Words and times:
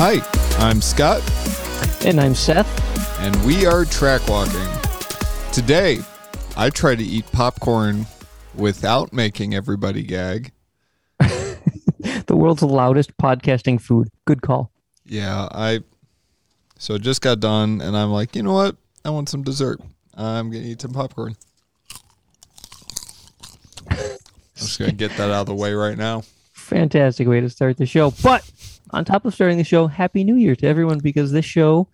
Hi, 0.00 0.20
I'm 0.58 0.80
Scott, 0.80 1.22
And 2.04 2.20
I'm 2.20 2.34
Seth. 2.34 2.68
and 3.20 3.34
we 3.44 3.66
are 3.66 3.84
track 3.84 4.26
walking. 4.28 4.68
Today, 5.52 5.98
I 6.56 6.70
try 6.70 6.94
to 6.94 7.02
eat 7.02 7.30
popcorn 7.32 8.06
without 8.54 9.12
making 9.12 9.54
everybody 9.56 10.04
gag. 10.04 10.52
the 11.18 11.56
world's 12.36 12.62
loudest 12.62 13.16
podcasting 13.16 13.80
food. 13.80 14.08
Good 14.24 14.40
call. 14.40 14.70
Yeah, 15.04 15.48
I. 15.50 15.80
So 16.78 16.94
it 16.94 17.02
just 17.02 17.20
got 17.20 17.40
done, 17.40 17.80
and 17.80 17.96
I'm 17.96 18.10
like, 18.10 18.36
you 18.36 18.44
know 18.44 18.52
what? 18.54 18.76
I 19.04 19.10
want 19.10 19.28
some 19.28 19.42
dessert. 19.42 19.80
I'm 20.14 20.50
gonna 20.50 20.64
eat 20.64 20.80
some 20.80 20.92
popcorn. 20.92 21.34
I'm 23.90 23.96
just 24.54 24.78
gonna 24.78 24.92
get 24.92 25.10
that 25.16 25.30
out 25.30 25.40
of 25.40 25.46
the 25.46 25.54
way 25.56 25.72
right 25.72 25.98
now. 25.98 26.22
Fantastic 26.52 27.26
way 27.26 27.40
to 27.40 27.48
start 27.48 27.78
the 27.78 27.86
show. 27.86 28.12
But 28.22 28.48
on 28.90 29.04
top 29.04 29.24
of 29.24 29.34
starting 29.34 29.58
the 29.58 29.64
show, 29.64 29.86
Happy 29.86 30.24
New 30.24 30.36
Year 30.36 30.56
to 30.56 30.66
everyone 30.66 30.98
because 30.98 31.32
this 31.32 31.44
show 31.44 31.88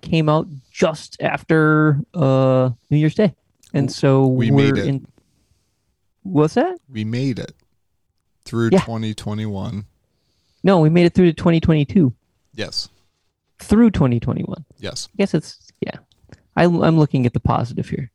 came 0.00 0.28
out 0.28 0.46
just 0.70 1.16
after 1.20 2.00
uh, 2.14 2.70
New 2.90 2.96
Year's 2.96 3.14
Day. 3.14 3.34
And 3.74 3.90
so 3.90 4.26
We 4.26 4.50
made 4.50 4.76
it. 4.76 4.86
in. 4.86 5.06
What's 6.24 6.54
that? 6.54 6.78
We 6.90 7.04
made 7.04 7.38
it 7.38 7.52
through 8.44 8.70
Yeah. 8.72 8.80
2021. 8.80 9.84
No, 10.64 10.80
we 10.80 10.88
made 10.90 11.06
it 11.06 11.14
through 11.14 11.26
to 11.26 11.32
2022. 11.32 12.12
Yes, 12.54 12.88
Through 13.58 13.90
2021. 13.92 14.64
yes. 14.78 15.08
I 15.12 15.16
guess 15.18 15.34
it's, 15.34 15.70
yeah. 15.80 15.96
I, 16.54 16.64
I'm 16.64 16.98
looking 16.98 17.24
at 17.26 17.32
the 17.32 17.40
positive 17.40 17.88
here. 17.88 18.10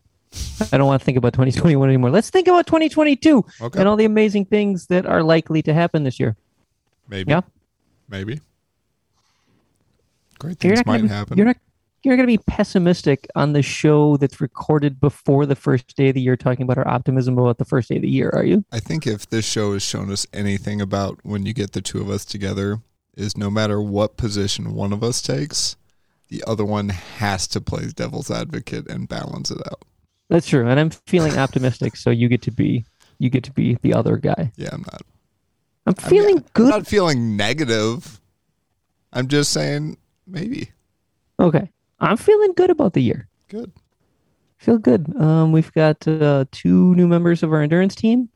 I 0.72 0.78
don't 0.78 0.86
want 0.88 1.02
to 1.02 1.06
think 1.06 1.18
about 1.18 1.34
2021 1.34 1.90
anymore. 1.90 2.12
Let's 2.12 2.30
think 2.30 2.48
about 2.48 2.68
2022 2.68 3.44
Okay, 3.62 3.80
and 3.80 3.88
all 3.90 3.96
the 3.96 4.06
amazing 4.06 4.46
things 4.46 4.88
that 4.88 5.06
are 5.08 5.24
likely 5.24 5.62
to 5.64 5.74
happen 5.74 6.04
this 6.04 6.20
year. 6.20 6.36
maybe. 7.08 7.32
Yeah. 7.32 7.42
Maybe. 8.10 8.42
Great 10.40 10.60
things 10.60 10.78
not 10.78 10.86
gonna 10.86 11.04
might 11.04 11.12
happen. 11.12 11.38
You're 11.38 11.48
not 11.48 11.58
you're 12.04 12.16
going 12.16 12.28
to 12.28 12.38
be 12.38 12.44
pessimistic 12.48 13.28
on 13.36 13.54
the 13.54 13.62
show 13.62 14.18
that's 14.18 14.40
recorded 14.40 15.00
before 15.00 15.46
the 15.46 15.56
first 15.56 15.96
day 15.98 16.10
of 16.10 16.16
the 16.16 16.22
year, 16.22 16.38
talking 16.38 16.64
about 16.64 16.78
our 16.78 16.88
optimism 16.88 17.38
about 17.38 17.58
the 17.58 17.66
first 17.66 17.90
day 17.90 17.98
of 17.98 18.02
the 18.02 18.10
year. 18.10 18.30
Are 18.34 18.46
you? 18.46 18.64
I 18.72 18.80
think 18.80 19.06
if 19.06 19.30
this 19.30 19.46
show 19.46 19.74
has 19.74 19.84
shown 19.84 20.12
us 20.12 20.26
anything 20.32 20.80
about 20.80 21.20
when 21.24 21.46
you 21.46 21.54
get 21.54 21.74
the 21.74 21.82
two 21.82 22.00
of 22.00 22.10
us 22.10 22.24
together, 22.24 22.82
is 23.16 23.36
no 23.36 23.50
matter 23.50 23.82
what 23.82 24.16
position 24.16 24.74
one 24.74 24.94
of 24.94 25.04
us 25.04 25.22
takes, 25.22 25.76
the 26.30 26.44
other 26.46 26.64
one 26.64 26.90
has 26.90 27.48
to 27.48 27.60
play 27.60 27.88
devil's 27.88 28.30
advocate 28.30 28.90
and 28.90 29.10
balance 29.10 29.50
it 29.50 29.60
out. 29.66 29.84
That's 30.30 30.48
true, 30.48 30.68
and 30.68 30.80
I'm 30.80 30.92
feeling 30.92 31.38
optimistic. 31.38 31.96
So 31.96 32.10
you 32.10 32.28
get 32.30 32.42
to 32.44 32.52
be 32.52 32.86
you 33.18 33.30
get 33.30 33.44
to 33.46 33.52
be 33.52 33.78
the 33.82 33.94
other 33.94 34.18
guy. 34.18 34.52
Yeah, 34.56 34.70
I'm 34.72 34.82
not. 34.82 35.02
I'm 35.88 35.96
I 35.98 36.02
mean, 36.02 36.10
feeling 36.10 36.38
I'm 36.38 36.46
good. 36.54 36.70
not 36.70 36.88
feeling 36.88 37.38
negative. 37.38 38.20
I'm 39.14 39.28
just 39.30 39.52
saying 39.54 39.98
maybe. 40.28 40.72
okay, 41.40 41.72
I'm 42.00 42.18
feeling 42.18 42.54
good 42.54 42.70
about 42.70 42.94
the 42.94 43.02
year. 43.02 43.28
Good. 43.48 43.72
Feel 44.58 44.78
good. 44.80 45.16
Um, 45.20 45.52
we've 45.54 45.72
got 45.74 46.06
uh, 46.08 46.46
two 46.52 46.94
new 46.96 47.08
members 47.08 47.42
of 47.42 47.54
our 47.54 47.62
endurance 47.62 47.96
team. 47.96 48.30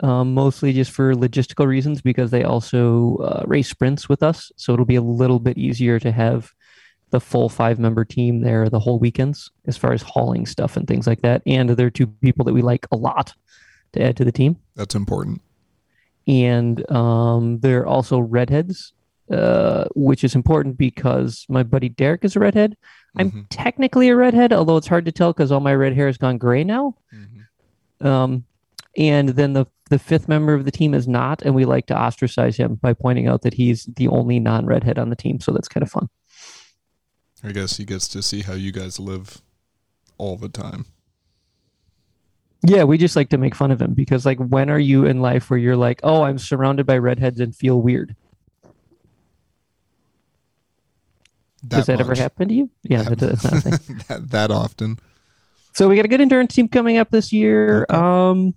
Um, 0.00 0.32
mostly 0.32 0.72
just 0.72 0.90
for 0.90 1.14
logistical 1.14 1.66
reasons 1.66 2.00
because 2.00 2.30
they 2.30 2.42
also 2.42 3.16
uh, 3.18 3.44
race 3.46 3.68
sprints 3.68 4.08
with 4.08 4.22
us, 4.22 4.50
so 4.56 4.72
it'll 4.72 4.86
be 4.86 4.96
a 4.96 5.02
little 5.02 5.38
bit 5.38 5.58
easier 5.58 6.00
to 6.00 6.10
have 6.10 6.52
the 7.10 7.20
full 7.20 7.50
five 7.50 7.78
member 7.78 8.04
team 8.04 8.40
there 8.40 8.70
the 8.70 8.80
whole 8.80 8.98
weekends 8.98 9.50
as 9.66 9.76
far 9.76 9.92
as 9.92 10.00
hauling 10.00 10.46
stuff 10.46 10.78
and 10.78 10.88
things 10.88 11.06
like 11.06 11.20
that. 11.20 11.42
And 11.46 11.68
they're 11.70 11.90
two 11.90 12.06
people 12.06 12.46
that 12.46 12.54
we 12.54 12.62
like 12.62 12.86
a 12.90 12.96
lot 12.96 13.34
to 13.92 14.02
add 14.02 14.16
to 14.16 14.24
the 14.24 14.32
team. 14.32 14.56
That's 14.74 14.94
important. 14.94 15.42
And 16.26 16.90
um, 16.90 17.58
they're 17.60 17.86
also 17.86 18.20
redheads, 18.20 18.92
uh, 19.30 19.86
which 19.94 20.24
is 20.24 20.34
important 20.34 20.76
because 20.76 21.44
my 21.48 21.62
buddy 21.62 21.88
Derek 21.88 22.24
is 22.24 22.36
a 22.36 22.40
redhead. 22.40 22.76
I'm 23.16 23.30
Mhm, 23.30 23.46
technically 23.50 24.08
a 24.08 24.16
redhead, 24.16 24.52
although 24.52 24.76
it's 24.76 24.86
hard 24.86 25.04
to 25.04 25.12
tell 25.12 25.32
because 25.32 25.52
all 25.52 25.60
my 25.60 25.74
red 25.74 25.94
hair 25.94 26.06
has 26.06 26.18
gone 26.18 26.38
gray 26.38 26.64
now. 26.64 26.94
mhm. 27.12 28.06
Um, 28.06 28.44
and 28.96 29.30
then 29.30 29.52
the 29.52 29.66
the 29.90 29.98
fifth 29.98 30.26
member 30.26 30.54
of 30.54 30.64
the 30.64 30.70
team 30.70 30.94
is 30.94 31.06
not, 31.06 31.42
and 31.42 31.54
we 31.54 31.66
like 31.66 31.84
to 31.86 31.94
ostracize 31.94 32.56
him 32.56 32.76
by 32.76 32.94
pointing 32.94 33.26
out 33.28 33.42
that 33.42 33.52
he's 33.52 33.84
the 33.84 34.08
only 34.08 34.40
non 34.40 34.64
redhead 34.64 34.98
on 34.98 35.10
the 35.10 35.16
team. 35.16 35.38
So 35.38 35.52
that's 35.52 35.68
kind 35.68 35.82
of 35.82 35.90
fun. 35.90 36.08
I 37.44 37.52
guess 37.52 37.76
he 37.76 37.84
gets 37.84 38.08
to 38.08 38.22
see 38.22 38.40
how 38.42 38.54
you 38.54 38.72
guys 38.72 38.98
live 38.98 39.42
all 40.16 40.36
the 40.36 40.48
time. 40.48 40.86
Yeah, 42.64 42.84
we 42.84 42.96
just 42.98 43.16
like 43.16 43.30
to 43.30 43.38
make 43.38 43.54
fun 43.56 43.70
of 43.72 43.82
him 43.82 43.92
because, 43.92 44.24
like, 44.24 44.38
when 44.38 44.70
are 44.70 44.78
you 44.78 45.04
in 45.04 45.20
life 45.20 45.50
where 45.50 45.58
you're 45.58 45.76
like, 45.76 46.00
oh, 46.04 46.22
I'm 46.22 46.38
surrounded 46.38 46.86
by 46.86 46.96
redheads 46.98 47.40
and 47.40 47.54
feel 47.54 47.80
weird? 47.82 48.14
Does 51.66 51.86
that 51.86 52.00
ever 52.00 52.14
happen 52.14 52.48
to 52.48 52.54
you? 52.54 52.70
Yeah, 52.82 53.02
That- 53.02 53.18
that, 53.20 53.38
that's 53.38 53.44
not 53.44 53.66
a 53.74 53.78
thing. 53.78 54.00
that, 54.08 54.30
that 54.30 54.50
often. 54.50 54.98
So 55.74 55.88
we 55.88 55.96
got 55.96 56.04
a 56.04 56.08
good 56.08 56.20
endurance 56.20 56.54
team 56.54 56.68
coming 56.68 56.98
up 56.98 57.10
this 57.10 57.32
year. 57.32 57.86
Okay. 57.88 57.98
Um, 57.98 58.54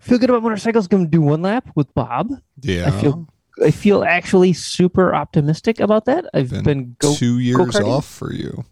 feel 0.00 0.18
good 0.18 0.30
about 0.30 0.42
motorcycles. 0.42 0.88
Going 0.88 1.04
to 1.04 1.10
do 1.10 1.20
one 1.22 1.42
lap 1.42 1.68
with 1.76 1.92
Bob. 1.94 2.30
Yeah. 2.60 2.88
I 2.88 3.00
feel 3.00 3.28
I 3.64 3.70
feel 3.70 4.02
actually 4.02 4.52
super 4.52 5.14
optimistic 5.14 5.78
about 5.78 6.06
that. 6.06 6.24
I've 6.34 6.50
Been 6.50 6.64
been, 6.64 6.96
go 6.98 7.14
two 7.14 7.38
years 7.38 7.56
go-karting? 7.58 7.86
off 7.86 8.04
for 8.04 8.32
you. 8.32 8.64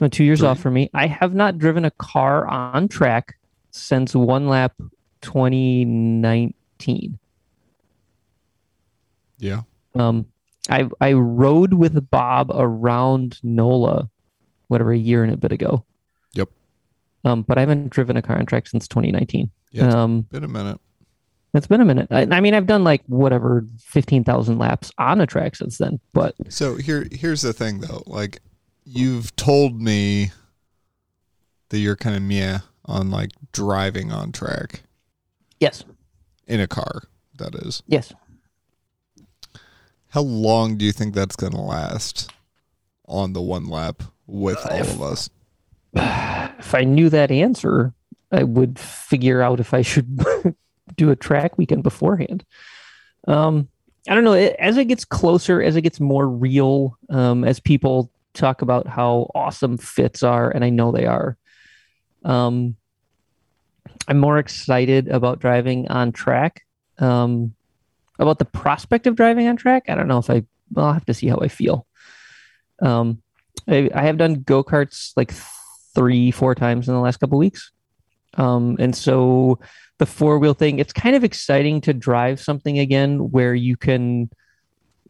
It's 0.00 0.04
been 0.06 0.10
two 0.16 0.24
years 0.24 0.38
Three. 0.38 0.48
off 0.48 0.58
for 0.58 0.70
me. 0.70 0.88
I 0.94 1.06
have 1.08 1.34
not 1.34 1.58
driven 1.58 1.84
a 1.84 1.90
car 1.90 2.46
on 2.48 2.88
track 2.88 3.36
since 3.70 4.14
one 4.14 4.48
lap 4.48 4.72
2019. 5.20 7.18
Yeah. 9.36 9.60
Um, 9.94 10.24
I 10.70 10.88
I 11.02 11.12
rode 11.12 11.74
with 11.74 12.10
Bob 12.10 12.50
around 12.54 13.40
NOLA, 13.42 14.08
whatever 14.68 14.90
a 14.92 14.96
year 14.96 15.22
and 15.22 15.34
a 15.34 15.36
bit 15.36 15.52
ago. 15.52 15.84
Yep. 16.32 16.48
Um, 17.26 17.42
but 17.42 17.58
I 17.58 17.60
haven't 17.60 17.90
driven 17.90 18.16
a 18.16 18.22
car 18.22 18.38
on 18.38 18.46
track 18.46 18.68
since 18.68 18.88
2019. 18.88 19.50
Yeah, 19.70 19.84
it's 19.84 19.94
Um, 19.94 20.22
been 20.22 20.44
a 20.44 20.48
minute. 20.48 20.80
it's 21.52 21.66
been 21.66 21.82
a 21.82 21.84
minute. 21.84 22.08
I, 22.10 22.22
I 22.30 22.40
mean, 22.40 22.54
I've 22.54 22.66
done 22.66 22.84
like 22.84 23.02
whatever 23.06 23.66
15,000 23.80 24.56
laps 24.58 24.92
on 24.96 25.20
a 25.20 25.26
track 25.26 25.56
since 25.56 25.76
then. 25.76 26.00
But 26.14 26.34
So 26.48 26.76
here 26.76 27.06
here's 27.12 27.42
the 27.42 27.52
thing 27.52 27.80
though. 27.80 28.02
Like 28.06 28.40
you've 28.92 29.34
told 29.36 29.80
me 29.80 30.30
that 31.68 31.78
you're 31.78 31.96
kind 31.96 32.16
of 32.16 32.22
meh 32.22 32.58
on 32.84 33.10
like 33.10 33.30
driving 33.52 34.10
on 34.10 34.32
track 34.32 34.82
yes, 35.60 35.84
in 36.46 36.60
a 36.60 36.66
car, 36.66 37.02
that 37.38 37.54
is. 37.54 37.82
yes. 37.86 38.12
How 40.08 40.22
long 40.22 40.76
do 40.76 40.84
you 40.84 40.90
think 40.92 41.14
that's 41.14 41.36
going 41.36 41.52
to 41.52 41.60
last 41.60 42.32
on 43.06 43.32
the 43.32 43.40
one 43.40 43.66
lap 43.68 44.02
with 44.26 44.58
Uh, 44.66 44.68
all 44.70 44.78
if- 44.80 44.94
of 44.94 45.02
us? 45.02 45.30
if 45.94 46.74
I 46.74 46.82
knew 46.84 47.08
that 47.10 47.30
answer, 47.30 47.92
I 48.32 48.42
would 48.42 48.78
figure 48.78 49.40
out 49.42 49.60
if 49.60 49.72
I 49.74 49.82
should 49.82 50.18
do 50.96 51.10
a 51.10 51.16
track 51.16 51.58
weekend 51.58 51.82
beforehand. 51.84 52.44
Um, 53.28 53.68
I 54.08 54.14
don't 54.14 54.24
know. 54.24 54.32
As 54.32 54.76
it 54.76 54.86
gets 54.86 55.04
closer, 55.04 55.62
as 55.62 55.76
it 55.76 55.82
gets 55.82 56.00
more 56.00 56.28
real, 56.28 56.96
um, 57.08 57.44
as 57.44 57.60
people 57.60 58.10
talk 58.34 58.62
about 58.62 58.86
how 58.86 59.30
awesome 59.34 59.76
fits 59.78 60.22
are, 60.22 60.50
and 60.50 60.64
I 60.64 60.70
know 60.70 60.92
they 60.92 61.06
are, 61.06 61.36
um, 62.24 62.76
I'm 64.06 64.18
more 64.18 64.38
excited 64.38 65.08
about 65.08 65.40
driving 65.40 65.88
on 65.88 66.12
track. 66.12 66.62
Um, 66.98 67.54
about 68.18 68.38
the 68.38 68.44
prospect 68.44 69.06
of 69.06 69.16
driving 69.16 69.48
on 69.48 69.56
track. 69.56 69.84
I 69.88 69.94
don't 69.94 70.08
know 70.08 70.18
if 70.18 70.28
I. 70.28 70.44
Well, 70.72 70.86
I'll 70.86 70.92
have 70.92 71.06
to 71.06 71.14
see 71.14 71.26
how 71.26 71.38
I 71.38 71.48
feel. 71.48 71.86
Um, 72.82 73.22
I, 73.66 73.88
I 73.94 74.02
have 74.02 74.18
done 74.18 74.42
go 74.42 74.62
karts 74.62 75.12
like 75.16 75.32
three, 75.94 76.30
four 76.30 76.54
times 76.54 76.86
in 76.88 76.94
the 76.94 77.00
last 77.00 77.16
couple 77.18 77.38
weeks. 77.38 77.72
Um, 78.34 78.76
and 78.78 78.94
so 78.94 79.58
the 79.98 80.06
four 80.06 80.38
wheel 80.38 80.54
thing, 80.54 80.78
it's 80.78 80.92
kind 80.92 81.16
of 81.16 81.24
exciting 81.24 81.80
to 81.82 81.92
drive 81.92 82.40
something 82.40 82.78
again 82.78 83.30
where 83.30 83.54
you 83.54 83.76
can 83.76 84.30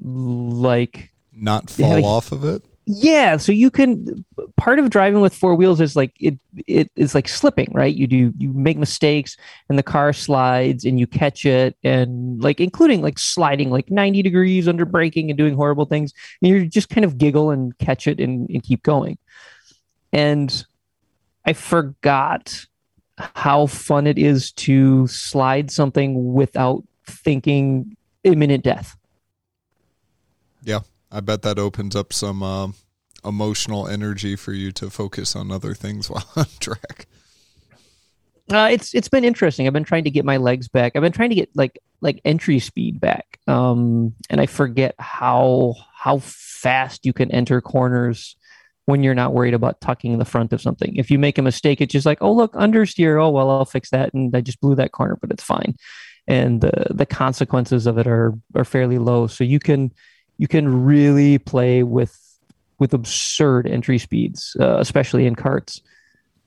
like 0.01 1.11
Not 1.33 1.69
fall 1.69 1.91
like- 1.91 2.05
off 2.05 2.33
of 2.33 2.45
it? 2.45 2.63
Yeah, 2.93 3.37
so 3.37 3.53
you 3.53 3.71
can 3.71 4.25
part 4.57 4.81
of 4.81 4.91
driving 4.91 5.21
with 5.21 5.33
four 5.33 5.55
wheels 5.55 5.81
is 5.81 5.95
like 5.95 6.13
it 6.19 6.37
it 6.67 6.91
is 6.97 7.15
like 7.15 7.29
slipping, 7.29 7.69
right? 7.73 7.95
You 7.95 8.09
do 8.09 8.33
you 8.37 8.53
make 8.53 8.77
mistakes 8.79 9.37
and 9.69 9.79
the 9.79 9.85
car 9.85 10.13
slides 10.13 10.85
and 10.85 10.99
you 10.99 11.07
catch 11.07 11.47
it 11.47 11.77
and 11.85 12.43
like 12.43 12.59
including 12.59 13.01
like 13.01 13.17
sliding 13.17 13.71
like 13.71 13.93
90 13.93 14.23
degrees 14.23 14.67
under 14.67 14.85
braking 14.85 15.31
and 15.31 15.39
doing 15.39 15.55
horrible 15.55 15.85
things. 15.85 16.13
And 16.43 16.51
you 16.51 16.67
just 16.67 16.89
kind 16.89 17.05
of 17.05 17.17
giggle 17.17 17.53
and 17.53 17.79
catch 17.79 18.09
it 18.09 18.19
and, 18.19 18.51
and 18.51 18.61
keep 18.61 18.83
going. 18.83 19.19
And 20.13 20.65
I 21.45 21.53
forgot 21.53 22.67
how 23.19 23.67
fun 23.67 24.09
it 24.09 24.19
is 24.19 24.51
to 24.53 25.07
slide 25.07 25.71
something 25.71 26.33
without 26.35 26.83
thinking 27.07 27.97
imminent 28.25 28.65
death. 28.65 28.97
I 31.11 31.21
bet 31.21 31.43
that 31.43 31.59
opens 31.59 31.97
up 31.97 32.13
some 32.13 32.43
um, 32.43 32.75
emotional 33.25 33.89
energy 33.89 34.37
for 34.37 34.53
you 34.53 34.73
to 34.73 34.91
focus 34.91 35.35
on 35.35 35.51
other 35.51 35.75
things 35.75 36.09
while 36.11 36.29
on 36.37 36.47
track. 36.59 37.07
Uh, 38.51 38.69
it's 38.71 38.95
it's 38.95 39.09
been 39.09 39.25
interesting. 39.25 39.67
I've 39.67 39.73
been 39.73 39.85
trying 39.85 40.05
to 40.05 40.11
get 40.11 40.25
my 40.25 40.37
legs 40.37 40.67
back. 40.67 40.93
I've 40.95 41.03
been 41.03 41.13
trying 41.13 41.29
to 41.29 41.37
get 41.37 41.51
like 41.55 41.79
like 42.01 42.21
entry 42.25 42.59
speed 42.59 43.01
back. 43.01 43.39
Um, 43.47 44.15
and 44.29 44.41
I 44.41 44.47
forget 44.47 44.95
how 44.99 45.75
how 45.95 46.19
fast 46.19 47.07
you 47.07 47.13
can 47.13 47.31
enter 47.31 47.61
corners 47.61 48.37
when 48.87 49.05
you're 49.05 49.15
not 49.15 49.33
worried 49.33 49.55
about 49.55 49.81
tucking 49.81 50.19
the 50.19 50.25
front 50.25 50.53
of 50.53 50.61
something. 50.61 50.97
If 50.97 51.11
you 51.13 51.19
make 51.19 51.39
a 51.39 51.43
mistake, 51.43 51.81
it's 51.81 51.93
just 51.93 52.07
like, 52.07 52.19
oh 52.21 52.33
look, 52.33 52.53
understeer. 52.55 53.23
Oh 53.23 53.31
well, 53.31 53.51
I'll 53.51 53.65
fix 53.65 53.91
that, 53.91 54.13
and 54.15 54.35
I 54.35 54.41
just 54.41 54.61
blew 54.61 54.75
that 54.77 54.93
corner, 54.93 55.17
but 55.17 55.31
it's 55.31 55.45
fine. 55.45 55.77
And 56.27 56.61
the 56.61 56.87
the 56.91 57.07
consequences 57.07 57.87
of 57.87 57.99
it 57.99 58.09
are 58.09 58.35
are 58.57 58.65
fairly 58.65 58.99
low. 58.99 59.29
So 59.29 59.45
you 59.45 59.61
can 59.61 59.93
you 60.41 60.49
can 60.49 60.87
really 60.87 61.37
play 61.37 61.83
with 61.83 62.19
with 62.79 62.95
absurd 62.95 63.67
entry 63.67 63.99
speeds, 63.99 64.57
uh, 64.59 64.79
especially 64.79 65.27
in 65.27 65.37
karts. 65.37 65.83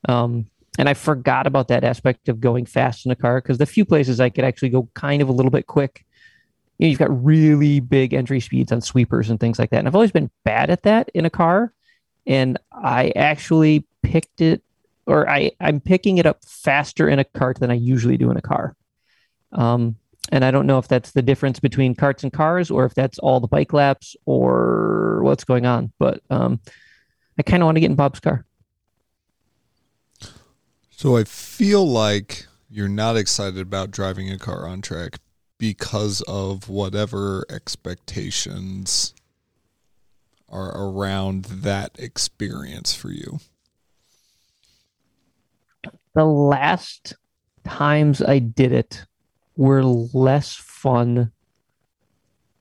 Um, 0.10 0.48
and 0.80 0.90
I 0.90 0.96
forgot 0.96 1.46
about 1.46 1.68
that 1.68 1.84
aspect 1.84 2.28
of 2.28 2.42
going 2.42 2.66
fast 2.66 3.06
in 3.06 3.12
a 3.12 3.16
car 3.16 3.40
because 3.40 3.60
the 3.60 3.68
few 3.68 3.86
places 3.86 4.20
I 4.20 4.32
could 4.32 4.46
actually 4.46 4.70
go 4.70 4.90
kind 4.96 5.22
of 5.22 5.30
a 5.30 5.32
little 5.32 5.52
bit 5.52 5.68
quick, 5.68 6.08
you 6.80 6.86
know, 6.86 6.90
you've 6.90 6.98
got 6.98 7.24
really 7.24 7.80
big 7.82 8.16
entry 8.16 8.40
speeds 8.40 8.72
on 8.72 8.82
sweepers 8.82 9.30
and 9.30 9.40
things 9.40 9.60
like 9.60 9.70
that. 9.70 9.78
And 9.78 9.88
I've 9.88 9.94
always 9.94 10.12
been 10.12 10.32
bad 10.44 10.72
at 10.72 10.82
that 10.82 11.10
in 11.14 11.26
a 11.26 11.30
car. 11.30 11.72
And 12.26 12.58
I 12.72 13.14
actually 13.16 13.86
picked 14.02 14.42
it, 14.42 14.64
or 15.06 15.30
I, 15.30 15.52
I'm 15.62 15.80
picking 15.80 16.18
it 16.18 16.26
up 16.26 16.44
faster 16.44 17.08
in 17.08 17.20
a 17.20 17.26
kart 17.26 17.60
than 17.60 17.70
I 17.70 17.76
usually 17.76 18.18
do 18.18 18.32
in 18.32 18.38
a 18.38 18.42
car. 18.42 18.76
Um, 19.52 19.98
and 20.32 20.46
I 20.46 20.52
don't 20.52 20.68
know 20.68 20.78
if 20.78 20.88
that's 20.88 21.12
the 21.12 21.22
difference 21.22 21.60
between 21.60 21.96
karts 21.96 22.24
and 22.24 22.32
cars 22.32 22.72
or 22.72 22.86
if 22.86 22.94
that's 22.96 23.20
all 23.20 23.40
the 23.40 23.48
bike 23.48 23.74
laps 23.74 24.16
or 24.26 25.22
what's 25.24 25.44
going 25.44 25.66
on. 25.66 25.92
But 26.00 26.22
um, 26.30 26.60
I 27.38 27.44
kind 27.44 27.62
of 27.62 27.66
want 27.66 27.76
to 27.76 27.82
get 27.82 27.90
in 27.90 27.96
Bob's 27.96 28.20
car. 28.20 28.46
So 30.92 31.18
I 31.18 31.26
feel 31.26 31.86
like 31.86 32.46
you're 32.70 32.88
not 32.88 33.18
excited 33.18 33.60
about 33.60 33.92
driving 33.92 34.32
a 34.32 34.38
car 34.38 34.68
on 34.68 34.82
track 34.82 35.20
because 35.58 36.22
of 36.22 36.70
whatever 36.70 37.46
expectations 37.50 39.14
are 40.50 40.72
around 40.78 41.46
that 41.46 41.92
experience 41.98 42.94
for 42.94 43.10
you. 43.10 43.40
The 46.16 46.26
last 46.26 47.16
times 47.66 48.22
I 48.22 48.40
did 48.40 48.72
it 48.72 49.06
were 49.56 49.84
less 49.84 50.56
fun 50.56 51.32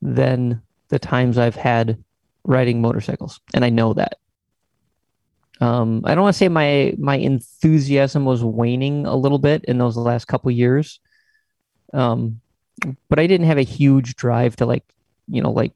than 0.01 0.61
the 0.89 0.99
times 0.99 1.39
I've 1.39 1.57
had 1.57 2.03
riding 2.45 2.81
motorcycles, 2.81 3.41
and 3.55 3.65
I 3.65 3.71
know 3.71 3.95
that. 3.95 4.19
Um, 5.61 6.03
I 6.05 6.15
don't 6.15 6.25
want 6.25 6.35
to 6.35 6.39
say 6.39 6.49
my 6.49 6.95
my 6.99 7.17
enthusiasm 7.17 8.25
was 8.25 8.43
waning 8.43 9.07
a 9.07 9.15
little 9.15 9.39
bit 9.39 9.65
in 9.67 9.79
those 9.79 9.97
last 9.97 10.27
couple 10.27 10.51
years, 10.51 10.99
um, 11.93 12.41
but 13.09 13.19
I 13.19 13.27
didn't 13.27 13.47
have 13.47 13.59
a 13.59 13.63
huge 13.63 14.17
drive 14.17 14.57
to 14.57 14.67
like 14.67 14.85
you 15.29 15.41
know 15.41 15.53
like 15.53 15.73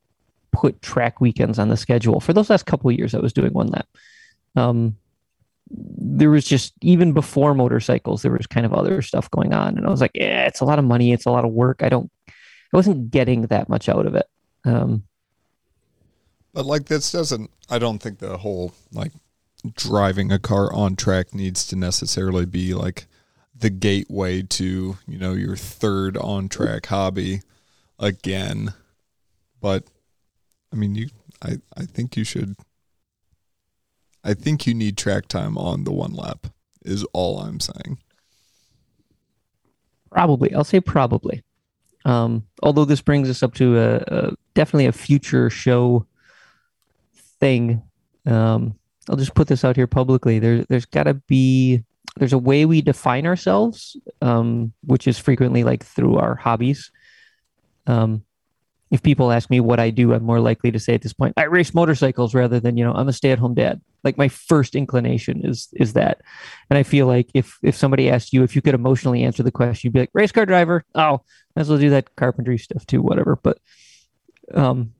put 0.52 0.82
track 0.82 1.20
weekends 1.20 1.58
on 1.58 1.68
the 1.68 1.76
schedule 1.76 2.18
for 2.20 2.32
those 2.32 2.50
last 2.50 2.66
couple 2.66 2.90
years. 2.90 3.14
I 3.14 3.20
was 3.20 3.32
doing 3.32 3.52
one 3.52 3.68
lap. 3.68 3.86
Um, 4.56 4.96
there 5.70 6.30
was 6.30 6.44
just 6.44 6.72
even 6.82 7.12
before 7.12 7.54
motorcycles, 7.54 8.22
there 8.22 8.32
was 8.32 8.46
kind 8.46 8.66
of 8.66 8.72
other 8.72 9.02
stuff 9.02 9.30
going 9.30 9.52
on, 9.52 9.76
and 9.76 9.86
I 9.86 9.90
was 9.90 10.00
like, 10.00 10.12
yeah, 10.14 10.46
it's 10.46 10.60
a 10.60 10.64
lot 10.64 10.78
of 10.78 10.84
money, 10.84 11.12
it's 11.12 11.26
a 11.26 11.30
lot 11.30 11.44
of 11.44 11.52
work. 11.52 11.82
I 11.82 11.88
don't, 11.88 12.10
I 12.28 12.32
wasn't 12.76 13.10
getting 13.10 13.42
that 13.42 13.68
much 13.68 13.88
out 13.88 14.06
of 14.06 14.14
it. 14.14 14.26
Um, 14.64 15.04
but 16.52 16.66
like 16.66 16.86
this 16.86 17.12
doesn't. 17.12 17.50
I 17.68 17.78
don't 17.78 17.98
think 17.98 18.18
the 18.18 18.38
whole 18.38 18.72
like 18.92 19.12
driving 19.74 20.32
a 20.32 20.38
car 20.38 20.72
on 20.72 20.96
track 20.96 21.34
needs 21.34 21.66
to 21.66 21.76
necessarily 21.76 22.46
be 22.46 22.74
like 22.74 23.06
the 23.58 23.70
gateway 23.70 24.42
to 24.42 24.96
you 25.06 25.18
know 25.18 25.32
your 25.32 25.56
third 25.56 26.16
on 26.16 26.48
track 26.48 26.86
hobby 26.86 27.40
again 27.98 28.74
but 29.60 29.84
i 30.72 30.76
mean 30.76 30.94
you 30.94 31.08
i 31.42 31.58
i 31.76 31.84
think 31.84 32.16
you 32.16 32.24
should 32.24 32.56
i 34.26 34.34
think 34.34 34.66
you 34.66 34.74
need 34.74 34.96
track 34.96 35.26
time 35.28 35.56
on 35.56 35.84
the 35.84 35.92
one 35.92 36.12
lap 36.12 36.48
is 36.84 37.04
all 37.12 37.38
i'm 37.38 37.60
saying 37.60 37.98
probably 40.10 40.52
i'll 40.54 40.64
say 40.64 40.80
probably 40.80 41.42
um 42.04 42.46
although 42.62 42.84
this 42.84 43.00
brings 43.00 43.30
us 43.30 43.42
up 43.42 43.54
to 43.54 43.78
a, 43.78 43.96
a 44.06 44.32
definitely 44.54 44.86
a 44.86 44.92
future 44.92 45.48
show 45.48 46.06
thing 47.40 47.82
um 48.26 48.74
I'll 49.08 49.16
just 49.16 49.34
put 49.34 49.48
this 49.48 49.64
out 49.64 49.76
here 49.76 49.86
publicly. 49.86 50.38
There, 50.38 50.64
there's 50.64 50.86
got 50.86 51.04
to 51.04 51.14
be 51.14 51.84
there's 52.16 52.32
a 52.32 52.38
way 52.38 52.64
we 52.64 52.80
define 52.80 53.26
ourselves, 53.26 53.96
um, 54.22 54.72
which 54.84 55.06
is 55.06 55.18
frequently 55.18 55.64
like 55.64 55.84
through 55.84 56.16
our 56.16 56.34
hobbies. 56.34 56.90
Um, 57.86 58.24
if 58.90 59.02
people 59.02 59.32
ask 59.32 59.50
me 59.50 59.60
what 59.60 59.80
I 59.80 59.90
do, 59.90 60.14
I'm 60.14 60.22
more 60.22 60.40
likely 60.40 60.70
to 60.70 60.78
say 60.78 60.94
at 60.94 61.02
this 61.02 61.12
point, 61.12 61.34
I 61.36 61.44
race 61.44 61.74
motorcycles 61.74 62.34
rather 62.34 62.58
than 62.58 62.76
you 62.76 62.84
know 62.84 62.94
I'm 62.94 63.08
a 63.08 63.12
stay-at-home 63.12 63.54
dad. 63.54 63.80
Like 64.06 64.16
my 64.16 64.28
first 64.28 64.74
inclination 64.74 65.44
is 65.44 65.68
is 65.74 65.92
that, 65.92 66.22
and 66.70 66.78
I 66.78 66.84
feel 66.84 67.06
like 67.06 67.28
if 67.34 67.58
if 67.62 67.76
somebody 67.76 68.08
asked 68.08 68.32
you 68.32 68.42
if 68.42 68.56
you 68.56 68.62
could 68.62 68.74
emotionally 68.74 69.24
answer 69.24 69.42
the 69.42 69.50
question, 69.50 69.88
you'd 69.88 69.92
be 69.92 70.00
like 70.00 70.10
race 70.14 70.32
car 70.32 70.46
driver. 70.46 70.84
Oh, 70.94 71.20
might 71.54 71.62
as 71.62 71.68
well 71.68 71.78
do 71.78 71.90
that 71.90 72.14
carpentry 72.16 72.56
stuff 72.56 72.86
too, 72.86 73.02
whatever. 73.02 73.36
But 73.36 73.58
um, 74.54 74.94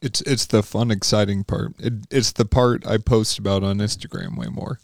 it's 0.00 0.20
it's 0.22 0.46
the 0.46 0.62
fun, 0.62 0.90
exciting 0.90 1.44
part. 1.44 1.74
It, 1.78 1.94
it's 2.10 2.32
the 2.32 2.44
part 2.44 2.86
I 2.86 2.98
post 2.98 3.38
about 3.38 3.62
on 3.62 3.78
Instagram 3.78 4.38
way 4.38 4.46
more. 4.46 4.78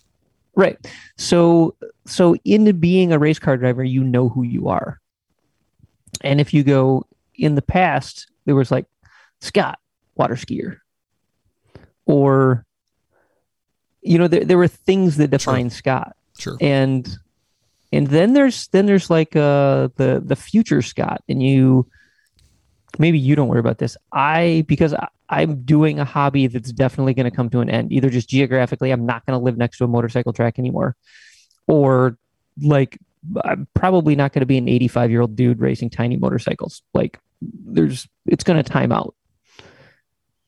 Right. 0.54 0.76
So 1.16 1.76
so 2.04 2.34
in 2.44 2.80
being 2.80 3.12
a 3.12 3.18
race 3.18 3.38
car 3.38 3.56
driver, 3.56 3.84
you 3.84 4.02
know 4.02 4.28
who 4.28 4.42
you 4.42 4.68
are. 4.68 5.00
And 6.22 6.40
if 6.40 6.52
you 6.52 6.64
go 6.64 7.06
in 7.36 7.54
the 7.54 7.62
past, 7.62 8.28
there 8.44 8.56
was 8.56 8.70
like 8.70 8.86
Scott, 9.40 9.78
water 10.16 10.34
skier. 10.34 10.78
Or 12.06 12.64
you 14.02 14.18
know, 14.18 14.28
there 14.28 14.44
there 14.44 14.58
were 14.58 14.68
things 14.68 15.16
that 15.16 15.28
define 15.28 15.70
sure. 15.70 15.76
Scott. 15.76 16.16
Sure. 16.38 16.56
And 16.60 17.08
and 17.92 18.06
then 18.06 18.32
there's 18.32 18.68
then 18.68 18.86
there's 18.86 19.10
like 19.10 19.34
uh 19.34 19.88
the 19.96 20.22
the 20.24 20.36
future 20.36 20.82
Scott 20.82 21.22
and 21.28 21.42
you 21.42 21.88
maybe 22.98 23.18
you 23.18 23.34
don't 23.34 23.48
worry 23.48 23.60
about 23.60 23.78
this. 23.78 23.96
I 24.12 24.64
because 24.66 24.94
I, 24.94 25.08
I'm 25.28 25.62
doing 25.62 25.98
a 25.98 26.04
hobby 26.04 26.46
that's 26.46 26.72
definitely 26.72 27.14
going 27.14 27.30
to 27.30 27.34
come 27.34 27.50
to 27.50 27.60
an 27.60 27.68
end. 27.68 27.92
Either 27.92 28.08
just 28.08 28.28
geographically, 28.28 28.90
I'm 28.90 29.04
not 29.04 29.26
going 29.26 29.38
to 29.38 29.44
live 29.44 29.58
next 29.58 29.78
to 29.78 29.84
a 29.84 29.88
motorcycle 29.88 30.32
track 30.32 30.58
anymore, 30.58 30.96
or 31.66 32.16
like 32.62 32.98
I'm 33.44 33.66
probably 33.74 34.16
not 34.16 34.32
going 34.32 34.40
to 34.40 34.46
be 34.46 34.58
an 34.58 34.68
85 34.68 35.10
year 35.10 35.20
old 35.20 35.36
dude 35.36 35.60
racing 35.60 35.90
tiny 35.90 36.16
motorcycles. 36.16 36.82
Like 36.94 37.18
there's 37.42 38.08
it's 38.26 38.44
going 38.44 38.62
to 38.62 38.68
time 38.68 38.92
out. 38.92 39.14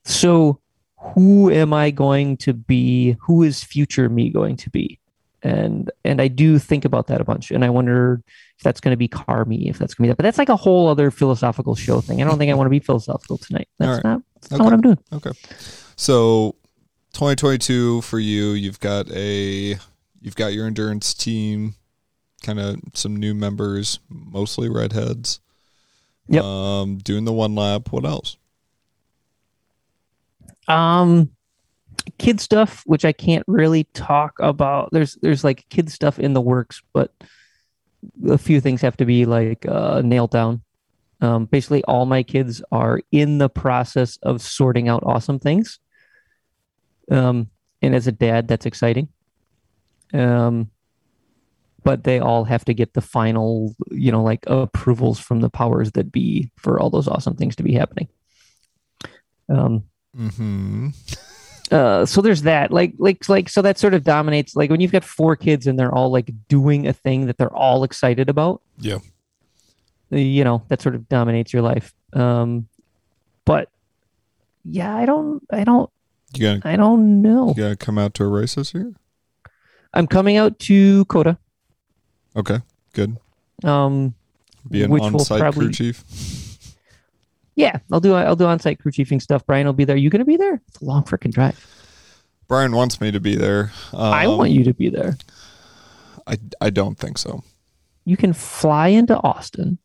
So 0.05 0.61
who 1.01 1.51
am 1.51 1.73
I 1.73 1.91
going 1.91 2.37
to 2.39 2.53
be? 2.53 3.17
Who 3.21 3.43
is 3.43 3.65
future 3.65 4.09
me 4.09 4.31
going 4.31 4.57
to 4.57 4.71
be? 4.71 4.99
And 5.43 5.91
and 6.05 6.21
I 6.21 6.29
do 6.29 6.59
think 6.59 6.85
about 6.85 7.07
that 7.07 7.21
a 7.21 7.25
bunch, 7.25 7.51
and 7.51 7.65
I 7.65 7.71
wonder 7.71 8.23
if 8.59 8.63
that's 8.63 8.81
going 8.81 8.93
to 8.93 8.99
be 8.99 9.09
car 9.09 9.47
me, 9.47 9.71
if 9.71 9.79
that's 9.79 9.95
going 9.95 10.05
to 10.05 10.09
be 10.09 10.11
that. 10.11 10.17
But 10.19 10.25
that's 10.25 10.37
like 10.37 10.51
a 10.51 10.57
whole 10.57 10.89
other 10.89 11.11
philosophical 11.11 11.75
show 11.75 12.03
thing. 12.03 12.21
I 12.21 12.27
don't 12.27 12.37
think 12.37 12.51
I 12.51 12.55
want 12.55 12.67
to 12.67 12.71
be 12.71 12.79
philosophical 12.79 13.39
tonight. 13.39 13.69
That's 13.79 14.05
right. 14.05 14.11
not, 14.11 14.23
that's 14.35 14.53
okay. 14.53 14.59
not 14.59 14.65
what 14.65 14.73
I'm 14.75 14.81
doing. 14.83 14.99
Okay. 15.15 15.31
So 15.97 16.57
2022 17.15 18.03
for 18.03 18.19
you, 18.19 18.51
you've 18.51 18.81
got 18.81 19.11
a 19.13 19.79
you've 20.21 20.37
got 20.37 20.53
your 20.53 20.67
endurance 20.67 21.15
team, 21.15 21.75
kind 22.43 22.61
of 22.61 22.79
some 22.93 23.17
new 23.17 23.35
members, 23.35 23.99
mostly 24.11 24.69
redheads. 24.69 25.41
Yep. 26.29 26.45
Um, 26.45 26.99
doing 26.99 27.25
the 27.25 27.33
one 27.33 27.55
lap. 27.55 27.91
What 27.93 28.05
else? 28.05 28.37
Um, 30.71 31.31
kid 32.19 32.41
stuff, 32.41 32.83
which 32.87 33.05
I 33.05 33.13
can't 33.13 33.45
really 33.47 33.85
talk 33.93 34.35
about. 34.41 34.91
There's 34.93 35.17
there's 35.17 35.45
like 35.45 35.69
kid 35.69 35.91
stuff 35.91 36.19
in 36.19 36.33
the 36.33 36.41
works, 36.41 36.83
but 36.93 37.13
a 38.29 38.39
few 38.39 38.61
things 38.61 38.81
have 38.83 38.97
to 38.99 39.05
be 39.05 39.27
like 39.27 39.67
uh, 39.67 40.03
nailed 40.05 40.31
down. 40.31 40.63
Um, 41.21 41.45
basically, 41.45 41.85
all 41.85 42.07
my 42.07 42.23
kids 42.23 42.63
are 42.73 43.01
in 43.13 43.39
the 43.39 43.51
process 43.51 44.17
of 44.23 44.41
sorting 44.41 44.89
out 44.89 45.03
awesome 45.05 45.39
things. 45.39 45.79
Um, 47.11 47.51
and 47.83 47.95
as 47.95 48.07
a 48.07 48.13
dad, 48.13 48.49
that's 48.49 48.67
exciting. 48.67 49.09
Um, 50.15 50.71
but 51.83 52.05
they 52.05 52.21
all 52.21 52.45
have 52.45 52.65
to 52.67 52.75
get 52.75 52.95
the 52.95 53.01
final, 53.01 53.75
you 53.91 54.13
know, 54.13 54.23
like 54.23 54.45
approvals 54.47 55.19
from 55.19 55.41
the 55.41 55.51
powers 55.51 55.93
that 55.93 56.13
be 56.13 56.51
for 56.57 56.79
all 56.79 56.91
those 56.91 57.09
awesome 57.09 57.37
things 57.37 57.57
to 57.57 57.63
be 57.63 57.73
happening. 57.73 58.09
Um, 59.49 59.85
mm-hmm. 60.17 60.89
uh, 61.71 62.07
so 62.07 62.21
there's 62.21 62.43
that. 62.43 62.71
Like 62.71 62.95
like 62.99 63.29
like 63.29 63.49
so 63.49 63.63
that 63.63 63.79
sort 63.79 63.95
of 63.95 64.05
dominates 64.05 64.57
like 64.57 64.71
when 64.71 64.81
you've 64.81 64.93
got 64.93 65.05
four 65.05 65.37
kids 65.37 65.67
and 65.67 65.79
they're 65.79 65.95
all 65.95 66.11
like 66.11 66.31
doing 66.49 66.87
a 66.87 66.93
thing 66.93 67.27
that 67.27 67.39
they're 67.39 67.55
all 67.55 67.85
excited 67.85 68.29
about. 68.29 68.63
Yeah. 68.79 68.99
You 70.11 70.45
know 70.45 70.63
that 70.69 70.83
sort 70.83 70.95
of 70.95 71.09
dominates 71.09 71.53
your 71.53 71.63
life. 71.63 71.95
Um 72.13 72.67
but 73.45 73.69
yeah 74.65 74.95
i 74.95 75.07
don't 75.07 75.43
i 75.51 75.65
don't 75.65 75.89
you 76.35 76.43
gotta, 76.59 76.69
i 76.69 76.77
don't 76.77 77.23
know. 77.23 77.49
you 77.49 77.55
gotta 77.55 77.77
come 77.77 77.97
out 77.97 78.13
to 78.13 78.23
a 78.23 78.29
race 78.29 78.57
this 78.57 78.75
year? 78.75 78.93
I'm 79.95 80.07
coming 80.07 80.37
out 80.37 80.59
to 80.61 81.07
COTA 81.07 81.39
okay 82.37 82.61
Good. 82.93 83.17
Um, 83.65 84.15
Be 84.69 84.83
an 84.83 84.91
Which 84.91 85.03
on-site 85.03 85.41
probably- 85.41 85.67
crew 85.67 85.73
chief. 85.73 86.50
Yeah, 87.61 87.79
I'll 87.93 88.01
do 88.01 88.15
I'll 88.15 88.37
do 88.37 88.47
on-site 88.47 88.79
crew 88.81 88.93
chiefing 88.93 89.21
stuff. 89.21 89.47
Brian 89.47 89.67
will 89.67 89.73
be 89.73 89.85
there. 89.85 89.97
You 89.97 90.11
gonna 90.11 90.25
be 90.25 90.37
there? 90.37 90.61
It's 90.69 90.81
a 90.81 90.85
long 90.85 91.05
freaking 91.05 91.33
drive. 91.33 91.67
Brian 92.49 92.73
wants 92.73 93.01
me 93.01 93.11
to 93.13 93.21
be 93.21 93.37
there. 93.37 93.73
Um, 93.93 94.13
I 94.13 94.27
want 94.27 94.51
you 94.51 94.65
to 94.65 94.75
be 94.75 94.89
there. 94.89 95.17
I 96.27 96.39
I 96.61 96.71
don't 96.71 96.99
think 96.99 97.19
so. 97.19 97.43
You 98.05 98.17
can 98.17 98.33
fly 98.33 98.89
into 98.89 99.17
Austin, 99.21 99.79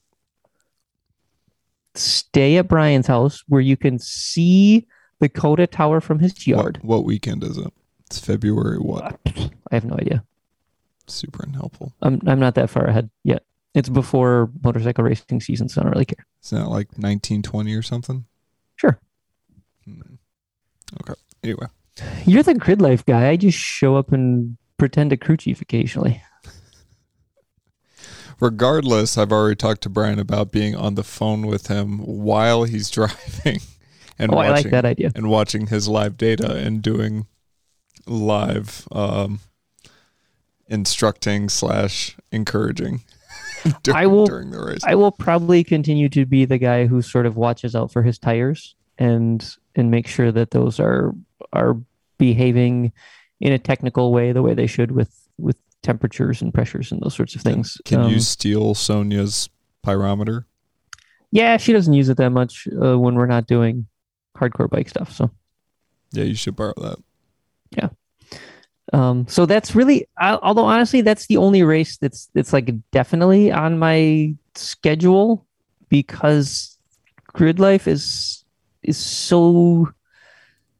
stay 1.93 2.57
at 2.57 2.67
Brian's 2.67 3.07
house 3.07 3.43
where 3.47 3.61
you 3.61 3.77
can 3.77 3.99
see 3.99 4.87
the 5.19 5.29
COTA 5.29 5.67
Tower 5.67 6.01
from 6.01 6.19
his 6.19 6.47
yard. 6.47 6.79
What, 6.81 6.97
what 6.99 7.05
weekend 7.05 7.43
is 7.43 7.57
it? 7.57 7.71
It's 8.07 8.19
February. 8.19 8.77
What? 8.77 9.19
I 9.25 9.75
have 9.75 9.85
no 9.85 9.95
idea. 9.95 10.23
Super 11.07 11.43
unhelpful. 11.43 11.93
I'm 12.01 12.19
I'm 12.25 12.39
not 12.39 12.55
that 12.55 12.69
far 12.69 12.85
ahead 12.85 13.09
yet. 13.23 13.43
It's 13.75 13.89
before 13.89 14.49
motorcycle 14.63 15.03
racing 15.03 15.41
season, 15.41 15.67
so 15.67 15.81
I 15.81 15.83
don't 15.83 15.91
really 15.91 16.05
care. 16.05 16.25
Isn't 16.45 16.57
that 16.59 16.69
like 16.69 16.87
1920 16.91 17.75
or 17.75 17.81
something? 17.81 18.23
Sure. 18.77 18.97
Hmm. 19.83 20.01
Okay. 21.01 21.13
Anyway, 21.43 21.67
You're 22.25 22.41
the 22.41 22.53
grid 22.53 22.81
life 22.81 23.05
guy. 23.05 23.27
I 23.27 23.35
just 23.35 23.57
show 23.57 23.97
up 23.97 24.13
and 24.13 24.57
pretend 24.77 25.09
to 25.09 25.17
crew 25.17 25.35
chief 25.35 25.61
occasionally. 25.61 26.23
regardless, 28.39 29.17
I've 29.17 29.33
already 29.33 29.57
talked 29.57 29.81
to 29.83 29.89
Brian 29.89 30.19
about 30.19 30.51
being 30.53 30.73
on 30.75 30.95
the 30.95 31.03
phone 31.03 31.45
with 31.45 31.67
him 31.67 31.99
while 31.99 32.63
he's 32.63 32.89
driving 32.91 33.59
and 34.17 34.31
oh, 34.33 34.37
I 34.37 34.51
watching 34.51 34.63
like 34.65 34.71
that 34.71 34.85
idea. 34.85 35.11
and 35.15 35.29
watching 35.29 35.67
his 35.67 35.89
live 35.89 36.17
data 36.17 36.55
and 36.55 36.81
doing 36.81 37.27
live 38.07 38.87
um, 38.91 39.39
instructing 40.67 41.49
slash 41.49 42.15
encouraging 42.31 43.03
during, 43.83 43.97
I 43.97 44.05
will- 44.07 44.25
during 44.25 44.51
the 44.51 44.59
race. 44.63 44.83
I 44.83 44.95
will 44.95 45.11
probably 45.11 45.63
continue 45.63 46.09
to 46.09 46.25
be 46.25 46.45
the 46.45 46.57
guy 46.57 46.85
who 46.87 47.01
sort 47.01 47.25
of 47.25 47.35
watches 47.37 47.75
out 47.75 47.91
for 47.91 48.03
his 48.03 48.17
tires 48.19 48.75
and 48.97 49.45
and 49.75 49.91
make 49.91 50.07
sure 50.07 50.31
that 50.31 50.51
those 50.51 50.79
are 50.79 51.13
are 51.51 51.77
behaving 52.17 52.93
in 53.41 53.51
a 53.51 53.59
technical 53.59 54.13
way 54.13 54.31
the 54.31 54.41
way 54.41 54.53
they 54.53 54.67
should 54.67 54.91
with 54.91 55.27
with 55.37 55.57
temperatures 55.83 56.41
and 56.41 56.53
pressures 56.53 56.91
and 56.91 57.01
those 57.01 57.13
sorts 57.13 57.35
of 57.35 57.41
things. 57.41 57.77
Can 57.85 58.01
Um, 58.01 58.11
you 58.11 58.19
steal 58.19 58.73
Sonia's 58.73 59.49
pyrometer? 59.85 60.45
Yeah, 61.31 61.57
she 61.57 61.73
doesn't 61.73 61.93
use 61.93 62.07
it 62.09 62.17
that 62.17 62.29
much 62.31 62.67
uh, 62.81 62.97
when 62.97 63.15
we're 63.15 63.25
not 63.25 63.45
doing 63.45 63.85
hardcore 64.37 64.69
bike 64.69 64.87
stuff. 64.89 65.11
So 65.11 65.29
Yeah, 66.13 66.23
you 66.23 66.35
should 66.35 66.55
borrow 66.55 66.73
that. 66.77 66.97
Um, 68.93 69.27
so 69.27 69.45
that's 69.45 69.75
really, 69.75 70.07
I- 70.17 70.39
although 70.41 70.65
honestly, 70.65 71.01
that's 71.01 71.25
the 71.27 71.37
only 71.37 71.63
race 71.63 71.97
that's 71.97 72.29
that's 72.33 72.53
like 72.53 72.69
definitely 72.91 73.51
on 73.51 73.79
my 73.79 74.35
schedule 74.53 75.45
because 75.89 76.77
grid 77.27 77.59
life 77.59 77.87
is 77.87 78.43
is 78.83 78.97
so 78.97 79.89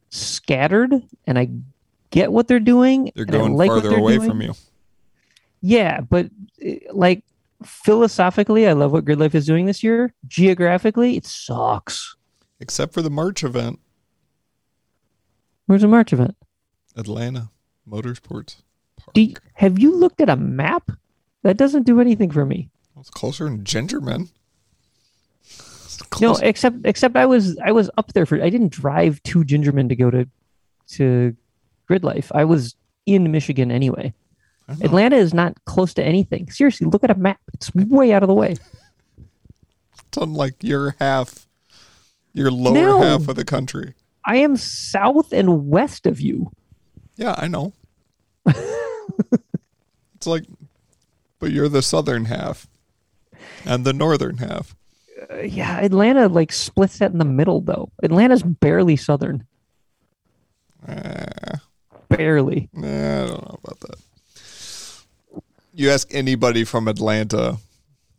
scattered, 0.10 0.94
and 1.26 1.40
I 1.40 1.50
get 2.12 2.32
what 2.32 2.48
they're 2.48 2.60
doing. 2.60 3.12
They're 3.16 3.26
going 3.26 3.56
like 3.56 3.70
farther 3.70 3.90
they're 3.90 3.98
away 4.00 4.18
doing. 4.18 4.30
from 4.30 4.42
you. 4.42 4.54
Yeah, 5.62 6.02
but 6.02 6.30
eh, 6.62 6.80
like 6.92 7.24
philosophically, 7.64 8.68
I 8.68 8.74
love 8.74 8.92
what 8.92 9.06
grid 9.06 9.20
life 9.20 9.34
is 9.34 9.46
doing 9.48 9.66
this 9.66 9.82
year. 9.84 10.14
Geographically, 10.28 11.18
it 11.18 11.26
sucks. 11.26 12.16
Except 12.60 12.94
for 12.94 13.02
the 13.02 13.10
March 13.10 13.44
event, 13.44 13.80
Where's 15.66 15.82
the 15.82 15.88
March 15.88 16.14
event? 16.14 16.38
Atlanta 16.96 17.50
Motorsports 17.90 18.58
Park. 18.98 19.14
Do 19.14 19.22
you, 19.22 19.36
have 19.54 19.80
you 19.80 19.96
looked 19.96 20.22
at 20.22 20.30
a 20.30 20.36
map? 20.36 20.92
That 21.44 21.58
doesn't 21.58 21.84
do 21.84 22.02
anything 22.02 22.32
for 22.32 22.46
me. 22.46 22.70
it's 23.00 23.10
closer 23.12 23.46
in 23.46 23.64
Gingerman. 23.64 24.30
No, 26.20 26.36
except 26.38 26.78
except 26.86 27.16
I 27.16 27.26
was 27.26 27.58
I 27.60 27.72
was 27.72 27.90
up 27.98 28.14
there 28.14 28.26
for 28.26 28.42
I 28.42 28.50
didn't 28.50 28.72
drive 28.72 29.22
to 29.24 29.44
Gingerman 29.44 29.90
to 29.90 29.96
go 29.96 30.10
to 30.10 30.28
to 30.90 31.36
Grid 31.88 32.04
Life. 32.04 32.32
I 32.34 32.44
was 32.46 32.76
in 33.06 33.32
Michigan 33.32 33.72
anyway. 33.72 34.14
Atlanta 34.82 35.16
is 35.18 35.34
not 35.34 35.54
close 35.66 35.94
to 35.94 36.04
anything. 36.04 36.50
Seriously, 36.50 36.88
look 36.88 37.04
at 37.04 37.12
a 37.12 37.16
map. 37.16 37.40
It's 37.54 37.74
way 37.76 38.12
out 38.14 38.24
of 38.24 38.28
the 38.28 38.34
way. 38.34 38.56
It's 40.08 40.18
on 40.22 40.34
like 40.34 40.64
your 40.64 40.96
half, 41.00 41.46
your 42.34 42.50
lower 42.50 42.74
No. 42.74 43.02
half 43.02 43.28
of 43.28 43.36
the 43.36 43.44
country. 43.44 43.96
I 44.24 44.38
am 44.38 44.56
south 44.56 45.34
and 45.34 45.68
west 45.68 46.06
of 46.06 46.22
you. 46.22 46.52
Yeah, 47.16 47.36
I 47.38 47.48
know. 47.48 47.74
it's 48.46 50.28
like, 50.28 50.44
but 51.40 51.52
you're 51.52 51.70
the 51.70 51.82
southern 51.82 52.26
half 52.26 52.68
and 53.66 53.86
the 53.86 53.94
northern 53.94 54.38
half. 54.38 54.76
Uh, 55.32 55.42
yeah, 55.42 55.80
Atlanta 55.80 56.28
like 56.28 56.52
splits 56.52 57.00
that 57.00 57.12
in 57.12 57.18
the 57.18 57.26
middle 57.26 57.62
though. 57.62 57.90
Atlanta's 58.04 58.44
barely 58.44 58.96
southern. 58.98 59.46
Eh, 60.88 61.58
Barely. 62.10 62.70
nah, 62.74 63.24
I 63.24 63.28
don't 63.28 63.42
know 63.42 63.60
about 63.64 63.80
that. 63.82 65.42
You 65.74 65.90
ask 65.90 66.14
anybody 66.14 66.64
from 66.64 66.88
Atlanta 66.88 67.58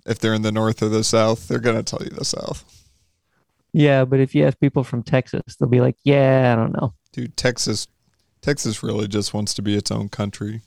if 0.05 0.19
they're 0.19 0.35
in 0.35 0.43
the 0.43 0.53
north 0.53 0.83
or 0.83 0.89
the 0.89 1.05
south, 1.05 1.49
they're 1.49 1.59
gonna 1.59 1.83
tell 1.83 2.03
you 2.03 2.11
the 2.11 2.25
south. 2.25 2.65
Yeah, 3.73 4.05
but 4.05 4.21
if 4.21 4.35
you 4.35 4.45
ask 4.45 4.59
people 4.59 4.85
from 4.85 5.03
Texas, 5.03 5.43
they'll 5.57 5.69
be 5.69 5.81
like, 5.81 5.97
"Yeah, 6.03 6.53
I 6.53 6.57
don't 6.57 6.73
know." 6.73 6.95
Dude, 7.13 7.37
Texas, 7.37 7.87
Texas 8.47 8.81
really 8.81 9.09
just 9.09 9.35
wants 9.35 9.55
to 9.55 9.61
be 9.63 9.75
its 9.75 9.91
own 9.91 10.09
country. 10.09 10.61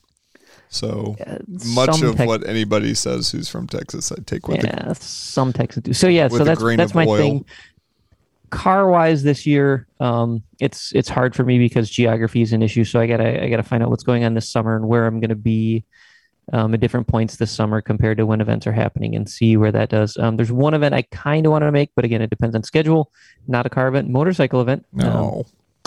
So 0.67 1.15
Uh, 1.25 1.37
much 1.73 2.01
of 2.01 2.17
Tex- 2.17 2.27
what 2.27 2.45
anybody 2.45 2.93
says 2.93 3.31
who's 3.31 3.47
from 3.47 3.67
Texas, 3.67 4.11
I 4.11 4.17
take 4.25 4.49
with 4.49 4.65
a 4.65 4.67
yeah, 4.67 4.93
some 4.99 5.53
Texas 5.53 5.83
do. 5.83 5.93
So 5.93 6.07
yeah, 6.07 6.27
so 6.27 6.43
that's 6.43 6.61
that's 6.61 6.93
my 6.93 7.05
oil. 7.05 7.17
thing. 7.17 7.45
Car 8.49 8.89
wise, 8.89 9.23
this 9.23 9.45
year, 9.45 9.87
um, 10.01 10.43
it's 10.59 10.91
it's 10.93 11.07
hard 11.07 11.33
for 11.37 11.45
me 11.45 11.57
because 11.57 11.89
geography 11.89 12.41
is 12.41 12.51
an 12.51 12.61
issue. 12.61 12.83
So 12.83 12.99
I 12.99 13.07
gotta 13.07 13.41
I 13.41 13.49
gotta 13.49 13.63
find 13.63 13.81
out 13.81 13.89
what's 13.91 14.03
going 14.03 14.25
on 14.25 14.33
this 14.33 14.49
summer 14.49 14.75
and 14.75 14.85
where 14.85 15.05
I'm 15.05 15.21
gonna 15.21 15.35
be 15.35 15.85
um, 16.51 16.73
at 16.73 16.81
different 16.81 17.07
points 17.07 17.37
this 17.37 17.51
summer 17.51 17.79
compared 17.79 18.17
to 18.17 18.25
when 18.25 18.41
events 18.41 18.67
are 18.67 18.73
happening 18.73 19.15
and 19.15 19.29
see 19.29 19.55
where 19.55 19.71
that 19.71 19.87
does. 19.89 20.17
Um, 20.17 20.35
there's 20.35 20.51
one 20.51 20.73
event 20.73 20.93
I 20.93 21.03
kind 21.03 21.45
of 21.45 21.53
want 21.53 21.61
to 21.61 21.71
make, 21.71 21.91
but 21.95 22.03
again, 22.03 22.21
it 22.21 22.29
depends 22.29 22.55
on 22.55 22.63
schedule. 22.63 23.09
Not 23.47 23.65
a 23.65 23.69
car 23.69 23.87
event, 23.87 24.09
motorcycle 24.09 24.59
event. 24.59 24.85
Um, 24.99 25.05
No. 25.07 25.45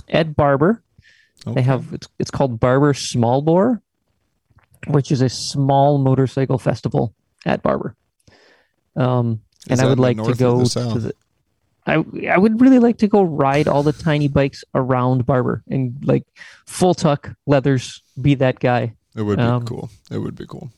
Ed 0.09 0.35
Barber. 0.35 0.83
Okay. 1.47 1.55
They 1.57 1.63
have 1.63 1.93
it's 1.93 2.09
it's 2.19 2.31
called 2.31 2.61
Barber 2.61 2.95
Small 2.95 3.43
Bore, 3.43 3.83
which 4.89 5.11
is 5.11 5.23
a 5.23 5.29
small 5.29 5.99
motorcycle 5.99 6.59
festival 6.59 7.15
at 7.45 7.63
Barber. 7.63 7.97
Um, 8.97 9.41
and 9.69 9.81
I 9.81 9.87
would 9.87 9.99
like 9.99 10.17
to 10.17 10.35
go 10.35 10.65
to 10.65 10.99
the. 10.99 11.15
I 11.85 11.95
I 12.29 12.39
would 12.39 12.61
really 12.61 12.79
like 12.79 12.99
to 12.99 13.09
go 13.09 13.23
ride 13.23 13.67
all 13.67 13.83
the 13.83 13.93
tiny 13.93 14.29
bikes 14.29 14.63
around 14.75 15.27
Barber 15.27 15.65
and 15.69 15.97
like 16.05 16.25
full 16.67 16.95
tuck 16.95 17.31
leathers. 17.47 18.03
Be 18.21 18.35
that 18.37 18.61
guy. 18.61 18.95
It 19.17 19.23
would 19.23 19.39
be 19.39 19.43
Um, 19.43 19.65
cool. 19.65 19.91
It 20.11 20.19
would 20.19 20.37
be 20.37 20.47
cool. 20.47 20.71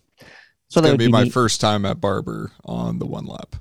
So 0.68 0.80
that 0.80 0.90
would 0.90 0.98
be, 0.98 1.06
be, 1.06 1.12
my 1.12 1.24
neat. 1.24 1.32
first 1.32 1.60
time 1.60 1.84
at 1.84 2.00
Barber 2.00 2.52
on 2.64 2.98
the 2.98 3.06
one 3.06 3.26
lap. 3.26 3.56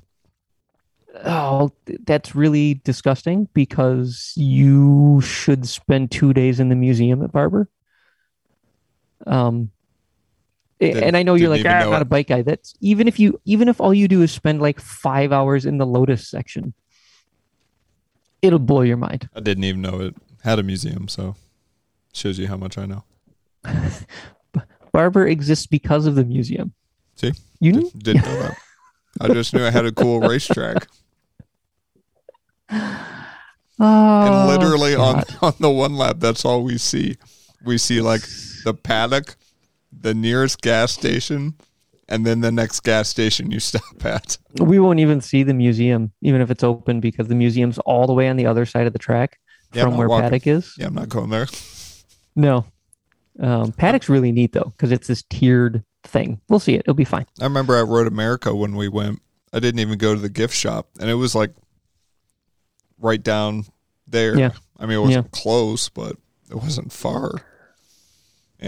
Oh, 1.24 1.70
that's 2.06 2.34
really 2.34 2.74
disgusting 2.84 3.48
because 3.54 4.32
you 4.36 5.20
should 5.20 5.66
spend 5.68 6.10
two 6.10 6.32
days 6.32 6.58
in 6.58 6.68
the 6.70 6.74
museum 6.74 7.22
at 7.22 7.30
Barber. 7.30 7.68
Um, 9.26 9.70
Didn't- 10.80 11.04
and 11.04 11.16
I 11.16 11.22
know 11.22 11.34
you're 11.34 11.48
like, 11.48 11.64
ah, 11.64 11.68
I'm 11.68 11.90
not 11.90 12.00
it." 12.00 12.02
a 12.02 12.06
bike 12.06 12.26
guy. 12.26 12.42
That's 12.42 12.74
even 12.80 13.06
if 13.06 13.20
you, 13.20 13.40
even 13.44 13.68
if 13.68 13.80
all 13.80 13.94
you 13.94 14.08
do 14.08 14.22
is 14.22 14.32
spend 14.32 14.60
like 14.60 14.80
five 14.80 15.32
hours 15.32 15.64
in 15.66 15.78
the 15.78 15.86
Lotus 15.86 16.26
section, 16.28 16.74
it'll 18.42 18.58
blow 18.58 18.82
your 18.82 18.96
mind. 18.96 19.28
I 19.34 19.40
didn't 19.40 19.64
even 19.64 19.82
know 19.82 20.00
it 20.00 20.16
had 20.42 20.58
a 20.58 20.62
museum, 20.62 21.06
so 21.08 21.36
shows 22.12 22.38
you 22.38 22.48
how 22.48 22.56
much 22.56 22.76
I 22.76 22.86
know. 22.86 23.04
Barber 24.92 25.26
exists 25.26 25.66
because 25.66 26.06
of 26.06 26.14
the 26.16 26.24
museum. 26.24 26.72
See? 27.16 27.32
you 27.60 27.72
Did, 27.72 28.02
didn't 28.02 28.24
know 28.24 28.42
that. 28.42 28.56
I 29.20 29.28
just 29.28 29.54
knew 29.54 29.64
I 29.64 29.70
had 29.70 29.86
a 29.86 29.92
cool 29.92 30.20
racetrack. 30.28 30.88
Oh, 33.80 34.22
and 34.22 34.48
literally 34.48 34.94
on, 34.94 35.24
on 35.42 35.52
the 35.58 35.68
one 35.68 35.96
lap, 35.96 36.16
that's 36.20 36.44
all 36.44 36.62
we 36.62 36.78
see. 36.78 37.16
We 37.64 37.76
see 37.76 38.00
like 38.00 38.22
the 38.62 38.72
paddock, 38.72 39.34
the 39.92 40.14
nearest 40.14 40.60
gas 40.62 40.92
station, 40.92 41.54
and 42.08 42.24
then 42.24 42.40
the 42.40 42.52
next 42.52 42.80
gas 42.84 43.08
station 43.08 43.50
you 43.50 43.58
stop 43.60 44.04
at. 44.04 44.38
we 44.60 44.78
won't 44.78 45.00
even 45.00 45.20
see 45.20 45.42
the 45.42 45.54
museum, 45.54 46.12
even 46.22 46.40
if 46.40 46.52
it's 46.52 46.62
open, 46.62 47.00
because 47.00 47.26
the 47.26 47.34
museum's 47.34 47.78
all 47.78 48.06
the 48.06 48.12
way 48.12 48.28
on 48.28 48.36
the 48.36 48.46
other 48.46 48.64
side 48.64 48.86
of 48.86 48.92
the 48.92 48.98
track 48.98 49.40
Yeah, 49.72 49.82
from 49.82 49.96
where 49.96 50.08
walking. 50.08 50.22
paddock 50.30 50.46
is. 50.46 50.72
Yeah, 50.78 50.86
I'm 50.86 50.94
not 50.94 51.08
going 51.08 51.30
there. 51.30 51.48
No. 52.36 52.64
Um, 53.40 53.72
Paddock's 53.72 54.08
really 54.08 54.30
neat 54.30 54.52
though, 54.52 54.72
because 54.76 54.92
it's 54.92 55.08
this 55.08 55.24
tiered 55.24 55.82
thing. 56.04 56.40
We'll 56.48 56.60
see 56.60 56.74
it. 56.74 56.80
It'll 56.82 56.94
be 56.94 57.04
fine. 57.04 57.26
I 57.40 57.44
remember 57.44 57.74
at 57.76 57.88
Road 57.88 58.06
America 58.06 58.54
when 58.54 58.76
we 58.76 58.86
went, 58.88 59.20
I 59.52 59.58
didn't 59.58 59.80
even 59.80 59.98
go 59.98 60.14
to 60.14 60.20
the 60.20 60.28
gift 60.28 60.54
shop, 60.54 60.90
and 61.00 61.10
it 61.10 61.14
was 61.14 61.34
like 61.34 61.50
right 62.98 63.22
down 63.22 63.64
there. 64.06 64.38
Yeah. 64.38 64.52
I 64.78 64.86
mean, 64.86 64.98
it 64.98 65.02
wasn't 65.02 65.30
close, 65.30 65.88
but 65.88 66.16
it 66.50 66.56
wasn't 66.56 66.92
far. 66.92 67.32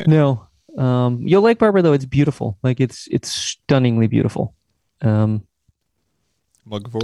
No. 0.07 0.47
Um, 0.77 1.23
you'll 1.23 1.43
like 1.43 1.59
Barber 1.59 1.83
though; 1.83 1.95
it's 1.95 2.05
beautiful. 2.05 2.59
Like 2.63 2.81
it's 2.81 3.09
it's 3.11 3.33
stunningly 3.33 4.07
beautiful. 4.09 4.55
Um, 5.01 5.47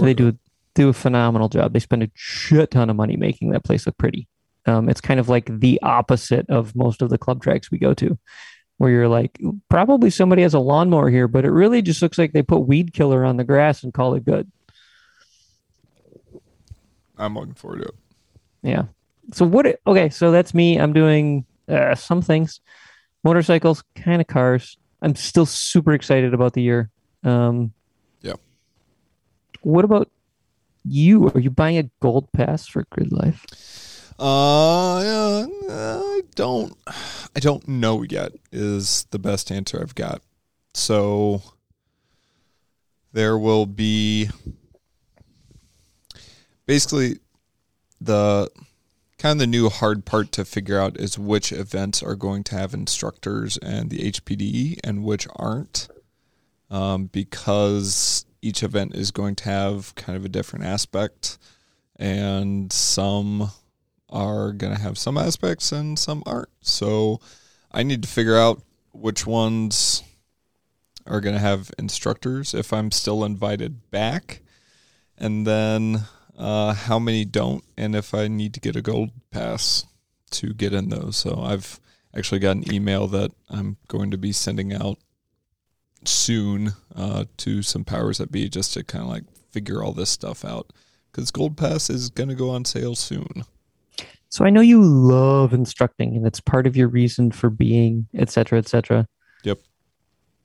they 0.05 0.13
do 0.13 0.37
do 0.75 0.89
a 0.89 0.93
phenomenal 0.93 1.49
job. 1.49 1.73
They 1.73 1.79
spend 1.79 2.03
a 2.03 2.11
shit 2.13 2.71
ton 2.71 2.89
of 2.89 2.95
money 2.95 3.17
making 3.17 3.51
that 3.51 3.63
place 3.63 3.85
look 3.85 3.97
pretty. 3.97 4.27
Um, 4.65 4.89
it's 4.89 5.01
kind 5.01 5.19
of 5.19 5.29
like 5.29 5.59
the 5.59 5.79
opposite 5.81 6.49
of 6.49 6.75
most 6.75 7.01
of 7.01 7.09
the 7.09 7.17
club 7.17 7.41
tracks 7.41 7.69
we 7.71 7.77
go 7.77 7.93
to, 7.95 8.17
where 8.77 8.91
you're 8.91 9.09
like, 9.09 9.39
probably 9.69 10.09
somebody 10.09 10.41
has 10.41 10.53
a 10.53 10.59
lawnmower 10.59 11.09
here, 11.09 11.27
but 11.27 11.45
it 11.45 11.51
really 11.51 11.81
just 11.81 12.01
looks 12.01 12.17
like 12.17 12.31
they 12.31 12.43
put 12.43 12.59
weed 12.59 12.93
killer 12.93 13.25
on 13.25 13.37
the 13.37 13.43
grass 13.43 13.83
and 13.83 13.93
call 13.93 14.13
it 14.13 14.23
good. 14.25 14.49
I'm 17.17 17.35
looking 17.35 17.53
forward 17.53 17.79
to 17.83 17.85
it. 17.89 17.95
Yeah. 18.61 18.83
So 19.33 19.45
what? 19.45 19.65
it- 19.65 19.81
Okay, 19.87 20.09
so 20.09 20.31
that's 20.31 20.53
me. 20.53 20.77
I'm 20.77 20.93
doing 20.93 21.45
uh, 21.67 21.95
some 21.95 22.21
things, 22.21 22.59
motorcycles, 23.23 23.83
kind 23.95 24.21
of 24.21 24.27
cars. 24.27 24.77
I'm 25.01 25.15
still 25.15 25.45
super 25.45 25.93
excited 25.93 26.33
about 26.33 26.53
the 26.53 26.61
year. 26.61 26.89
Um, 27.23 27.73
Yeah. 28.21 28.35
What 29.61 29.85
about 29.85 30.09
you? 30.83 31.27
Are 31.29 31.39
you 31.39 31.49
buying 31.49 31.77
a 31.77 31.89
gold 32.01 32.31
pass 32.33 32.67
for 32.67 32.85
Grid 32.91 33.11
Life? 33.11 33.45
Uh, 34.19 34.97
I 34.99 36.21
don't, 36.35 36.77
I 36.87 37.39
don't 37.39 37.67
know 37.67 38.03
yet. 38.03 38.31
Is 38.51 39.05
the 39.11 39.19
best 39.19 39.51
answer 39.51 39.81
I've 39.81 39.95
got. 39.95 40.21
So 40.73 41.41
there 43.11 43.37
will 43.37 43.65
be 43.65 44.29
basically 46.65 47.19
the 47.99 48.49
kind 49.17 49.33
of 49.33 49.39
the 49.39 49.47
new 49.47 49.69
hard 49.69 50.05
part 50.05 50.31
to 50.33 50.43
figure 50.43 50.79
out 50.79 50.99
is 50.99 51.17
which 51.17 51.51
events 51.51 52.03
are 52.03 52.15
going 52.15 52.43
to 52.43 52.55
have 52.55 52.73
instructors 52.73 53.57
and 53.57 53.89
the 53.89 54.11
HPDE 54.11 54.79
and 54.83 55.03
which 55.03 55.27
aren't, 55.35 55.87
um, 56.69 57.05
because 57.05 58.25
each 58.41 58.63
event 58.63 58.93
is 58.93 59.11
going 59.11 59.35
to 59.35 59.45
have 59.45 59.95
kind 59.95 60.17
of 60.17 60.25
a 60.25 60.29
different 60.29 60.65
aspect, 60.65 61.37
and 61.95 62.73
some 62.73 63.49
are 64.09 64.51
going 64.51 64.75
to 64.75 64.81
have 64.81 64.97
some 64.97 65.17
aspects 65.17 65.71
and 65.71 65.97
some 65.97 66.21
aren't. 66.25 66.49
So 66.61 67.21
I 67.71 67.83
need 67.83 68.03
to 68.03 68.09
figure 68.09 68.37
out 68.37 68.61
which 68.91 69.25
ones 69.25 70.03
are 71.05 71.21
going 71.21 71.35
to 71.35 71.39
have 71.39 71.71
instructors 71.79 72.53
if 72.53 72.73
I'm 72.73 72.91
still 72.91 73.23
invited 73.23 73.89
back, 73.89 74.41
and 75.17 75.47
then 75.47 76.03
uh, 76.37 76.73
how 76.73 76.99
many 76.99 77.25
don't, 77.25 77.63
and 77.77 77.95
if 77.95 78.13
I 78.13 78.27
need 78.27 78.53
to 78.53 78.59
get 78.59 78.75
a 78.75 78.81
gold 78.81 79.11
pass 79.31 79.85
to 80.31 80.53
get 80.53 80.73
in 80.73 80.89
those. 80.89 81.17
So 81.17 81.41
I've 81.41 81.79
actually 82.15 82.39
got 82.39 82.57
an 82.57 82.73
email 82.73 83.07
that 83.07 83.31
I'm 83.49 83.77
going 83.87 84.11
to 84.11 84.17
be 84.17 84.31
sending 84.31 84.73
out 84.73 84.97
soon 86.05 86.73
uh, 86.95 87.25
to 87.37 87.61
some 87.61 87.83
powers 87.83 88.17
that 88.17 88.31
be 88.31 88.49
just 88.49 88.73
to 88.73 88.83
kind 88.83 89.03
of 89.03 89.09
like 89.09 89.23
figure 89.51 89.83
all 89.83 89.93
this 89.93 90.09
stuff 90.09 90.43
out 90.43 90.73
because 91.11 91.31
gold 91.31 91.55
pass 91.55 91.89
is 91.89 92.09
going 92.09 92.29
to 92.29 92.35
go 92.35 92.49
on 92.49 92.65
sale 92.65 92.95
soon. 92.95 93.45
So 94.29 94.43
I 94.43 94.49
know 94.49 94.61
you 94.61 94.81
love 94.81 95.53
instructing, 95.53 96.15
and 96.17 96.25
it's 96.25 96.39
part 96.39 96.65
of 96.65 96.75
your 96.75 96.87
reason 96.87 97.31
for 97.31 97.51
being, 97.51 98.07
et 98.15 98.31
cetera, 98.31 98.57
et 98.57 98.67
cetera. 98.67 99.07
Yep. 99.43 99.59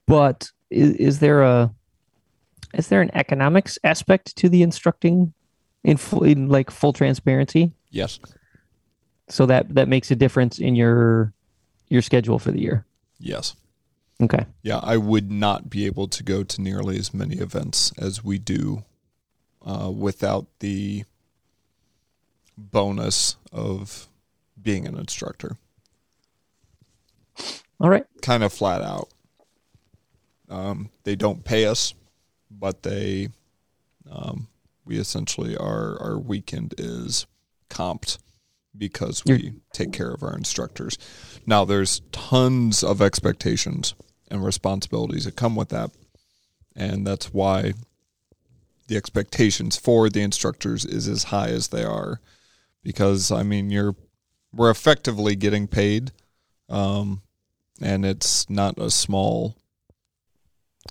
But 0.06 0.50
is, 0.68 0.92
is 0.96 1.18
there 1.20 1.42
a 1.42 1.72
is 2.74 2.88
there 2.88 3.00
an 3.00 3.10
economics 3.14 3.78
aspect 3.82 4.36
to 4.36 4.50
the 4.50 4.62
instructing 4.62 5.32
in 5.88 5.96
full, 5.96 6.22
in 6.22 6.48
like 6.48 6.70
full 6.70 6.92
transparency? 6.92 7.72
Yes. 7.90 8.20
So 9.28 9.46
that 9.46 9.74
that 9.74 9.88
makes 9.88 10.10
a 10.10 10.16
difference 10.16 10.58
in 10.58 10.76
your 10.76 11.32
your 11.88 12.02
schedule 12.02 12.38
for 12.38 12.52
the 12.52 12.60
year. 12.60 12.84
Yes. 13.18 13.56
Okay. 14.20 14.44
Yeah, 14.62 14.80
I 14.82 14.96
would 14.96 15.30
not 15.30 15.70
be 15.70 15.86
able 15.86 16.08
to 16.08 16.22
go 16.22 16.42
to 16.42 16.60
nearly 16.60 16.98
as 16.98 17.14
many 17.14 17.36
events 17.36 17.92
as 17.96 18.22
we 18.22 18.38
do 18.38 18.84
uh, 19.64 19.90
without 19.90 20.46
the 20.58 21.04
bonus 22.56 23.36
of 23.52 24.08
being 24.60 24.86
an 24.86 24.98
instructor. 24.98 25.56
All 27.80 27.88
right. 27.88 28.04
Kind 28.20 28.42
of 28.42 28.52
flat 28.52 28.82
out. 28.82 29.08
Um, 30.50 30.90
they 31.04 31.14
don't 31.14 31.44
pay 31.44 31.66
us, 31.66 31.94
but 32.50 32.82
they, 32.82 33.28
um, 34.10 34.48
we 34.88 34.98
essentially 34.98 35.56
our 35.56 36.00
our 36.00 36.18
weekend 36.18 36.74
is 36.78 37.26
comped 37.68 38.18
because 38.76 39.24
we 39.24 39.54
take 39.72 39.92
care 39.92 40.10
of 40.10 40.22
our 40.22 40.36
instructors. 40.36 40.98
Now, 41.46 41.64
there's 41.64 42.00
tons 42.12 42.84
of 42.84 43.02
expectations 43.02 43.94
and 44.30 44.44
responsibilities 44.44 45.24
that 45.24 45.36
come 45.36 45.56
with 45.56 45.70
that, 45.70 45.90
and 46.76 47.06
that's 47.06 47.32
why 47.32 47.74
the 48.86 48.96
expectations 48.96 49.76
for 49.76 50.08
the 50.08 50.22
instructors 50.22 50.84
is 50.84 51.08
as 51.08 51.24
high 51.24 51.48
as 51.48 51.68
they 51.68 51.84
are, 51.84 52.20
because 52.82 53.30
I 53.30 53.42
mean 53.42 53.70
you're 53.70 53.94
we're 54.52 54.70
effectively 54.70 55.36
getting 55.36 55.66
paid, 55.66 56.12
um, 56.68 57.20
and 57.82 58.06
it's 58.06 58.48
not 58.48 58.78
a 58.78 58.90
small 58.90 59.56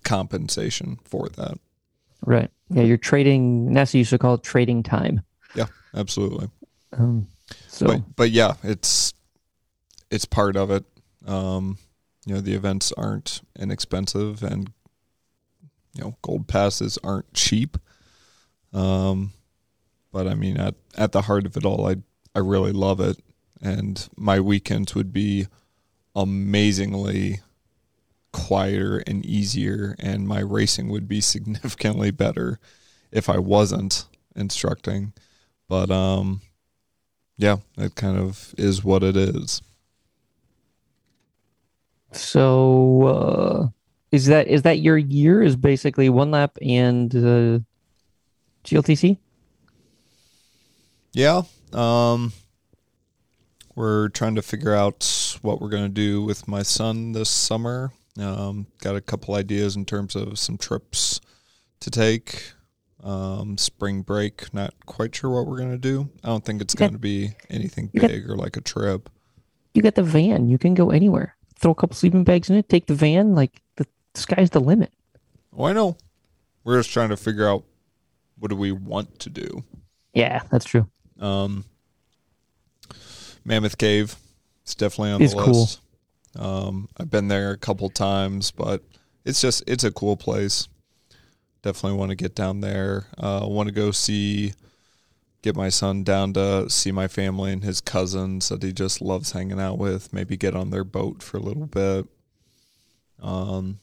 compensation 0.04 1.00
for 1.04 1.30
that. 1.30 1.58
Right. 2.26 2.52
Yeah, 2.70 2.84
you're 2.84 2.98
trading. 2.98 3.72
Nessa 3.72 3.98
used 3.98 4.10
to 4.10 4.18
call 4.18 4.36
it 4.36 4.44
trading 4.44 4.84
time. 4.84 5.22
Yeah, 5.56 5.68
absolutely. 5.94 6.50
Um, 6.94 7.28
so 7.68 7.88
but 7.88 8.16
but 8.16 8.32
yeah, 8.32 8.56
it's 8.64 9.14
it's 10.12 10.26
part 10.26 10.56
of 10.56 10.72
it. 10.72 10.86
Um, 11.26 11.78
you 12.26 12.34
know, 12.34 12.42
the 12.42 12.56
events 12.56 12.92
aren't 12.98 13.42
inexpensive, 13.58 14.44
and 14.44 14.72
you 15.94 16.04
know, 16.04 16.18
gold 16.22 16.48
passes 16.48 16.98
aren't 17.04 17.34
cheap. 17.34 17.78
Um, 18.74 19.32
but 20.12 20.28
I 20.28 20.36
mean, 20.36 20.58
at 20.58 20.76
at 20.96 21.12
the 21.12 21.24
heart 21.24 21.46
of 21.46 21.56
it 21.56 21.66
all, 21.66 21.88
I 21.88 21.98
I 22.36 22.40
really 22.40 22.74
love 22.74 23.00
it, 23.00 23.18
and 23.62 24.08
my 24.18 24.40
weekends 24.40 24.94
would 24.94 25.14
be 25.14 25.48
amazingly 26.16 27.40
quieter 28.32 29.04
and 29.08 29.26
easier, 29.26 29.96
and 30.00 30.28
my 30.28 30.40
racing 30.40 30.90
would 30.90 31.08
be 31.08 31.22
significantly 31.34 32.12
better 32.12 32.60
if 33.12 33.30
I 33.30 33.38
wasn't 33.40 34.06
instructing. 34.36 35.14
But 35.68 35.92
um, 35.92 36.42
yeah, 37.38 37.58
it 37.78 37.96
kind 37.96 38.18
of 38.18 38.54
is 38.58 38.84
what 38.84 39.04
it 39.04 39.18
is. 39.18 39.62
so 42.12 43.04
uh, 43.04 43.68
is 44.12 44.28
that 44.28 44.48
is 44.48 44.62
that 44.64 44.80
your 44.80 44.98
year? 44.98 45.44
Is 45.44 45.56
basically 45.56 46.10
one 46.10 46.32
lap 46.32 46.58
and 46.62 47.14
uh, 47.16 47.60
GLTC? 48.64 49.18
Yeah. 51.14 51.42
Um, 51.74 52.32
we're 53.76 54.10
trying 54.10 54.36
to 54.36 54.42
figure 54.42 54.74
out 54.74 55.38
what 55.42 55.62
we're 55.62 55.70
going 55.70 55.84
to 55.84 55.90
do 55.90 56.24
with 56.24 56.48
my 56.48 56.64
son 56.64 57.12
this 57.12 57.30
summer. 57.30 57.92
Um, 58.20 58.68
got 58.82 58.96
a 58.96 59.02
couple 59.02 59.36
ideas 59.36 59.76
in 59.76 59.86
terms 59.86 60.16
of 60.16 60.40
some 60.40 60.58
trips 60.58 61.22
to 61.82 61.90
take. 61.92 62.54
Um, 63.04 63.58
spring 63.60 64.02
break, 64.02 64.52
not 64.56 64.74
quite 64.88 65.16
sure 65.16 65.30
what 65.30 65.46
we're 65.46 65.58
going 65.58 65.72
to 65.72 65.78
do. 65.78 66.10
I 66.24 66.28
don't 66.30 66.44
think 66.44 66.62
it's 66.62 66.74
going 66.74 66.94
to 66.94 66.98
be 66.98 67.32
anything 67.50 67.92
you 67.94 68.02
got- 68.02 68.10
big 68.10 68.28
or 68.30 68.36
like 68.36 68.58
a 68.58 68.62
trip. 68.62 69.10
You 69.76 69.84
got 69.84 69.94
the 69.96 70.02
van. 70.04 70.48
You 70.50 70.58
can 70.58 70.74
go 70.74 70.90
anywhere. 70.90 71.36
Throw 71.60 71.72
a 71.72 71.76
couple 71.76 71.96
sleeping 71.96 72.24
bags 72.24 72.50
in 72.50 72.56
it. 72.56 72.68
Take 72.70 72.88
the 72.88 72.96
van. 72.96 73.36
Like 73.36 73.62
the 73.76 73.86
sky's 74.16 74.50
the 74.50 74.60
limit. 74.60 74.92
Oh, 75.56 75.66
I 75.66 75.74
know. 75.74 75.96
We're 76.64 76.80
just 76.80 76.90
trying 76.92 77.10
to 77.10 77.18
figure 77.18 77.48
out 77.48 77.64
what 78.40 78.50
do 78.50 78.56
we 78.56 78.72
want 78.72 79.20
to 79.20 79.30
do. 79.30 79.64
Yeah, 80.14 80.42
that's 80.50 80.66
true. 80.66 80.88
Um, 81.20 81.66
Mammoth 83.46 83.78
Cave 83.78 84.16
is 84.66 84.76
definitely 84.76 85.12
on 85.12 85.22
It's 85.22 85.34
the 85.34 85.40
list. 85.40 85.80
cool. 85.80 85.87
Um, 86.38 86.88
I've 86.98 87.10
been 87.10 87.28
there 87.28 87.52
a 87.52 87.58
couple 87.58 87.90
times, 87.90 88.52
but 88.52 88.84
it's 89.26 89.42
just 89.42 89.64
it's 89.68 89.84
a 89.84 89.92
cool 89.92 90.16
place. 90.18 90.68
Definitely 91.64 91.98
want 91.98 92.12
to 92.12 92.16
get 92.16 92.36
down 92.36 92.62
there. 92.62 93.08
Uh, 93.18 93.46
want 93.50 93.68
to 93.68 93.74
go 93.74 93.92
see, 93.92 94.54
get 95.42 95.56
my 95.56 95.70
son 95.70 96.04
down 96.04 96.34
to 96.34 96.70
see 96.70 96.92
my 96.92 97.08
family 97.08 97.52
and 97.52 97.64
his 97.64 97.82
cousins 97.82 98.50
that 98.50 98.64
he 98.64 98.72
just 98.72 99.02
loves 99.02 99.32
hanging 99.32 99.60
out 99.60 99.78
with. 99.78 100.14
Maybe 100.14 100.38
get 100.38 100.56
on 100.56 100.70
their 100.70 100.84
boat 100.84 101.24
for 101.24 101.38
a 101.38 101.42
little 101.42 101.66
bit. 101.66 102.06
Um, 103.22 103.80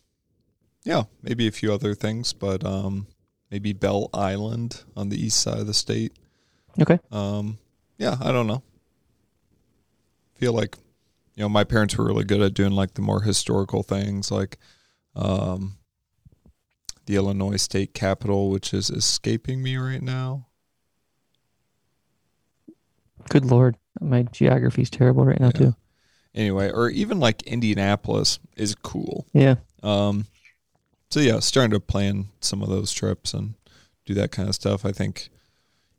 yeah, 0.84 1.04
maybe 1.22 1.48
a 1.48 1.52
few 1.52 1.72
other 1.72 1.94
things, 1.94 2.32
but 2.32 2.64
um, 2.64 3.06
maybe 3.50 3.72
Bell 3.72 4.08
Island 4.14 4.82
on 4.96 5.08
the 5.08 5.22
east 5.22 5.40
side 5.40 5.58
of 5.58 5.66
the 5.66 5.74
state. 5.74 6.12
Okay. 6.80 6.98
Um, 7.10 7.58
yeah, 7.98 8.16
I 8.20 8.32
don't 8.32 8.46
know. 8.46 8.62
Feel 10.36 10.52
like, 10.52 10.76
you 11.34 11.42
know, 11.42 11.48
my 11.48 11.64
parents 11.64 11.96
were 11.96 12.04
really 12.06 12.24
good 12.24 12.40
at 12.40 12.54
doing 12.54 12.72
like 12.72 12.94
the 12.94 13.02
more 13.02 13.22
historical 13.22 13.82
things, 13.82 14.30
like 14.30 14.58
um, 15.16 15.76
the 17.06 17.16
Illinois 17.16 17.56
State 17.56 17.92
Capitol, 17.94 18.50
which 18.50 18.72
is 18.72 18.88
escaping 18.90 19.62
me 19.62 19.76
right 19.76 20.02
now. 20.02 20.46
Good 23.30 23.44
lord, 23.46 23.76
my 24.00 24.22
geography's 24.24 24.90
terrible 24.90 25.24
right 25.24 25.40
now 25.40 25.46
Yeah. 25.46 25.52
too. 25.52 25.76
anyway, 26.34 26.70
or 26.70 26.90
even 26.90 27.20
like 27.20 27.42
Indianapolis 27.44 28.38
is 28.56 28.74
cool. 28.74 29.26
Yeah. 29.32 29.56
Um, 29.82 30.26
so 31.10 31.20
yeah, 31.20 31.38
starting 31.40 31.70
to 31.70 31.80
plan 31.80 32.26
some 32.40 32.62
of 32.62 32.68
those 32.68 32.92
trips 32.92 33.32
and 33.34 33.54
do 34.04 34.14
that 34.14 34.30
kind 34.32 34.48
of 34.48 34.54
stuff. 34.54 34.84
I 34.84 34.92
think 34.92 35.30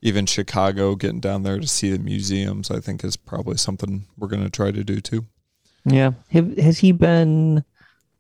even 0.06 0.28
Chicago, 0.28 0.94
getting 0.94 1.20
down 1.20 1.42
there 1.42 1.60
to 1.60 1.66
see 1.68 1.90
the 1.90 1.98
museums, 1.98 2.70
I 2.70 2.80
think 2.80 3.04
is 3.04 3.18
probably 3.18 3.58
something 3.58 4.06
we're 4.16 4.28
going 4.28 4.44
to 4.44 4.52
try 4.52 4.70
to 4.70 4.84
do 4.84 5.02
too. 5.02 5.26
Yeah. 5.84 6.12
Have, 6.30 6.56
has 6.60 6.78
he 6.78 6.92
been 6.92 7.64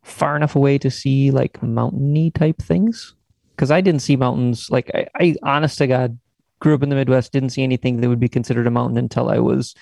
far 0.01 0.35
enough 0.35 0.55
away 0.55 0.79
to 0.79 0.89
see 0.89 1.29
like 1.29 1.61
mountainy 1.61 2.31
type 2.31 2.59
things? 2.59 3.13
Because 3.51 3.69
I 3.69 3.81
didn't 3.81 4.01
see 4.01 4.15
mountains. 4.15 4.67
Like 4.71 4.89
I, 4.95 5.05
I, 5.15 5.35
honest 5.43 5.77
to 5.77 5.85
God, 5.85 6.17
grew 6.59 6.73
up 6.73 6.81
in 6.81 6.89
the 6.89 6.95
Midwest, 6.95 7.31
didn't 7.31 7.51
see 7.51 7.61
anything 7.61 8.01
that 8.01 8.09
would 8.09 8.19
be 8.19 8.29
considered 8.29 8.65
a 8.65 8.71
mountain 8.71 8.97
until 8.97 9.29
I 9.29 9.37
was 9.37 9.75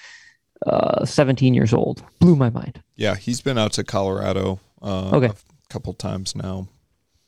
uh, 0.68 1.06
17 1.06 1.54
years 1.54 1.74
old. 1.74 2.04
Blew 2.20 2.36
my 2.36 2.50
mind. 2.50 2.84
Yeah, 2.98 3.16
he's 3.16 3.40
been 3.40 3.58
out 3.58 3.72
to 3.74 3.84
Colorado 3.86 4.60
uh, 4.82 5.12
Okay. 5.16 5.28
a 5.28 5.36
couple 5.70 5.94
times 5.94 6.36
now. 6.36 6.68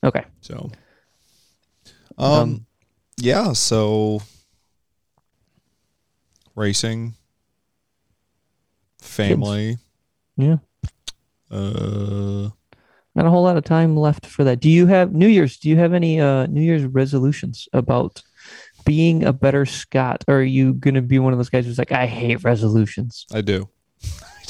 Okay. 0.03 0.25
So, 0.41 0.69
um, 2.17 2.31
Um, 2.33 2.65
yeah, 3.17 3.53
so 3.53 4.21
racing, 6.55 7.13
family, 9.01 9.77
Yeah. 10.37 10.57
uh, 11.51 12.49
Not 13.15 13.25
a 13.25 13.29
whole 13.29 13.43
lot 13.43 13.57
of 13.57 13.63
time 13.63 13.95
left 13.95 14.25
for 14.25 14.43
that. 14.43 14.59
Do 14.59 14.69
you 14.69 14.87
have 14.87 15.13
New 15.13 15.27
Year's? 15.27 15.57
Do 15.57 15.69
you 15.69 15.77
have 15.77 15.93
any 15.93 16.19
uh, 16.19 16.47
New 16.47 16.61
Year's 16.61 16.83
resolutions 16.85 17.67
about 17.73 18.21
being 18.85 19.23
a 19.23 19.31
better 19.33 19.65
Scott? 19.65 20.23
Or 20.27 20.35
are 20.39 20.43
you 20.43 20.73
going 20.73 20.95
to 20.95 21.01
be 21.01 21.19
one 21.19 21.33
of 21.33 21.39
those 21.39 21.49
guys 21.49 21.65
who's 21.65 21.77
like, 21.79 21.91
I 21.91 22.05
hate 22.07 22.43
resolutions? 22.43 23.25
I 23.33 23.41
do. 23.41 23.69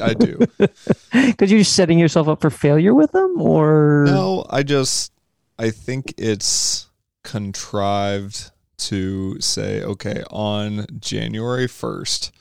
I 0.00 0.14
do. 0.18 0.38
Because 1.12 1.50
you're 1.52 1.64
setting 1.64 1.98
yourself 1.98 2.28
up 2.28 2.40
for 2.40 2.50
failure 2.50 2.94
with 2.94 3.10
them? 3.12 3.40
Or. 3.40 4.04
No, 4.06 4.46
I 4.50 4.62
just 4.62 5.12
I 5.58 5.70
think 5.70 6.14
it's 6.16 6.86
contrived 7.24 8.50
to 8.80 9.40
say, 9.40 9.82
okay, 9.82 10.22
on 10.30 10.86
January 10.98 11.66
first, 11.66 12.32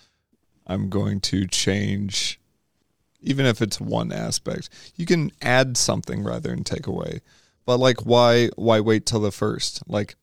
I'm 0.66 0.90
going 0.90 1.20
to 1.22 1.48
change 1.48 2.40
even 3.22 3.46
if 3.46 3.62
it's 3.62 3.82
one 3.82 4.12
aspect. 4.12 4.70
You 4.96 5.06
can 5.06 5.32
add 5.42 5.78
something 5.78 6.24
rather 6.24 6.50
than 6.50 6.64
take 6.64 6.88
away. 6.88 7.22
But 7.66 7.78
like 7.78 8.06
why 8.06 8.50
why 8.56 8.80
wait 8.80 9.06
till 9.06 9.20
the 9.20 9.32
first? 9.32 9.84
Like 9.88 10.16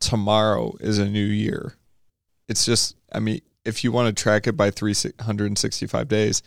tomorrow 0.00 0.74
is 0.80 0.98
a 0.98 1.08
new 1.08 1.24
year. 1.24 1.74
It's 2.48 2.64
just 2.64 2.96
I 3.12 3.20
mean, 3.20 3.40
if 3.64 3.84
you 3.84 3.92
want 3.92 4.14
to 4.14 4.22
track 4.22 4.46
it 4.46 4.56
by 4.56 4.70
365 4.70 6.08
days, 6.08 6.42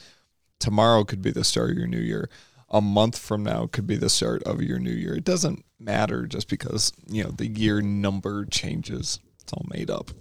tomorrow 0.59 1.03
could 1.03 1.21
be 1.21 1.31
the 1.31 1.43
start 1.43 1.71
of 1.71 1.77
your 1.77 1.87
new 1.87 1.99
year 1.99 2.29
a 2.71 2.81
month 2.81 3.17
from 3.17 3.43
now 3.43 3.67
could 3.67 3.85
be 3.85 3.97
the 3.97 4.09
start 4.09 4.41
of 4.43 4.61
your 4.61 4.79
new 4.79 4.91
year. 4.91 5.13
It 5.15 5.25
doesn't 5.25 5.63
matter 5.79 6.25
just 6.25 6.49
because, 6.49 6.93
you 7.07 7.23
know, 7.23 7.31
the 7.31 7.47
year 7.47 7.81
number 7.81 8.45
changes. 8.45 9.19
It's 9.41 9.51
all 9.53 9.65
made 9.69 9.89
up. 9.89 10.11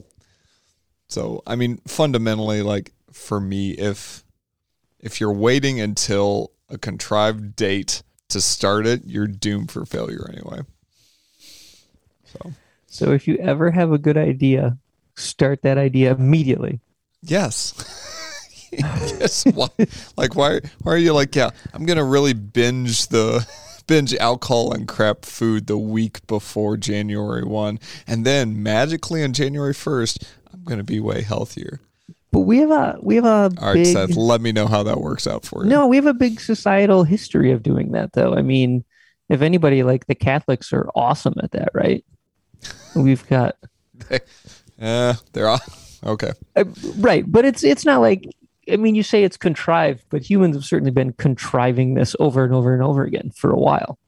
So, 1.08 1.42
I 1.46 1.56
mean, 1.56 1.80
fundamentally 1.86 2.62
like 2.62 2.92
for 3.12 3.40
me 3.40 3.70
if 3.72 4.24
if 4.98 5.20
you're 5.20 5.32
waiting 5.32 5.80
until 5.80 6.52
a 6.68 6.76
contrived 6.76 7.56
date 7.56 8.02
to 8.28 8.40
start 8.40 8.86
it, 8.86 9.02
you're 9.06 9.26
doomed 9.26 9.70
for 9.70 9.84
failure 9.86 10.28
anyway. 10.32 10.60
So, 12.24 12.52
So 12.86 13.12
if 13.12 13.26
you 13.26 13.36
ever 13.36 13.70
have 13.70 13.92
a 13.92 13.98
good 13.98 14.16
idea, 14.16 14.76
start 15.16 15.62
that 15.62 15.78
idea 15.78 16.12
immediately. 16.12 16.80
yes. 17.22 17.74
yes. 18.78 19.44
Why, 19.46 19.68
like 20.16 20.34
why 20.36 20.60
why 20.82 20.92
are 20.92 20.98
you 20.98 21.12
like, 21.12 21.34
yeah, 21.34 21.50
I'm 21.74 21.84
going 21.86 21.96
to 21.96 22.04
really 22.04 22.32
binge 22.32 23.08
the 23.08 23.46
binge 23.86 24.14
alcohol 24.14 24.72
and 24.72 24.86
crap 24.86 25.24
food 25.24 25.66
the 25.66 25.78
week 25.78 26.24
before 26.28 26.76
January 26.76 27.42
1 27.42 27.78
and 28.06 28.24
then 28.24 28.62
magically 28.62 29.24
on 29.24 29.32
January 29.32 29.74
1st 29.74 30.24
I'm 30.52 30.62
going 30.62 30.78
to 30.78 30.84
be 30.84 31.00
way 31.00 31.22
healthier. 31.22 31.80
But 32.30 32.40
we 32.40 32.58
have 32.58 32.70
a 32.70 32.98
we 33.02 33.16
have 33.16 33.24
a 33.24 33.50
All 33.58 33.74
right, 33.74 33.74
big 33.74 33.86
Seth, 33.86 34.16
let 34.16 34.40
me 34.40 34.52
know 34.52 34.68
how 34.68 34.84
that 34.84 35.00
works 35.00 35.26
out 35.26 35.44
for 35.44 35.64
you. 35.64 35.70
no, 35.70 35.86
we 35.88 35.96
have 35.96 36.06
a 36.06 36.14
big 36.14 36.40
societal 36.40 37.02
history 37.02 37.50
of 37.50 37.62
doing 37.62 37.92
that 37.92 38.12
though. 38.12 38.34
I 38.34 38.42
mean, 38.42 38.84
if 39.28 39.42
anybody 39.42 39.82
like 39.82 40.06
the 40.06 40.14
Catholics 40.14 40.72
are 40.72 40.88
awesome 40.94 41.34
at 41.42 41.50
that, 41.52 41.70
right? 41.74 42.04
We've 42.94 43.26
got 43.28 43.56
Uh, 44.80 45.14
they're 45.32 45.48
all, 45.48 45.60
okay. 46.04 46.32
uh, 46.56 46.64
right, 46.96 47.24
but 47.30 47.44
it's 47.44 47.62
it's 47.62 47.84
not 47.84 48.00
like 48.00 48.24
I 48.70 48.76
mean, 48.76 48.94
you 48.94 49.02
say 49.02 49.24
it's 49.24 49.36
contrived, 49.36 50.04
but 50.10 50.22
humans 50.28 50.56
have 50.56 50.64
certainly 50.64 50.90
been 50.90 51.12
contriving 51.14 51.94
this 51.94 52.14
over 52.20 52.44
and 52.44 52.54
over 52.54 52.72
and 52.74 52.82
over 52.82 53.04
again 53.04 53.30
for 53.34 53.50
a 53.50 53.58
while. 53.58 53.98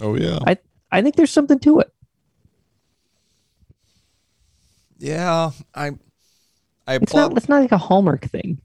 Oh 0.00 0.14
yeah. 0.16 0.38
I 0.46 0.58
I 0.92 1.02
think 1.02 1.16
there's 1.16 1.30
something 1.30 1.58
to 1.60 1.80
it. 1.80 1.92
Yeah, 4.98 5.50
I 5.74 5.90
I 6.86 6.94
It's 6.94 7.04
applaud 7.10 7.28
not 7.30 7.36
it's 7.36 7.48
not 7.48 7.60
like 7.60 7.72
a 7.72 7.78
hallmark 7.78 8.24
thing. 8.26 8.60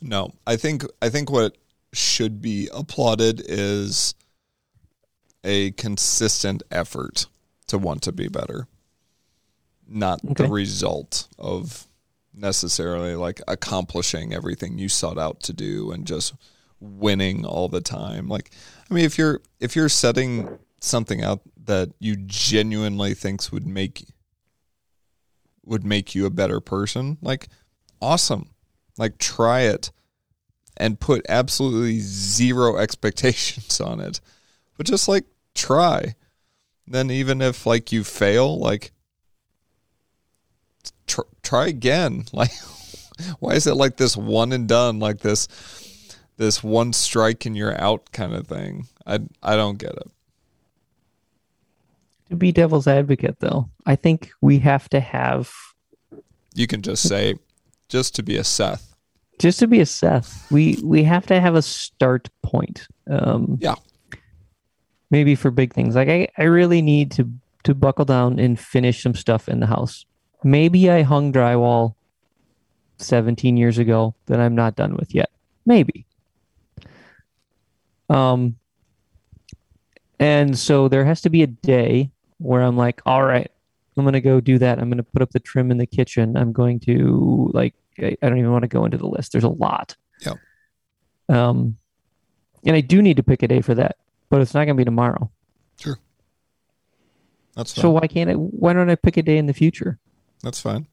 No, 0.00 0.32
I 0.46 0.56
think 0.56 0.84
I 1.00 1.08
think 1.08 1.30
what 1.30 1.56
should 1.92 2.40
be 2.40 2.68
applauded 2.72 3.42
is 3.44 4.14
a 5.44 5.72
consistent 5.72 6.62
effort 6.70 7.26
to 7.66 7.78
want 7.78 8.02
to 8.02 8.12
be 8.12 8.28
better, 8.28 8.66
not 9.88 10.20
Okay. 10.24 10.44
the 10.44 10.50
result 10.50 11.28
of 11.38 11.86
necessarily 12.34 13.14
like 13.14 13.40
accomplishing 13.46 14.32
everything 14.32 14.78
you 14.78 14.88
sought 14.88 15.18
out 15.18 15.40
to 15.40 15.52
do 15.52 15.92
and 15.92 16.06
just 16.06 16.34
winning 16.80 17.44
all 17.44 17.68
the 17.68 17.80
time. 17.80 18.28
Like, 18.28 18.50
I 18.90 18.94
mean, 18.94 19.04
if 19.04 19.18
you're 19.18 19.40
if 19.60 19.76
you're 19.76 19.88
setting 19.88 20.58
something 20.80 21.22
out 21.22 21.40
that 21.64 21.90
you 21.98 22.16
genuinely 22.16 23.14
thinks 23.14 23.52
would 23.52 23.66
make 23.66 24.04
would 25.64 25.84
make 25.84 26.14
you 26.14 26.26
a 26.26 26.30
better 26.30 26.60
person, 26.60 27.18
like 27.22 27.48
awesome. 28.00 28.50
Like 28.98 29.18
try 29.18 29.62
it 29.62 29.90
and 30.76 31.00
put 31.00 31.24
absolutely 31.28 32.00
zero 32.00 32.76
expectations 32.78 33.80
on 33.80 34.00
it. 34.00 34.20
But 34.76 34.86
just 34.86 35.08
like 35.08 35.24
try. 35.54 36.14
Then 36.86 37.10
even 37.10 37.40
if 37.40 37.64
like 37.64 37.92
you 37.92 38.04
fail, 38.04 38.58
like 38.58 38.91
tr- 41.06 41.20
try 41.42 41.66
again. 41.68 42.24
Like 42.32 42.52
why 43.38 43.52
is 43.54 43.66
it 43.66 43.74
like 43.74 43.98
this 43.98 44.16
one 44.16 44.52
and 44.52 44.66
done 44.68 44.98
like 44.98 45.18
this 45.18 45.46
this 46.38 46.62
one 46.64 46.92
strike 46.92 47.44
and 47.46 47.56
you're 47.56 47.78
out 47.80 48.10
kind 48.12 48.34
of 48.34 48.46
thing? 48.48 48.88
I 49.06 49.20
I 49.42 49.54
don't 49.56 49.78
get 49.78 49.92
it. 49.92 50.10
To 52.30 52.36
be 52.36 52.50
devil's 52.52 52.86
advocate, 52.86 53.36
though, 53.40 53.68
I 53.84 53.94
think 53.96 54.30
we 54.40 54.58
have 54.60 54.88
to 54.90 55.00
have 55.00 55.52
You 56.54 56.66
can 56.66 56.80
just 56.82 57.06
say 57.08 57.34
just 57.88 58.14
to 58.16 58.22
be 58.22 58.36
a 58.38 58.44
Seth. 58.44 58.94
just 59.38 59.58
to 59.58 59.66
be 59.66 59.80
a 59.80 59.86
Seth. 59.86 60.50
We 60.50 60.78
we 60.82 61.04
have 61.04 61.26
to 61.26 61.40
have 61.40 61.54
a 61.54 61.62
start 61.62 62.28
point. 62.42 62.86
Um, 63.08 63.58
Yeah. 63.60 63.74
maybe 65.10 65.34
for 65.34 65.50
big 65.50 65.74
things. 65.74 65.94
Like 65.94 66.08
I, 66.08 66.28
I 66.38 66.44
really 66.44 66.80
need 66.82 67.10
to 67.12 67.28
to 67.64 67.74
buckle 67.74 68.06
down 68.06 68.38
and 68.40 68.58
finish 68.58 69.02
some 69.02 69.14
stuff 69.14 69.48
in 69.48 69.60
the 69.60 69.66
house. 69.66 70.06
Maybe 70.44 70.90
I 70.90 71.02
hung 71.02 71.32
drywall 71.32 71.94
17 72.98 73.56
years 73.56 73.78
ago 73.78 74.14
that 74.26 74.40
I'm 74.40 74.54
not 74.54 74.76
done 74.76 74.96
with 74.96 75.14
yet. 75.14 75.30
Maybe. 75.66 76.06
Um 78.08 78.56
and 80.18 80.56
so 80.56 80.88
there 80.88 81.04
has 81.04 81.20
to 81.22 81.30
be 81.30 81.42
a 81.42 81.46
day 81.48 82.10
where 82.38 82.62
I'm 82.62 82.76
like, 82.76 83.02
all 83.06 83.24
right, 83.24 83.50
I'm 83.96 84.04
gonna 84.04 84.20
go 84.20 84.40
do 84.40 84.58
that. 84.58 84.78
I'm 84.78 84.88
gonna 84.90 85.02
put 85.02 85.22
up 85.22 85.30
the 85.30 85.40
trim 85.40 85.70
in 85.70 85.78
the 85.78 85.86
kitchen. 85.86 86.36
I'm 86.36 86.52
going 86.52 86.80
to 86.80 87.50
like 87.52 87.74
I, 87.98 88.16
I 88.22 88.28
don't 88.28 88.38
even 88.38 88.52
want 88.52 88.62
to 88.62 88.68
go 88.68 88.84
into 88.84 88.98
the 88.98 89.06
list. 89.06 89.32
There's 89.32 89.44
a 89.44 89.48
lot. 89.48 89.96
Yeah. 90.20 90.34
Um 91.28 91.76
and 92.64 92.76
I 92.76 92.80
do 92.80 93.02
need 93.02 93.16
to 93.16 93.22
pick 93.22 93.42
a 93.42 93.48
day 93.48 93.60
for 93.60 93.74
that, 93.74 93.96
but 94.30 94.40
it's 94.40 94.54
not 94.54 94.64
gonna 94.64 94.74
be 94.74 94.84
tomorrow. 94.84 95.30
That's 97.56 97.74
fine. 97.74 97.82
So 97.82 97.90
why 97.90 98.06
can't 98.06 98.30
I? 98.30 98.34
Why 98.34 98.72
don't 98.72 98.90
I 98.90 98.94
pick 98.94 99.16
a 99.16 99.22
day 99.22 99.38
in 99.38 99.46
the 99.46 99.52
future? 99.52 99.98
That's 100.42 100.60
fine. 100.60 100.86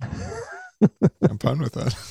I'm 0.02 1.38
fine 1.38 1.58
with 1.58 1.72
that. 1.74 1.94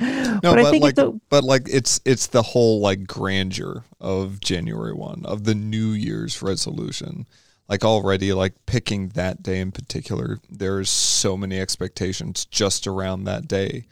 No, 0.00 0.40
but 0.42 0.58
I 0.58 0.62
but, 0.62 0.70
think 0.70 0.82
like, 0.82 0.92
it's 0.92 1.00
a, 1.00 1.20
but 1.28 1.44
like 1.44 1.68
it's 1.68 2.00
it's 2.04 2.26
the 2.26 2.42
whole 2.42 2.80
like 2.80 3.06
grandeur 3.06 3.84
of 4.00 4.40
January 4.40 4.92
one 4.92 5.22
of 5.24 5.44
the 5.44 5.54
New 5.54 5.90
Year's 5.90 6.42
resolution. 6.42 7.26
Like 7.68 7.84
already, 7.84 8.32
like 8.32 8.54
picking 8.66 9.10
that 9.10 9.44
day 9.44 9.60
in 9.60 9.70
particular, 9.70 10.38
there's 10.50 10.90
so 10.90 11.36
many 11.36 11.60
expectations 11.60 12.46
just 12.46 12.88
around 12.88 13.24
that 13.24 13.46
day. 13.46 13.84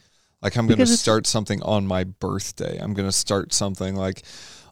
Like 0.43 0.57
I'm 0.57 0.67
going 0.67 0.79
to 0.79 0.87
start 0.87 1.29
something 1.29 1.63
on 1.63 1.87
my 1.87 2.03
birthday. 2.03 2.79
I'm 2.79 2.95
going 2.95 3.09
to 3.09 3.13
start 3.13 3.53
something 3.53 3.95
like 3.95 4.25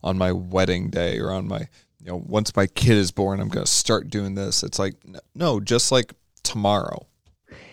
on 0.02 0.18
my 0.18 0.32
wedding 0.32 0.90
day 0.90 1.20
or 1.20 1.30
on 1.30 1.46
my 1.46 1.68
you 2.00 2.06
know 2.06 2.22
once 2.26 2.56
my 2.56 2.66
kid 2.66 2.96
is 2.96 3.12
born. 3.12 3.38
I'm 3.38 3.48
going 3.48 3.64
to 3.66 3.70
start 3.70 4.10
doing 4.10 4.34
this. 4.34 4.64
It's 4.64 4.78
like 4.78 4.94
no, 5.36 5.60
just 5.60 5.92
like 5.92 6.14
tomorrow. 6.46 7.06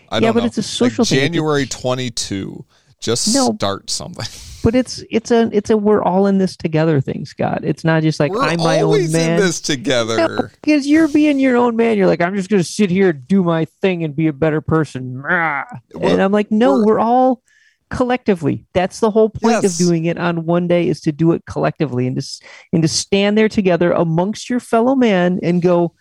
I 0.09 0.15
Yeah, 0.17 0.19
don't 0.19 0.33
but 0.33 0.39
know. 0.41 0.45
it's 0.47 0.57
a 0.57 0.63
social 0.63 1.03
like 1.03 1.09
thing. 1.09 1.19
January 1.19 1.65
22. 1.65 2.65
Just 2.99 3.33
No. 3.33 3.53
start 3.55 3.89
something. 3.89 4.25
But 4.63 4.75
it's 4.75 5.03
it's 5.11 5.29
a 5.29 5.49
it's 5.51 5.69
a 5.71 5.75
we're 5.75 6.01
all 6.01 6.25
in 6.25 6.37
this 6.37 6.55
together 6.55 7.01
thing, 7.01 7.25
Scott. 7.25 7.65
It's 7.65 7.83
not 7.83 8.01
just 8.01 8.17
like 8.17 8.31
We're 8.31 8.43
I'm 8.43 8.61
my 8.61 8.79
own 8.79 9.11
man. 9.11 9.31
in 9.31 9.37
this 9.41 9.59
together. 9.59 10.51
Because 10.61 10.87
you're 10.87 11.09
being 11.09 11.37
your 11.37 11.57
own 11.57 11.75
man. 11.75 11.97
You're 11.97 12.07
like, 12.07 12.21
I'm 12.21 12.33
just 12.33 12.49
gonna 12.49 12.63
sit 12.63 12.89
here, 12.89 13.11
do 13.11 13.43
my 13.43 13.65
thing, 13.81 14.05
and 14.05 14.15
be 14.15 14.27
a 14.27 14.31
better 14.31 14.61
person. 14.61 15.21
And 15.29 16.21
I'm 16.21 16.31
like, 16.31 16.49
no, 16.49 16.75
we're- 16.75 16.85
we're, 16.85 16.99
all 17.01 17.41
collectively. 17.89 18.65
That's 18.73 19.01
the 19.01 19.11
whole 19.11 19.29
point 19.29 19.61
Yes. 19.63 19.65
of 19.81 19.85
doing 19.85 20.05
it 20.05 20.17
on 20.17 20.45
one 20.45 20.69
day 20.69 20.87
is 20.87 21.01
to 21.01 21.11
do 21.11 21.33
it 21.33 21.43
collectively 21.45 22.07
and 22.07 22.15
just 22.15 22.41
and 22.71 22.81
to 22.83 22.87
stand 22.87 23.37
there 23.37 23.49
together 23.49 23.91
amongst 23.91 24.49
your 24.49 24.61
fellow 24.61 24.95
man 24.95 25.39
and 25.43 25.61
go, 25.61 25.93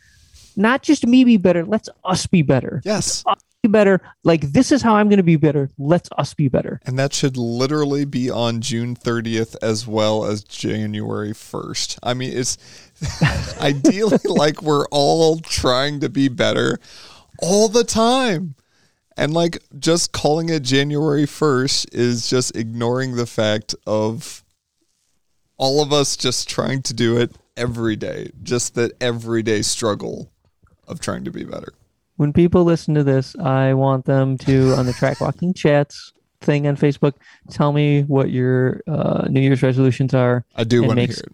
not 0.56 0.82
just 0.82 1.06
me 1.06 1.24
be 1.24 1.36
better. 1.36 1.64
Let's 1.64 1.88
us 2.04 2.26
be 2.26 2.42
better. 2.42 2.80
Yes. 2.84 3.24
Be 3.62 3.68
better. 3.68 4.00
Like 4.24 4.40
this 4.40 4.72
is 4.72 4.82
how 4.82 4.96
I'm 4.96 5.08
gonna 5.08 5.22
be 5.22 5.36
better. 5.36 5.70
Let's 5.78 6.08
us 6.18 6.34
be 6.34 6.48
better. 6.48 6.80
And 6.84 6.98
that 6.98 7.12
should 7.12 7.36
literally 7.36 8.04
be 8.04 8.28
on 8.28 8.60
June 8.60 8.96
30th 8.96 9.54
as 9.62 9.86
well 9.86 10.24
as 10.24 10.42
January 10.42 11.32
1st. 11.32 11.98
I 12.02 12.14
mean, 12.14 12.36
it's 12.36 12.58
ideally 13.60 14.18
like 14.24 14.62
we're 14.62 14.86
all 14.86 15.38
trying 15.38 16.00
to 16.00 16.08
be 16.08 16.28
better 16.28 16.78
all 17.38 17.68
the 17.68 17.84
time. 17.84 18.56
And 19.16 19.34
like 19.34 19.62
just 19.78 20.12
calling 20.12 20.48
it 20.48 20.62
January 20.62 21.24
1st 21.24 21.94
is 21.94 22.28
just 22.28 22.56
ignoring 22.56 23.14
the 23.14 23.26
fact 23.26 23.74
of 23.86 24.42
all 25.56 25.82
of 25.82 25.92
us 25.92 26.16
just 26.16 26.48
trying 26.48 26.82
to 26.82 26.94
do 26.94 27.16
it 27.16 27.36
every 27.56 27.94
day. 27.94 28.30
Just 28.42 28.74
that 28.74 28.92
everyday 29.00 29.62
struggle 29.62 30.31
of 30.92 31.00
trying 31.00 31.24
to 31.24 31.30
be 31.32 31.42
better. 31.44 31.72
when 32.16 32.32
people 32.32 32.62
listen 32.62 32.94
to 32.94 33.02
this, 33.02 33.34
I 33.36 33.74
want 33.74 34.04
them 34.04 34.38
to 34.38 34.74
on 34.74 34.86
the 34.86 34.92
track 34.92 35.20
walking 35.20 35.52
chats 35.54 36.12
thing 36.40 36.66
on 36.66 36.76
Facebook 36.76 37.14
tell 37.50 37.72
me 37.72 38.02
what 38.02 38.30
your 38.30 38.80
uh, 38.88 39.26
New 39.30 39.40
Year's 39.40 39.62
resolutions 39.62 40.12
are 40.12 40.44
I 40.56 40.64
do 40.64 40.82
It 40.82 40.86
want 40.88 40.98
to 40.98 41.06
hear 41.06 41.16
it. 41.16 41.32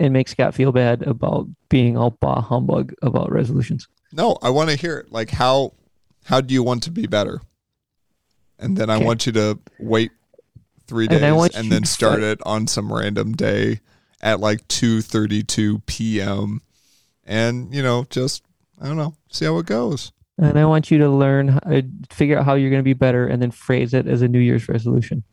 and 0.00 0.12
make 0.14 0.28
Scott 0.28 0.54
feel 0.54 0.72
bad 0.72 1.02
about 1.02 1.46
being 1.68 1.96
all 1.96 2.10
bah 2.10 2.40
humbug 2.40 2.94
about 3.02 3.30
resolutions. 3.30 3.86
No, 4.12 4.38
I 4.42 4.48
want 4.50 4.70
to 4.70 4.76
hear 4.76 4.96
it. 4.98 5.12
Like 5.12 5.30
how 5.30 5.72
how 6.24 6.40
do 6.40 6.54
you 6.54 6.62
want 6.62 6.82
to 6.84 6.90
be 6.90 7.06
better? 7.06 7.40
And 8.58 8.76
then 8.78 8.88
I 8.88 8.96
want 8.96 9.26
you 9.26 9.32
to 9.32 9.58
wait 9.78 10.10
three 10.86 11.06
days 11.06 11.22
And 11.22 11.54
and, 11.54 11.70
then 11.70 11.84
start 11.84 12.22
it 12.22 12.40
on 12.46 12.66
some 12.66 12.90
random 12.92 13.34
day 13.34 13.80
at 14.22 14.40
like 14.40 14.66
two 14.68 15.02
thirty 15.02 15.42
two 15.42 15.80
PM 15.80 16.62
and 17.26 17.74
you 17.74 17.82
know, 17.82 18.06
just 18.08 18.42
I 18.80 18.86
don't 18.86 18.96
know, 18.96 19.14
see 19.30 19.44
how 19.44 19.58
it 19.58 19.66
goes. 19.66 20.12
And 20.38 20.58
I 20.58 20.66
want 20.66 20.90
you 20.90 20.98
to 20.98 21.08
learn, 21.08 21.48
how, 21.48 21.60
uh, 21.64 21.80
figure 22.10 22.38
out 22.38 22.44
how 22.44 22.54
you're 22.54 22.68
going 22.70 22.80
to 22.80 22.84
be 22.84 22.92
better, 22.92 23.26
and 23.26 23.40
then 23.40 23.50
phrase 23.50 23.94
it 23.94 24.06
as 24.06 24.20
a 24.20 24.28
New 24.28 24.38
Year's 24.38 24.68
resolution. 24.68 25.24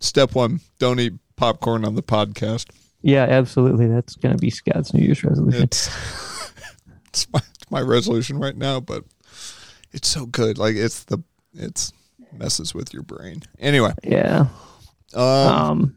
Step 0.00 0.34
one, 0.34 0.60
don't 0.78 1.00
eat 1.00 1.14
popcorn 1.36 1.84
on 1.84 1.94
the 1.94 2.02
podcast. 2.02 2.66
Yeah, 3.02 3.22
absolutely. 3.24 3.86
That's 3.86 4.16
going 4.16 4.34
to 4.34 4.40
be 4.40 4.50
Scott's 4.50 4.92
New 4.92 5.02
Year's 5.04 5.24
resolution. 5.24 5.62
It's 5.62 5.88
it's 7.08 7.32
my, 7.32 7.40
it's 7.54 7.70
my 7.70 7.80
resolution 7.80 8.38
right 8.38 8.56
now, 8.56 8.80
but 8.80 9.04
it's 9.92 10.08
so 10.08 10.26
good. 10.26 10.58
Like 10.58 10.76
it's 10.76 11.04
the 11.04 11.18
it's 11.54 11.92
messes 12.32 12.74
with 12.74 12.92
your 12.92 13.02
brain. 13.02 13.42
Anyway, 13.58 13.92
yeah. 14.04 14.46
um, 15.14 15.22
Um, 15.22 15.96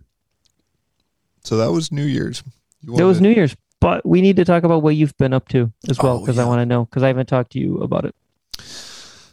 so 1.43 1.57
that 1.57 1.71
was 1.71 1.91
New 1.91 2.05
Year's. 2.05 2.43
You 2.81 2.95
that 2.95 3.05
was 3.05 3.17
wanted- 3.17 3.29
New 3.29 3.35
Year's, 3.35 3.55
but 3.79 4.05
we 4.05 4.21
need 4.21 4.35
to 4.37 4.45
talk 4.45 4.63
about 4.63 4.83
what 4.83 4.95
you've 4.95 5.17
been 5.17 5.33
up 5.33 5.47
to 5.49 5.71
as 5.89 5.99
well 5.99 6.17
Oh, 6.17 6.19
because 6.19 6.37
I 6.37 6.45
want 6.45 6.59
to 6.59 6.65
know 6.65 6.85
because 6.85 7.03
I 7.03 7.07
haven't 7.07 7.27
talked 7.27 7.51
to 7.53 7.59
you 7.59 7.77
about 7.79 8.05
it. 8.05 8.15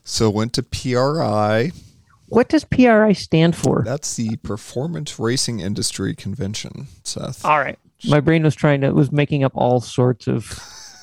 So 0.04 0.30
went 0.30 0.52
to 0.54 0.62
PRI. 0.62 1.72
What 2.28 2.48
does 2.48 2.64
PRI 2.64 3.12
stand 3.12 3.56
for? 3.56 3.82
That's 3.84 4.16
the 4.16 4.36
Performance 4.36 5.18
Racing 5.18 5.60
Industry 5.60 6.14
Convention, 6.14 6.86
Seth. 7.04 7.44
All 7.44 7.58
right. 7.58 7.78
My 8.08 8.20
brain 8.20 8.42
was 8.42 8.54
trying 8.54 8.80
to 8.82 8.90
was 8.92 9.10
making 9.10 9.42
up 9.44 9.52
all 9.54 9.80
sorts 9.80 10.28
of 10.28 10.60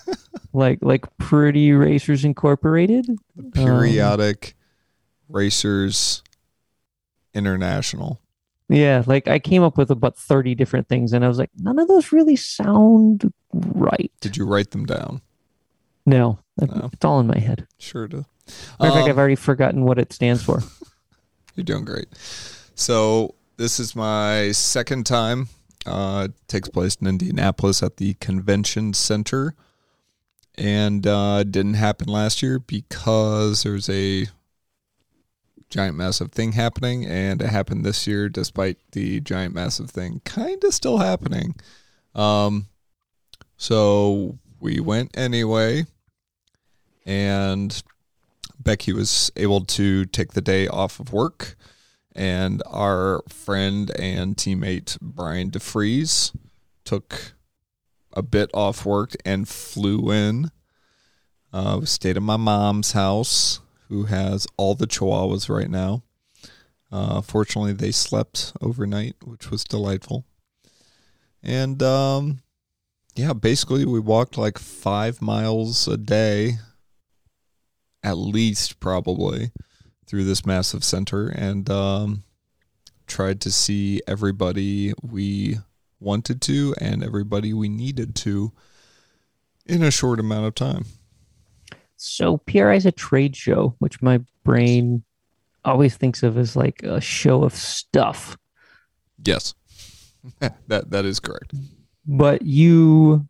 like 0.54 0.80
like 0.82 1.06
pretty 1.18 1.72
racers 1.74 2.24
incorporated. 2.24 3.08
Periodic 3.54 4.56
um, 5.30 5.36
Racers 5.36 6.24
International. 7.34 8.20
Yeah, 8.70 9.04
like 9.06 9.28
I 9.28 9.40
came 9.40 9.62
up 9.64 9.78
with 9.78 9.92
about 9.92 10.18
30 10.18 10.56
different 10.56 10.88
things 10.88 11.14
and 11.14 11.24
I 11.24 11.28
was 11.28 11.38
like, 11.38 11.52
none 11.58 11.78
of 11.80 11.88
those 11.88 12.12
really 12.12 12.36
sound 12.36 13.32
right. 13.54 14.12
Did 14.22 14.38
you 14.38 14.46
write 14.46 14.72
them 14.72 14.86
down? 14.86 15.22
No, 16.06 16.40
No. 16.60 16.90
it's 16.92 17.06
all 17.06 17.20
in 17.20 17.28
my 17.28 17.40
head. 17.40 17.68
Sure 17.78 18.08
do. 18.08 18.18
Matter 18.18 18.28
of 18.80 18.94
fact, 18.94 19.04
Um, 19.04 19.10
I've 19.10 19.18
already 19.18 19.36
forgotten 19.36 19.84
what 19.86 20.00
it 20.00 20.12
stands 20.14 20.42
for. 20.44 20.62
You're 21.56 21.64
doing 21.64 21.86
great. 21.86 22.08
So 22.76 23.36
this 23.58 23.80
is 23.80 23.96
my 23.96 24.52
second 24.54 25.06
time. 25.06 25.50
Uh, 25.86 26.28
it 26.30 26.48
takes 26.48 26.70
place 26.70 26.96
in 26.96 27.08
Indianapolis 27.08 27.84
at 27.84 27.98
the 27.98 28.14
convention 28.16 28.94
center, 28.94 29.54
and 30.56 31.06
uh, 31.06 31.44
didn't 31.44 31.74
happen 31.76 32.08
last 32.08 32.42
year 32.42 32.58
because 32.60 33.64
there's 33.64 33.90
a 33.90 34.28
giant 35.74 35.98
massive 35.98 36.32
thing 36.32 36.52
happening, 36.52 37.04
and 37.04 37.42
it 37.42 37.50
happened 37.50 37.84
this 37.84 38.06
year 38.06 38.30
despite 38.30 38.78
the 38.92 39.20
giant 39.20 39.56
massive 39.56 39.90
thing 39.90 40.22
kind 40.24 40.64
of 40.64 40.74
still 40.74 41.00
happening. 41.00 41.56
Um, 42.14 42.68
so 43.58 44.38
we 44.60 44.80
went 44.80 45.18
anyway, 45.18 45.86
and 47.08 47.82
Becky 48.60 48.94
was 48.94 49.32
able 49.36 49.62
to 49.66 50.06
take 50.06 50.34
the 50.34 50.42
day 50.42 50.68
off 50.68 51.00
of 51.00 51.12
work, 51.12 51.56
and 52.16 52.62
our 52.68 53.24
friend 53.28 53.92
and 53.98 54.38
teammate 54.38 55.00
Brian 55.02 55.50
DeFries 55.50 56.36
took 56.86 57.34
a 58.14 58.22
bit 58.22 58.52
off 58.54 58.86
work 58.86 59.16
and 59.26 59.50
flew 59.50 60.12
in. 60.12 60.52
Uh, 61.52 61.78
we 61.80 61.88
stayed 61.88 62.16
at 62.16 62.22
my 62.22 62.38
mom's 62.38 62.92
house, 62.92 63.60
who 63.94 64.06
has 64.06 64.48
all 64.58 64.74
the 64.74 64.88
chihuahuas 64.88 65.50
right 65.50 65.70
now. 65.70 66.02
Uh, 66.92 67.22
fortunately, 67.22 67.74
they 67.74 67.92
slept 67.92 68.52
overnight, 68.60 69.16
which 69.24 69.52
was 69.52 69.64
delightful. 69.64 70.26
And 71.44 71.84
um, 71.84 72.40
yeah, 73.16 73.34
basically, 73.34 73.86
we 73.86 74.00
walked 74.00 74.36
like 74.36 74.58
five 74.58 75.22
miles 75.22 75.88
a 75.88 75.96
day 75.96 76.54
at 78.02 78.18
least 78.18 78.80
probably 78.80 79.52
through 80.08 80.24
this 80.24 80.44
massive 80.44 80.84
center 80.84 81.28
and 81.28 81.70
um, 81.70 82.24
tried 83.06 83.40
to 83.42 83.52
see 83.52 84.02
everybody 84.08 84.92
we 85.04 85.58
wanted 86.00 86.42
to 86.42 86.74
and 86.82 87.04
everybody 87.04 87.54
we 87.54 87.70
needed 87.70 88.16
to 88.16 88.52
in 89.68 89.84
a 89.84 89.92
short 89.92 90.20
amount 90.20 90.48
of 90.48 90.56
time. 90.56 90.86
So 91.98 92.38
PRI 92.38 92.76
is 92.76 92.86
a 92.86 92.92
trade 92.92 93.36
show, 93.36 93.76
which 93.80 94.02
my 94.02 94.20
brain 94.44 95.04
always 95.66 95.96
thinks 95.96 96.24
of 96.24 96.38
as 96.38 96.56
like 96.56 96.84
a 96.84 97.00
show 97.00 97.44
of 97.44 97.54
stuff. 97.56 98.38
Yes. 99.24 99.54
that 100.68 100.90
that 100.92 101.06
is 101.06 101.20
correct. 101.20 101.54
But 102.06 102.42
you 102.42 103.28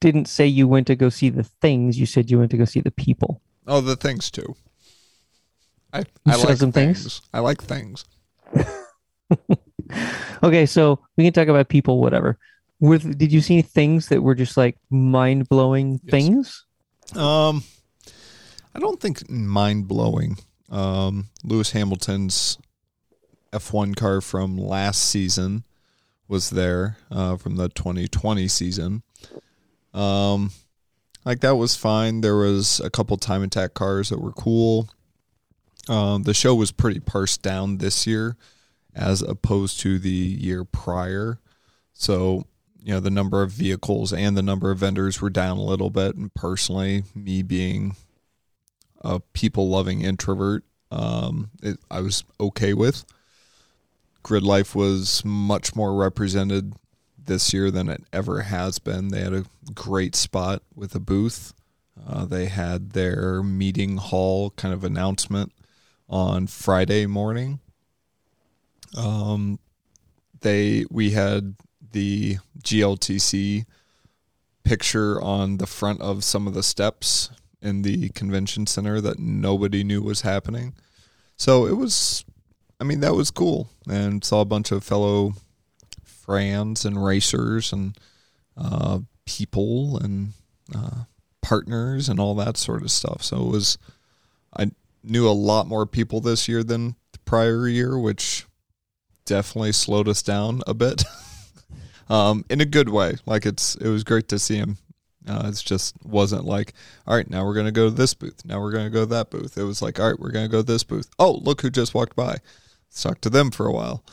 didn't 0.00 0.26
say 0.26 0.46
you 0.46 0.66
went 0.68 0.86
to 0.88 0.96
go 0.96 1.08
see 1.08 1.30
the 1.30 1.44
things. 1.44 1.98
You 1.98 2.06
said 2.06 2.30
you 2.30 2.38
went 2.38 2.50
to 2.50 2.56
go 2.56 2.64
see 2.64 2.80
the 2.80 2.90
people. 2.90 3.40
Oh, 3.66 3.80
the 3.80 3.96
things 3.96 4.30
too. 4.30 4.54
I 5.92 6.04
I 6.26 6.36
like 6.36 6.56
some 6.56 6.72
things? 6.72 7.02
things. 7.02 7.20
I 7.32 7.40
like 7.40 7.62
things. 7.62 8.04
Okay, 10.42 10.66
so 10.66 10.98
we 11.16 11.24
can 11.24 11.32
talk 11.32 11.48
about 11.48 11.68
people, 11.68 12.00
whatever. 12.00 12.38
With 12.80 13.16
did 13.18 13.30
you 13.30 13.40
see 13.40 13.62
things 13.62 14.08
that 14.08 14.22
were 14.22 14.34
just 14.34 14.56
like 14.56 14.76
mind 14.90 15.48
blowing 15.48 16.00
Yes. 16.02 16.10
things? 16.10 16.64
Um, 17.16 17.64
I 18.74 18.78
don't 18.78 19.00
think 19.00 19.28
mind 19.28 19.88
blowing. 19.88 20.38
Um, 20.70 21.28
Lewis 21.44 21.72
Hamilton's 21.72 22.58
F1 23.52 23.94
car 23.96 24.20
from 24.20 24.56
last 24.56 25.02
season 25.02 25.64
was 26.28 26.50
there 26.50 26.96
uh, 27.10 27.36
from 27.36 27.56
the 27.56 27.68
2020 27.68 28.48
season. 28.48 29.02
Um, 29.92 30.50
like 31.24 31.40
that 31.40 31.56
was 31.56 31.76
fine. 31.76 32.22
There 32.22 32.36
was 32.36 32.80
a 32.80 32.90
couple 32.90 33.16
time 33.18 33.42
attack 33.42 33.74
cars 33.74 34.08
that 34.08 34.20
were 34.20 34.32
cool. 34.32 34.88
Um, 35.88 36.22
the 36.22 36.34
show 36.34 36.54
was 36.54 36.72
pretty 36.72 37.00
parsed 37.00 37.42
down 37.42 37.78
this 37.78 38.06
year 38.06 38.36
as 38.94 39.22
opposed 39.22 39.80
to 39.80 39.98
the 39.98 40.08
year 40.08 40.64
prior. 40.64 41.38
So, 41.92 42.44
you 42.82 42.92
know, 42.92 43.00
the 43.00 43.10
number 43.10 43.42
of 43.42 43.52
vehicles 43.52 44.12
and 44.12 44.36
the 44.36 44.42
number 44.42 44.70
of 44.70 44.78
vendors 44.78 45.20
were 45.20 45.30
down 45.30 45.56
a 45.56 45.64
little 45.64 45.90
bit. 45.90 46.16
And 46.16 46.34
personally, 46.34 47.04
me 47.14 47.42
being 47.42 47.96
a 49.00 49.20
people 49.20 49.68
loving 49.68 50.02
introvert, 50.02 50.64
um, 50.90 51.50
it, 51.62 51.78
I 51.90 52.00
was 52.00 52.24
okay 52.40 52.74
with. 52.74 53.04
Grid 54.24 54.42
Life 54.42 54.74
was 54.74 55.24
much 55.24 55.76
more 55.76 55.94
represented 55.94 56.74
this 57.24 57.52
year 57.52 57.70
than 57.70 57.88
it 57.88 58.02
ever 58.12 58.42
has 58.42 58.78
been. 58.78 59.08
They 59.08 59.20
had 59.20 59.32
a 59.32 59.44
great 59.74 60.16
spot 60.16 60.62
with 60.74 60.94
a 60.94 61.00
booth. 61.00 61.54
Uh, 62.04 62.24
they 62.24 62.46
had 62.46 62.90
their 62.90 63.42
meeting 63.42 63.96
hall 63.96 64.50
kind 64.50 64.74
of 64.74 64.82
announcement 64.82 65.52
on 66.08 66.46
Friday 66.48 67.06
morning. 67.06 67.60
Um, 68.96 69.58
they 70.40 70.84
we 70.90 71.10
had 71.10 71.54
the 71.92 72.38
GLTC 72.60 73.64
picture 74.64 75.20
on 75.20 75.58
the 75.58 75.66
front 75.66 76.00
of 76.00 76.24
some 76.24 76.46
of 76.46 76.54
the 76.54 76.62
steps 76.62 77.30
in 77.60 77.82
the 77.82 78.08
convention 78.10 78.66
center 78.66 79.00
that 79.00 79.18
nobody 79.18 79.84
knew 79.84 80.02
was 80.02 80.22
happening. 80.22 80.74
So 81.36 81.66
it 81.66 81.76
was, 81.76 82.24
I 82.80 82.84
mean, 82.84 83.00
that 83.00 83.14
was 83.14 83.30
cool, 83.30 83.70
and 83.88 84.24
saw 84.24 84.40
a 84.40 84.46
bunch 84.46 84.72
of 84.72 84.84
fellow 84.84 85.34
friends 86.04 86.84
and 86.84 87.04
racers 87.04 87.72
and 87.72 87.96
uh, 88.56 89.00
people 89.24 89.98
and 89.98 90.32
uh, 90.74 91.04
partners 91.40 92.08
and 92.08 92.20
all 92.20 92.34
that 92.36 92.56
sort 92.56 92.82
of 92.82 92.90
stuff. 92.90 93.22
So 93.22 93.36
it 93.36 93.50
was, 93.50 93.78
I 94.56 94.70
knew 95.02 95.28
a 95.28 95.30
lot 95.30 95.66
more 95.66 95.86
people 95.86 96.20
this 96.20 96.48
year 96.48 96.62
than 96.62 96.96
the 97.12 97.18
prior 97.24 97.66
year, 97.68 97.98
which 97.98 98.46
definitely 99.24 99.72
slowed 99.72 100.08
us 100.08 100.22
down 100.22 100.62
a 100.66 100.74
bit. 100.74 101.04
um, 102.08 102.44
in 102.50 102.60
a 102.60 102.64
good 102.64 102.88
way. 102.88 103.16
Like 103.26 103.46
it's 103.46 103.74
it 103.76 103.88
was 103.88 104.04
great 104.04 104.28
to 104.28 104.38
see 104.38 104.56
him. 104.56 104.78
Uh, 105.26 105.44
it 105.46 105.62
just 105.64 105.94
wasn't 106.04 106.44
like, 106.44 106.74
all 107.06 107.14
right, 107.14 107.30
now 107.30 107.44
we're 107.44 107.54
gonna 107.54 107.72
go 107.72 107.88
to 107.88 107.94
this 107.94 108.14
booth. 108.14 108.44
Now 108.44 108.60
we're 108.60 108.72
gonna 108.72 108.90
go 108.90 109.00
to 109.00 109.06
that 109.06 109.30
booth. 109.30 109.56
It 109.56 109.62
was 109.62 109.80
like, 109.80 110.00
all 110.00 110.08
right, 110.08 110.18
we're 110.18 110.32
gonna 110.32 110.48
go 110.48 110.62
to 110.62 110.66
this 110.66 110.84
booth. 110.84 111.08
Oh, 111.18 111.40
look 111.42 111.60
who 111.60 111.70
just 111.70 111.94
walked 111.94 112.16
by. 112.16 112.38
Let's 112.88 113.02
talk 113.02 113.20
to 113.22 113.30
them 113.30 113.50
for 113.50 113.66
a 113.66 113.72
while. 113.72 114.04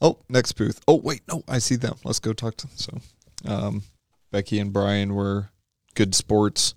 Oh, 0.00 0.18
next 0.28 0.52
booth. 0.52 0.80
Oh, 0.88 0.96
wait, 0.96 1.22
no, 1.28 1.42
I 1.48 1.58
see 1.58 1.76
them. 1.76 1.96
Let's 2.04 2.18
go 2.18 2.32
talk 2.32 2.56
to 2.58 2.66
them. 2.66 2.76
So, 2.76 2.98
um, 3.46 3.82
Becky 4.30 4.58
and 4.58 4.72
Brian 4.72 5.14
were 5.14 5.50
good 5.94 6.14
sports, 6.14 6.74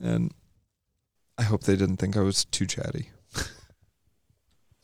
and 0.00 0.32
I 1.36 1.42
hope 1.42 1.64
they 1.64 1.76
didn't 1.76 1.96
think 1.96 2.16
I 2.16 2.20
was 2.20 2.44
too 2.44 2.66
chatty. 2.66 3.10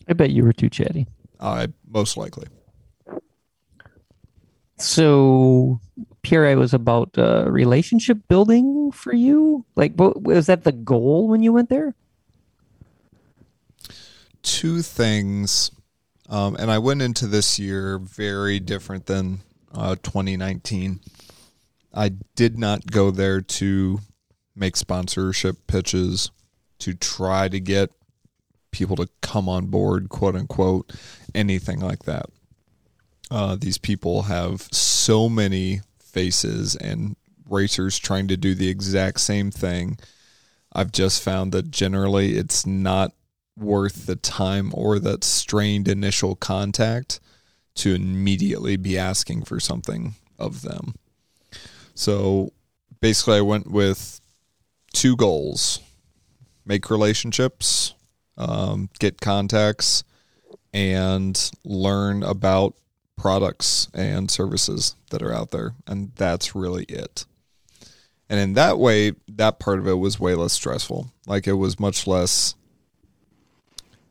I 0.08 0.12
bet 0.12 0.30
you 0.30 0.44
were 0.44 0.52
too 0.52 0.68
chatty. 0.68 1.06
I 1.40 1.68
most 1.86 2.16
likely. 2.16 2.48
So, 4.76 5.80
PRI 6.22 6.56
was 6.56 6.74
about 6.74 7.16
uh, 7.16 7.48
relationship 7.48 8.18
building 8.28 8.90
for 8.92 9.14
you. 9.14 9.64
Like, 9.76 9.92
was 9.96 10.46
that 10.46 10.64
the 10.64 10.72
goal 10.72 11.28
when 11.28 11.42
you 11.42 11.52
went 11.52 11.68
there? 11.68 11.94
Two 14.42 14.82
things, 14.82 15.70
um, 16.28 16.56
and 16.56 16.70
I 16.70 16.78
went 16.78 17.02
into 17.02 17.26
this 17.26 17.58
year 17.58 17.98
very 17.98 18.58
different 18.58 19.06
than 19.06 19.40
uh, 19.72 19.96
2019. 20.02 21.00
I 21.92 22.10
did 22.34 22.58
not 22.58 22.90
go 22.90 23.10
there 23.10 23.40
to 23.40 24.00
make 24.56 24.76
sponsorship 24.76 25.66
pitches 25.66 26.30
to 26.80 26.94
try 26.94 27.48
to 27.48 27.60
get 27.60 27.90
people 28.72 28.96
to 28.96 29.08
come 29.20 29.48
on 29.48 29.66
board, 29.66 30.08
quote 30.08 30.34
unquote, 30.34 30.92
anything 31.34 31.80
like 31.80 32.04
that. 32.04 32.26
Uh, 33.30 33.56
these 33.58 33.78
people 33.78 34.22
have 34.22 34.62
so 34.72 35.28
many 35.28 35.80
faces 35.98 36.76
and 36.76 37.16
racers 37.48 37.98
trying 37.98 38.28
to 38.28 38.36
do 38.36 38.54
the 38.54 38.68
exact 38.68 39.20
same 39.20 39.50
thing. 39.50 39.98
I've 40.72 40.92
just 40.92 41.22
found 41.22 41.52
that 41.52 41.70
generally 41.70 42.36
it's 42.36 42.66
not 42.66 43.12
worth 43.56 44.06
the 44.06 44.16
time 44.16 44.72
or 44.74 44.98
that 44.98 45.24
strained 45.24 45.88
initial 45.88 46.34
contact 46.34 47.20
to 47.76 47.94
immediately 47.94 48.76
be 48.76 48.98
asking 48.98 49.44
for 49.44 49.60
something 49.60 50.14
of 50.38 50.62
them. 50.62 50.94
So 51.94 52.52
basically, 53.00 53.38
I 53.38 53.42
went 53.42 53.70
with 53.70 54.20
two 54.92 55.16
goals 55.16 55.80
make 56.64 56.90
relationships, 56.90 57.94
um, 58.36 58.88
get 58.98 59.20
contacts, 59.20 60.04
and 60.72 61.50
learn 61.64 62.22
about 62.22 62.74
products 63.16 63.88
and 63.94 64.30
services 64.30 64.96
that 65.10 65.22
are 65.22 65.32
out 65.32 65.50
there. 65.50 65.74
And 65.86 66.12
that's 66.16 66.54
really 66.54 66.84
it. 66.84 67.26
And 68.28 68.40
in 68.40 68.54
that 68.54 68.78
way, 68.78 69.12
that 69.28 69.58
part 69.58 69.78
of 69.78 69.86
it 69.86 69.94
was 69.94 70.18
way 70.18 70.34
less 70.34 70.52
stressful. 70.52 71.10
Like 71.26 71.46
it 71.46 71.52
was 71.54 71.78
much 71.78 72.06
less, 72.06 72.54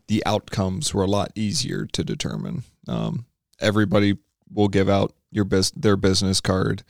the 0.08 0.24
outcomes 0.26 0.94
were 0.94 1.04
a 1.04 1.08
lot 1.08 1.32
easier 1.36 1.86
to 1.88 2.04
determine. 2.04 2.63
Um, 2.88 3.26
everybody 3.60 4.18
will 4.52 4.68
give 4.68 4.89
out 4.89 5.13
your 5.32 5.46
bus- 5.46 5.72
their 5.72 5.98
business 5.98 6.39
card. 6.39 6.84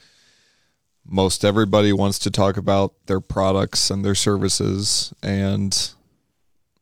Most 1.06 1.44
everybody 1.44 1.94
wants 1.94 2.20
to 2.20 2.32
talk 2.32 2.58
about 2.58 2.94
their 3.06 3.22
products 3.22 3.90
and 3.90 4.04
their 4.04 4.16
services. 4.16 5.14
And, 5.24 5.92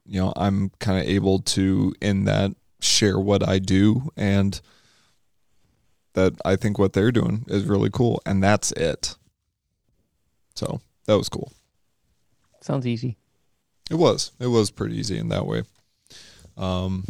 you 0.06 0.20
know, 0.20 0.34
I'm 0.36 0.72
kind 0.80 1.00
of 1.00 1.06
able 1.06 1.40
to, 1.40 1.94
in 2.02 2.26
that, 2.26 2.52
share 2.84 3.20
what 3.20 3.48
I 3.48 3.60
do 3.60 4.10
and 4.18 4.60
that 6.14 6.34
I 6.44 6.56
think 6.56 6.78
what 6.78 6.94
they're 6.94 7.12
doing 7.12 7.46
is 7.48 7.66
really 7.66 7.90
cool. 7.90 8.22
And 8.26 8.44
that's 8.44 8.72
it. 8.74 9.16
So 10.56 10.82
that 11.06 11.18
was 11.18 11.30
cool. 11.30 11.52
Sounds 12.62 12.86
easy. 12.86 13.18
It 13.90 13.96
was. 13.96 14.32
It 14.40 14.48
was 14.48 14.72
pretty 14.72 14.98
easy 14.98 15.18
in 15.18 15.30
that 15.30 15.46
way. 15.46 15.64
Um, 16.58 17.06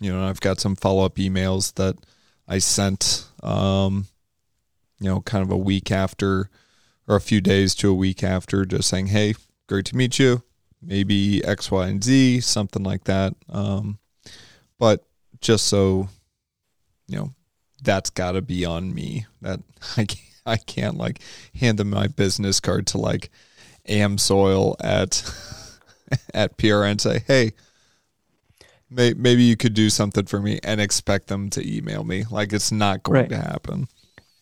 you 0.00 0.12
know, 0.12 0.26
I've 0.26 0.40
got 0.40 0.60
some 0.60 0.76
follow 0.76 1.04
up 1.04 1.16
emails 1.16 1.74
that 1.74 1.96
I 2.46 2.58
sent, 2.58 3.26
um, 3.42 4.06
you 5.00 5.08
know, 5.08 5.20
kind 5.20 5.42
of 5.42 5.50
a 5.50 5.56
week 5.56 5.90
after 5.90 6.50
or 7.06 7.16
a 7.16 7.20
few 7.20 7.40
days 7.40 7.74
to 7.76 7.90
a 7.90 7.94
week 7.94 8.22
after, 8.22 8.64
just 8.64 8.88
saying, 8.88 9.08
hey, 9.08 9.34
great 9.66 9.86
to 9.86 9.96
meet 9.96 10.18
you. 10.18 10.42
Maybe 10.80 11.44
X, 11.44 11.70
Y, 11.70 11.88
and 11.88 12.02
Z, 12.02 12.40
something 12.40 12.82
like 12.82 13.04
that. 13.04 13.34
Um, 13.48 13.98
but 14.78 15.04
just 15.40 15.66
so, 15.66 16.08
you 17.06 17.18
know, 17.18 17.34
that's 17.84 18.10
got 18.10 18.32
to 18.32 18.42
be 18.42 18.64
on 18.64 18.92
me. 18.94 19.26
That 19.42 19.60
I 19.96 20.04
can't, 20.04 20.20
I 20.46 20.56
can't 20.56 20.96
like 20.96 21.20
hand 21.58 21.78
them 21.78 21.90
my 21.90 22.06
business 22.08 22.60
card 22.60 22.86
to 22.88 22.98
like 22.98 23.30
AmSoil 23.88 24.76
at 24.80 25.22
at 26.34 26.56
PRI 26.58 26.88
and 26.88 27.00
say, 27.00 27.22
hey, 27.26 27.52
may, 28.90 29.14
maybe 29.14 29.42
you 29.42 29.56
could 29.56 29.74
do 29.74 29.90
something 29.90 30.26
for 30.26 30.40
me 30.40 30.58
and 30.62 30.80
expect 30.80 31.28
them 31.28 31.50
to 31.50 31.76
email 31.76 32.04
me. 32.04 32.24
Like 32.30 32.52
it's 32.52 32.72
not 32.72 33.02
going 33.02 33.20
Right. 33.20 33.28
to 33.30 33.36
happen. 33.36 33.88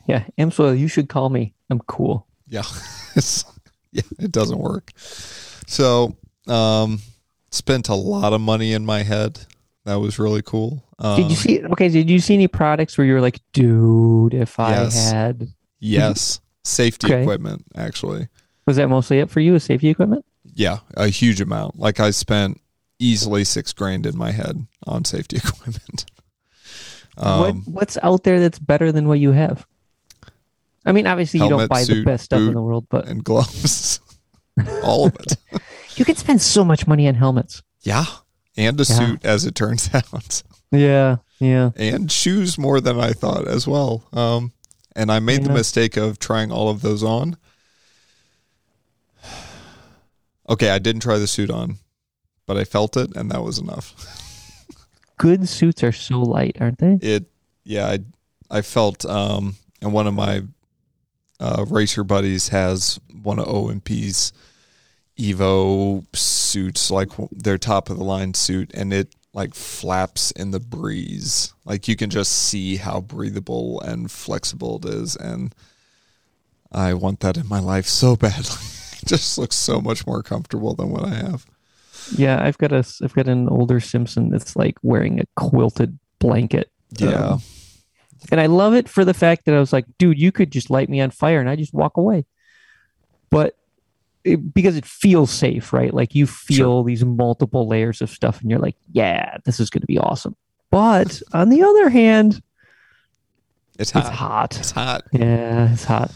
Yeah, 0.08 0.24
AmSoil, 0.38 0.76
you 0.78 0.88
should 0.88 1.08
call 1.08 1.28
me. 1.30 1.54
I'm 1.70 1.80
cool. 1.80 2.26
Yeah. 2.46 2.62
It's, 3.14 3.44
yeah, 3.92 4.00
it 4.18 4.32
doesn't 4.32 4.58
work. 4.58 4.90
So, 5.66 6.16
um, 6.48 7.00
spent 7.50 7.90
a 7.90 7.94
lot 7.94 8.32
of 8.32 8.40
money 8.40 8.72
in 8.72 8.86
my 8.86 9.02
head. 9.02 9.40
That 9.84 9.96
was 9.96 10.18
really 10.18 10.40
cool. 10.40 10.82
Um, 11.02 11.16
Did 11.20 11.30
you 11.30 11.36
see? 11.36 11.62
Okay, 11.64 11.88
did 11.88 12.08
you 12.08 12.20
see 12.20 12.34
any 12.34 12.46
products 12.48 12.96
where 12.96 13.04
you 13.06 13.12
were 13.14 13.20
like, 13.20 13.40
dude, 13.52 14.32
if 14.34 14.54
Yes. 14.58 14.96
I 14.96 15.14
had, 15.16 15.48
Yes. 15.80 16.40
Safety 16.64 17.08
Okay. 17.08 17.22
equipment, 17.22 17.64
actually. 17.74 18.28
was 18.66 18.76
that 18.76 18.88
mostly 18.88 19.18
it 19.18 19.28
for 19.28 19.40
you? 19.40 19.56
Is 19.56 19.64
safety 19.64 19.88
equipment? 19.88 20.24
Yeah, 20.54 20.78
a 20.94 21.08
huge 21.08 21.40
amount. 21.40 21.76
Like 21.78 21.98
I 21.98 22.10
spent 22.12 22.60
easily 23.00 23.42
six 23.42 23.72
grand 23.72 24.06
in 24.06 24.16
my 24.16 24.30
head 24.30 24.64
on 24.86 25.04
safety 25.04 25.36
equipment. 25.44 26.04
what 27.16 27.50
Um, 27.50 27.62
What's 27.66 27.98
out 28.02 28.22
there 28.22 28.38
that's 28.38 28.60
better 28.60 28.92
than 28.92 29.08
what 29.08 29.18
you 29.18 29.32
have? 29.32 29.66
I 30.86 30.92
mean, 30.92 31.08
obviously 31.08 31.38
you 31.40 31.48
don't 31.48 31.58
Helmet, 31.58 31.68
buy 31.70 31.84
the 31.84 32.04
best 32.04 32.26
stuff 32.26 32.38
in 32.40 32.54
the 32.54 32.62
world, 32.62 32.86
but 32.88 33.08
and 33.08 33.24
gloves, 33.24 33.98
all 34.84 35.06
of 35.06 35.16
it. 35.16 35.36
you 35.96 36.04
can 36.04 36.14
spend 36.16 36.40
so 36.40 36.64
much 36.64 36.86
money 36.86 37.08
on 37.08 37.14
helmets. 37.14 37.62
Yeah, 37.82 38.04
and 38.56 38.78
a 38.80 38.84
Yeah. 38.84 38.98
suit, 38.98 39.24
as 39.24 39.44
it 39.44 39.56
turns 39.56 39.90
out, 39.92 40.42
Yeah, 40.72 41.16
yeah. 41.38 41.70
and 41.76 42.10
shoes 42.10 42.58
more 42.58 42.80
than 42.80 42.98
I 42.98 43.12
thought 43.12 43.46
as 43.46 43.68
well. 43.68 44.04
Um, 44.12 44.52
and 44.96 45.12
I 45.12 45.20
made 45.20 45.44
the 45.44 45.52
mistake 45.52 45.96
of 45.96 46.18
trying 46.18 46.50
all 46.50 46.68
of 46.68 46.82
those 46.82 47.02
on. 47.02 47.36
Okay, 50.48 50.70
I 50.70 50.80
didn't 50.80 51.02
try 51.02 51.18
the 51.18 51.28
suit 51.28 51.50
on, 51.50 51.76
but 52.46 52.58
I 52.58 52.64
felt 52.64 52.96
it, 52.96 53.14
and 53.16 53.30
that 53.30 53.42
was 53.42 53.58
enough. 53.58 53.94
Good 55.16 55.48
suits 55.48 55.84
are 55.84 55.92
so 55.92 56.20
light, 56.20 56.56
aren't 56.60 56.78
they? 56.78 56.98
it 57.00 57.26
yeah 57.64 57.86
i 57.86 57.98
i 58.50 58.60
felt 58.60 59.04
um 59.06 59.54
and 59.80 59.92
one 59.92 60.08
of 60.08 60.14
my 60.14 60.42
uh 61.38 61.64
racer 61.68 62.02
buddies 62.02 62.48
has 62.48 62.98
one 63.22 63.38
of 63.38 63.46
omp's 63.46 64.32
evo 65.16 66.04
suits 66.14 66.90
like 66.90 67.10
their 67.30 67.56
top 67.56 67.88
of 67.88 67.96
the 67.98 68.02
line 68.04 68.34
suit 68.34 68.70
and 68.74 68.92
it 68.92 69.14
like 69.34 69.54
flaps 69.54 70.30
in 70.32 70.50
the 70.50 70.60
breeze 70.60 71.54
like 71.64 71.88
you 71.88 71.96
can 71.96 72.10
just 72.10 72.32
see 72.32 72.76
how 72.76 73.00
breathable 73.00 73.80
and 73.80 74.10
flexible 74.10 74.78
it 74.82 74.84
is 74.86 75.16
and 75.16 75.54
i 76.70 76.92
want 76.92 77.20
that 77.20 77.36
in 77.36 77.48
my 77.48 77.58
life 77.60 77.86
so 77.86 78.14
badly 78.16 78.42
it 79.02 79.06
just 79.06 79.38
looks 79.38 79.56
so 79.56 79.80
much 79.80 80.06
more 80.06 80.22
comfortable 80.22 80.74
than 80.74 80.90
what 80.90 81.04
i 81.04 81.14
have 81.14 81.46
Yeah, 82.16 82.42
I've 82.42 82.58
got 82.58 82.72
a 82.72 82.84
I've 83.02 83.14
got 83.14 83.28
an 83.28 83.48
older 83.48 83.78
Simpson 83.80 84.28
that's 84.30 84.56
like 84.56 84.76
wearing 84.82 85.20
a 85.20 85.24
quilted 85.36 85.98
blanket. 86.18 86.68
yeah 86.98 87.34
Um, 87.34 87.42
and 88.30 88.40
I 88.40 88.46
love 88.46 88.74
it 88.74 88.88
for 88.88 89.04
the 89.04 89.14
fact 89.14 89.44
that 89.44 89.54
I 89.54 89.60
was 89.60 89.72
like, 89.72 89.86
dude, 89.98 90.18
you 90.18 90.32
could 90.32 90.50
just 90.50 90.68
light 90.70 90.88
me 90.88 91.00
on 91.00 91.10
fire 91.10 91.40
and 91.40 91.48
I 91.48 91.56
just 91.56 91.72
walk 91.72 91.96
away. 91.96 92.24
But 93.30 93.54
it, 94.24 94.54
because 94.54 94.76
it 94.76 94.84
feels 94.86 95.30
safe, 95.30 95.72
right? 95.72 95.92
Like 95.92 96.14
you 96.14 96.26
feel 96.26 96.82
these 96.82 97.04
multiple 97.04 97.66
layers 97.68 98.00
of 98.00 98.10
stuff, 98.10 98.40
and 98.40 98.50
you're 98.50 98.60
like, 98.60 98.76
yeah, 98.92 99.36
this 99.44 99.58
is 99.60 99.70
going 99.70 99.80
to 99.82 99.86
be 99.86 99.98
awesome. 99.98 100.36
But 100.70 101.20
on 101.32 101.48
the 101.50 101.62
other 101.62 101.88
hand, 101.90 102.42
It's 103.78 103.90
hot. 103.90 104.06
it's 104.06 104.16
hot. 104.16 104.56
It's 104.58 104.70
hot. 104.70 105.02
Yeah, 105.12 105.72
it's 105.72 105.84
hot. 105.84 106.10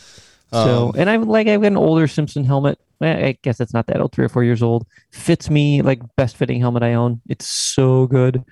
So, 0.52 0.88
Um, 0.88 0.94
and 0.96 1.10
I'm 1.10 1.22
like, 1.24 1.48
I've 1.48 1.60
got 1.60 1.66
an 1.68 1.76
older 1.76 2.06
Simpson 2.06 2.44
helmet. 2.44 2.78
I 3.00 3.36
guess 3.42 3.60
it's 3.60 3.74
not 3.74 3.88
that 3.88 4.00
old, 4.00 4.12
three 4.12 4.24
or 4.24 4.28
four 4.30 4.44
years 4.44 4.62
old. 4.62 4.86
Fits 5.10 5.50
me 5.50 5.82
like 5.82 6.00
best 6.16 6.36
fitting 6.36 6.60
helmet 6.60 6.82
I 6.82 6.94
own. 6.94 7.20
It's 7.28 7.46
so 7.46 8.06
good, 8.06 8.42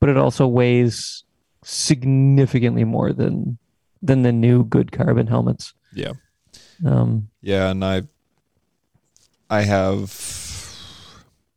but 0.00 0.10
it 0.10 0.16
also 0.18 0.46
weighs 0.46 1.22
significantly 1.62 2.84
more 2.84 3.12
than 3.12 3.56
than 4.02 4.22
the 4.22 4.32
new 4.32 4.64
good 4.64 4.92
carbon 4.92 5.26
helmets. 5.26 5.72
Yeah. 5.94 6.12
Um, 6.84 7.28
Yeah, 7.40 7.70
and 7.70 7.82
I 7.82 8.02
I 9.50 9.62
have 9.62 10.10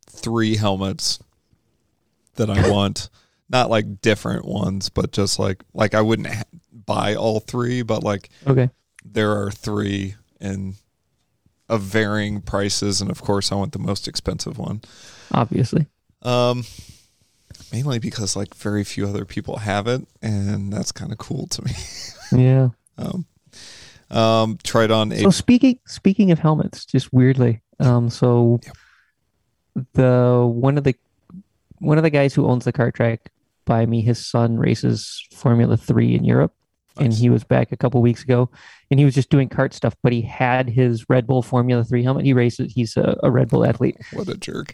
three 0.06 0.56
helmets 0.56 1.18
that 2.36 2.50
I 2.50 2.70
want. 2.70 3.10
Not 3.50 3.70
like 3.70 4.02
different 4.02 4.44
ones, 4.44 4.90
but 4.90 5.10
just 5.10 5.38
like 5.38 5.62
like 5.72 5.94
I 5.94 6.02
wouldn't 6.02 6.28
ha- 6.28 6.42
buy 6.70 7.14
all 7.14 7.40
three, 7.40 7.80
but 7.80 8.04
like 8.04 8.28
okay. 8.46 8.68
there 9.06 9.40
are 9.40 9.50
three 9.50 10.16
and 10.38 10.74
of 11.68 11.80
varying 11.82 12.42
prices, 12.42 13.00
and 13.00 13.10
of 13.10 13.22
course 13.22 13.50
I 13.50 13.54
want 13.54 13.72
the 13.72 13.78
most 13.78 14.06
expensive 14.06 14.58
one. 14.58 14.82
Obviously. 15.32 15.86
Um, 16.22 16.64
mainly 17.72 17.98
because 17.98 18.36
like 18.36 18.54
very 18.54 18.84
few 18.84 19.06
other 19.06 19.24
people 19.24 19.58
have 19.58 19.86
it, 19.86 20.06
and 20.22 20.72
that's 20.72 20.92
kind 20.92 21.12
of 21.12 21.18
cool 21.18 21.46
to 21.48 21.64
me. 21.64 21.72
Yeah. 22.30 22.68
Um, 22.98 23.24
um, 24.10 24.58
tried 24.62 24.90
on 24.90 25.12
a 25.12 25.18
So 25.18 25.30
speaking 25.30 25.78
speaking 25.86 26.30
of 26.30 26.38
helmets, 26.38 26.84
just 26.84 27.10
weirdly, 27.10 27.62
um, 27.80 28.10
so 28.10 28.60
the 29.94 30.48
one 30.50 30.78
of 30.78 30.84
the 30.84 30.94
one 31.78 31.98
of 31.98 32.04
the 32.04 32.10
guys 32.10 32.34
who 32.34 32.46
owns 32.46 32.64
the 32.64 32.72
kart 32.72 32.94
track 32.94 33.30
by 33.64 33.86
me, 33.86 34.00
his 34.00 34.24
son 34.24 34.58
races 34.58 35.26
Formula 35.32 35.76
Three 35.76 36.14
in 36.14 36.24
Europe, 36.24 36.52
and 36.98 37.12
he 37.12 37.30
was 37.30 37.44
back 37.44 37.70
a 37.72 37.76
couple 37.76 38.00
weeks 38.02 38.22
ago, 38.22 38.50
and 38.90 38.98
he 38.98 39.04
was 39.04 39.14
just 39.14 39.30
doing 39.30 39.48
kart 39.48 39.72
stuff, 39.72 39.94
but 40.02 40.12
he 40.12 40.22
had 40.22 40.68
his 40.68 41.08
Red 41.08 41.26
Bull 41.26 41.42
Formula 41.42 41.84
Three 41.84 42.02
helmet. 42.02 42.24
He 42.24 42.32
races; 42.32 42.72
he's 42.72 42.96
a, 42.96 43.18
a 43.22 43.30
Red 43.30 43.48
Bull 43.48 43.64
athlete. 43.64 43.96
what 44.12 44.28
a 44.28 44.36
jerk. 44.36 44.72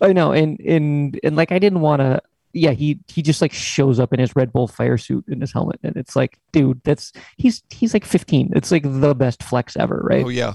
I 0.00 0.12
know, 0.12 0.32
and 0.32 0.60
and 0.60 1.18
and 1.24 1.36
like 1.36 1.52
I 1.52 1.58
didn't 1.58 1.80
want 1.80 2.00
to. 2.00 2.20
Yeah, 2.52 2.70
he 2.70 3.00
he 3.08 3.20
just 3.20 3.42
like 3.42 3.52
shows 3.52 4.00
up 4.00 4.12
in 4.12 4.20
his 4.20 4.34
Red 4.36 4.52
Bull 4.52 4.68
fire 4.68 4.96
suit 4.98 5.24
in 5.28 5.40
his 5.40 5.52
helmet, 5.52 5.80
and 5.82 5.96
it's 5.96 6.16
like, 6.16 6.38
dude, 6.52 6.80
that's 6.84 7.12
he's 7.36 7.62
he's 7.70 7.92
like 7.92 8.04
15. 8.04 8.52
It's 8.54 8.70
like 8.70 8.82
the 8.84 9.14
best 9.14 9.42
flex 9.42 9.76
ever, 9.76 10.00
right? 10.04 10.24
Oh 10.24 10.28
yeah. 10.28 10.54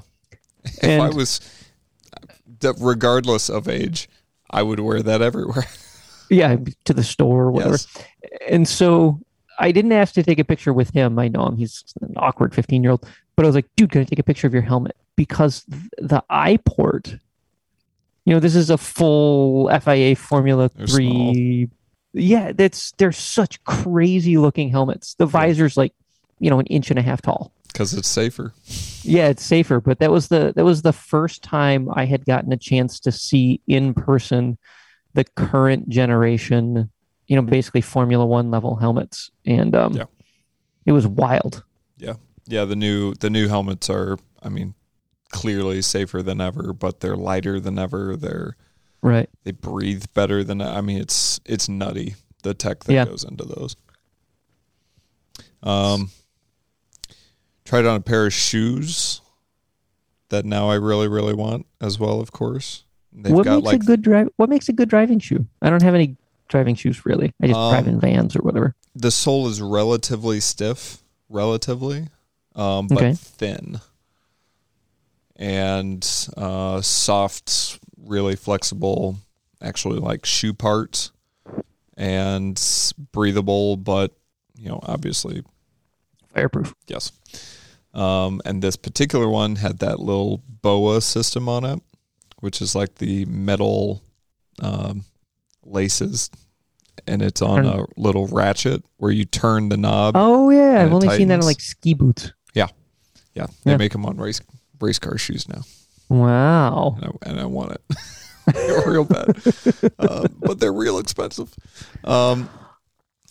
If 0.84 1.02
I 1.02 1.10
was, 1.10 1.42
regardless 2.80 3.50
of 3.50 3.68
age, 3.68 4.10
I 4.50 4.64
would 4.64 4.80
wear 4.80 5.02
that 5.02 5.22
everywhere. 5.22 5.66
yeah 6.32 6.56
to 6.86 6.94
the 6.94 7.04
store 7.04 7.44
or 7.44 7.52
whatever. 7.52 7.74
Yes. 7.74 7.88
and 8.48 8.68
so 8.68 9.20
i 9.60 9.70
didn't 9.72 9.92
ask 9.92 10.14
to 10.14 10.24
take 10.24 10.40
a 10.40 10.46
picture 10.46 10.74
with 10.74 10.90
him. 10.92 11.20
I 11.20 11.28
know 11.28 11.46
him. 11.46 11.58
He's 11.58 11.84
an 12.02 12.14
awkward 12.16 12.56
15 12.56 12.82
year 12.82 12.92
old 12.92 13.06
but 13.36 13.46
i 13.46 13.48
was 13.48 13.56
like 13.56 13.68
dude 13.76 13.92
can 13.92 14.02
i 14.02 14.04
take 14.06 14.20
a 14.20 14.24
picture 14.24 14.48
of 14.48 14.54
your 14.54 14.64
helmet? 14.64 14.96
Because 15.18 15.66
the 15.98 16.24
eye 16.30 16.58
port 16.66 17.16
you 18.26 18.34
know 18.34 18.40
this 18.40 18.56
is 18.56 18.70
a 18.70 18.78
full 18.78 19.70
fia 19.80 20.16
formula 20.16 20.72
They're 20.76 20.88
3 20.88 21.70
yeah 22.14 22.54
that's 22.54 22.92
they're 22.94 23.12
such 23.12 23.62
crazy 23.66 24.38
looking 24.38 24.70
helmets. 24.70 25.16
The 25.16 25.26
visor's 25.26 25.76
like 25.76 25.94
you 26.40 26.50
know 26.50 26.60
an 26.60 26.66
inch 26.68 26.90
and 26.90 26.98
a 26.98 27.02
half 27.02 27.22
tall 27.22 27.52
because 27.72 27.94
it's 27.94 28.08
safer. 28.08 28.54
yeah 29.04 29.28
it's 29.28 29.44
safer 29.44 29.80
but 29.82 30.00
that 30.00 30.12
was 30.12 30.28
the 30.28 30.54
that 30.56 30.64
was 30.66 30.82
the 30.82 30.94
first 30.94 31.42
time 31.44 31.90
i 31.96 32.06
had 32.06 32.26
gotten 32.26 32.52
a 32.52 32.58
chance 32.58 33.00
to 33.00 33.12
see 33.12 33.62
in 33.68 33.94
person 33.94 34.58
the 35.14 35.24
current 35.36 35.90
generation 35.90 36.90
you 37.28 37.36
know 37.36 37.42
basically 37.42 37.82
formula 37.82 38.26
one 38.26 38.52
level 38.52 38.76
helmets 38.76 39.32
and 39.46 39.76
um 39.76 39.94
Yeah. 39.94 40.06
it 40.86 40.92
was 40.92 41.08
wild 41.08 41.64
Yeah, 41.98 42.16
Yeah, 42.48 42.66
the 42.66 42.76
new 42.76 43.14
the 43.16 43.30
new 43.30 43.48
helmets 43.48 43.90
are, 43.90 44.18
I 44.44 44.50
mean, 44.50 44.74
clearly 45.32 45.82
safer 45.82 46.22
than 46.24 46.42
ever, 46.42 46.74
but 46.74 47.00
they're 47.00 47.16
lighter 47.16 47.60
than 47.60 47.80
ever. 47.80 48.16
They're 48.18 48.56
right 49.02 49.30
they 49.44 49.52
breathe 49.52 50.06
better 50.14 50.44
than 50.44 50.62
I 50.62 50.82
mean, 50.82 50.98
it's 51.00 51.40
it's 51.46 51.70
nutty 51.70 52.16
the 52.44 52.54
tech 52.54 52.84
that 52.86 52.94
Yeah. 52.94 53.06
goes 53.06 53.24
into 53.24 53.46
those. 53.46 53.76
Um, 55.64 56.10
tried 57.72 57.86
on 57.86 57.96
a 57.96 58.02
pair 58.02 58.26
of 58.26 58.34
shoes 58.34 59.22
that 60.30 60.46
now 60.46 60.70
I 60.70 60.76
really 60.76 61.08
really 61.08 61.34
want 61.34 61.66
as 61.80 61.98
well. 61.98 62.20
Of 62.20 62.32
course, 62.32 62.84
they've 63.14 63.34
what 63.34 63.46
got 63.46 63.56
makes 63.56 63.66
like 63.66 63.82
a 63.82 63.86
good 63.86 64.02
drive 64.02 64.30
what 64.38 64.50
makes 64.50 64.70
a 64.70 64.74
good 64.74 64.90
driving 64.90 65.20
shoe 65.20 65.46
i 65.62 65.70
don't 65.70 65.84
have 65.84 65.96
any 65.96 66.16
driving 66.48 66.76
shoes 66.76 67.06
really 67.06 67.34
i 67.42 67.48
just 67.48 67.60
drive 67.60 67.88
Um, 67.88 67.94
in 67.94 68.00
vans 68.00 68.36
or 68.36 68.40
whatever 68.40 68.76
the 68.96 69.12
sole 69.12 69.48
is 69.48 69.62
relatively 69.62 70.42
stiff, 70.42 70.98
relatively, 71.30 72.08
um, 72.56 72.88
but 72.88 72.98
Okay. 72.98 73.14
thin 73.14 73.80
and 75.38 76.06
uh, 76.36 76.82
soft, 76.82 77.80
really 77.98 78.36
flexible. 78.36 79.16
Actually, 79.62 80.00
like 80.00 80.26
shoe 80.26 80.54
parts 80.54 81.12
and 81.96 82.62
breathable, 83.14 83.78
but 83.78 84.12
you 84.58 84.68
know, 84.68 84.80
obviously, 84.84 85.44
fireproof 86.34 86.74
yes. 86.88 87.12
Um, 87.94 88.42
and 88.46 88.62
this 88.62 88.76
particular 88.78 89.28
one 89.28 89.58
had 89.58 89.80
that 89.80 90.00
little 90.00 90.42
boa 90.62 91.02
system 91.02 91.50
on 91.50 91.66
it, 91.66 91.80
which 92.40 92.62
is 92.62 92.74
like 92.76 92.96
the 92.96 93.26
metal 93.26 94.02
um, 94.62 95.04
laces, 95.64 96.30
and 97.08 97.22
it's 97.22 97.42
on 97.42 97.66
a 97.66 97.86
little 97.98 98.28
ratchet 98.28 98.84
where 98.98 99.12
you 99.12 99.26
turn 99.26 99.70
the 99.70 99.78
knob. 99.78 100.14
oh 100.16 100.50
yeah 100.52 100.84
i've 100.84 100.94
only 100.94 101.10
seen 101.18 101.28
that 101.30 101.40
in 101.40 101.46
like 101.46 101.60
ski 101.62 101.94
boots 101.94 102.32
Yeah, 102.54 102.68
Yeah. 103.34 103.48
they 103.64 103.72
Yeah. 103.72 103.78
make 103.78 103.92
them 103.92 104.06
on 104.06 104.18
race 104.18 104.40
race 104.80 105.00
car 105.00 105.18
shoes 105.18 105.48
now, 105.50 105.62
wow 106.10 106.96
and 107.02 107.06
I, 107.06 107.30
and 107.30 107.40
I 107.40 107.46
want 107.46 107.72
it 107.74 107.82
real 108.88 109.06
bad. 109.06 109.36
um, 110.00 110.26
but 110.40 110.60
they're 110.60 110.74
real 110.74 110.98
expensive. 110.98 111.54
Um, 112.04 112.50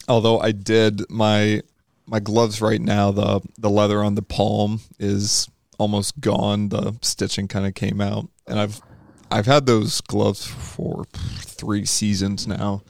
although 0.09 0.39
I 0.41 0.53
did 0.53 1.03
my 1.11 1.63
my 2.11 2.19
gloves 2.19 2.61
right 2.61 2.81
now, 2.81 3.13
the 3.13 3.41
the 3.57 3.71
leather 3.71 4.03
on 4.03 4.17
the 4.17 4.23
palm 4.23 4.81
is 4.99 5.49
almost 5.79 6.21
gone. 6.21 6.69
The 6.69 6.99
stitching 7.03 7.47
kind 7.47 7.67
of 7.67 7.75
came 7.75 8.01
out, 8.01 8.29
and 8.49 8.59
I've 8.59 8.83
I've 9.31 9.47
had 9.47 9.67
those 9.67 10.01
gloves 10.01 10.45
for 10.45 11.05
three 11.15 11.87
seasons 11.87 12.49
now, 12.49 12.83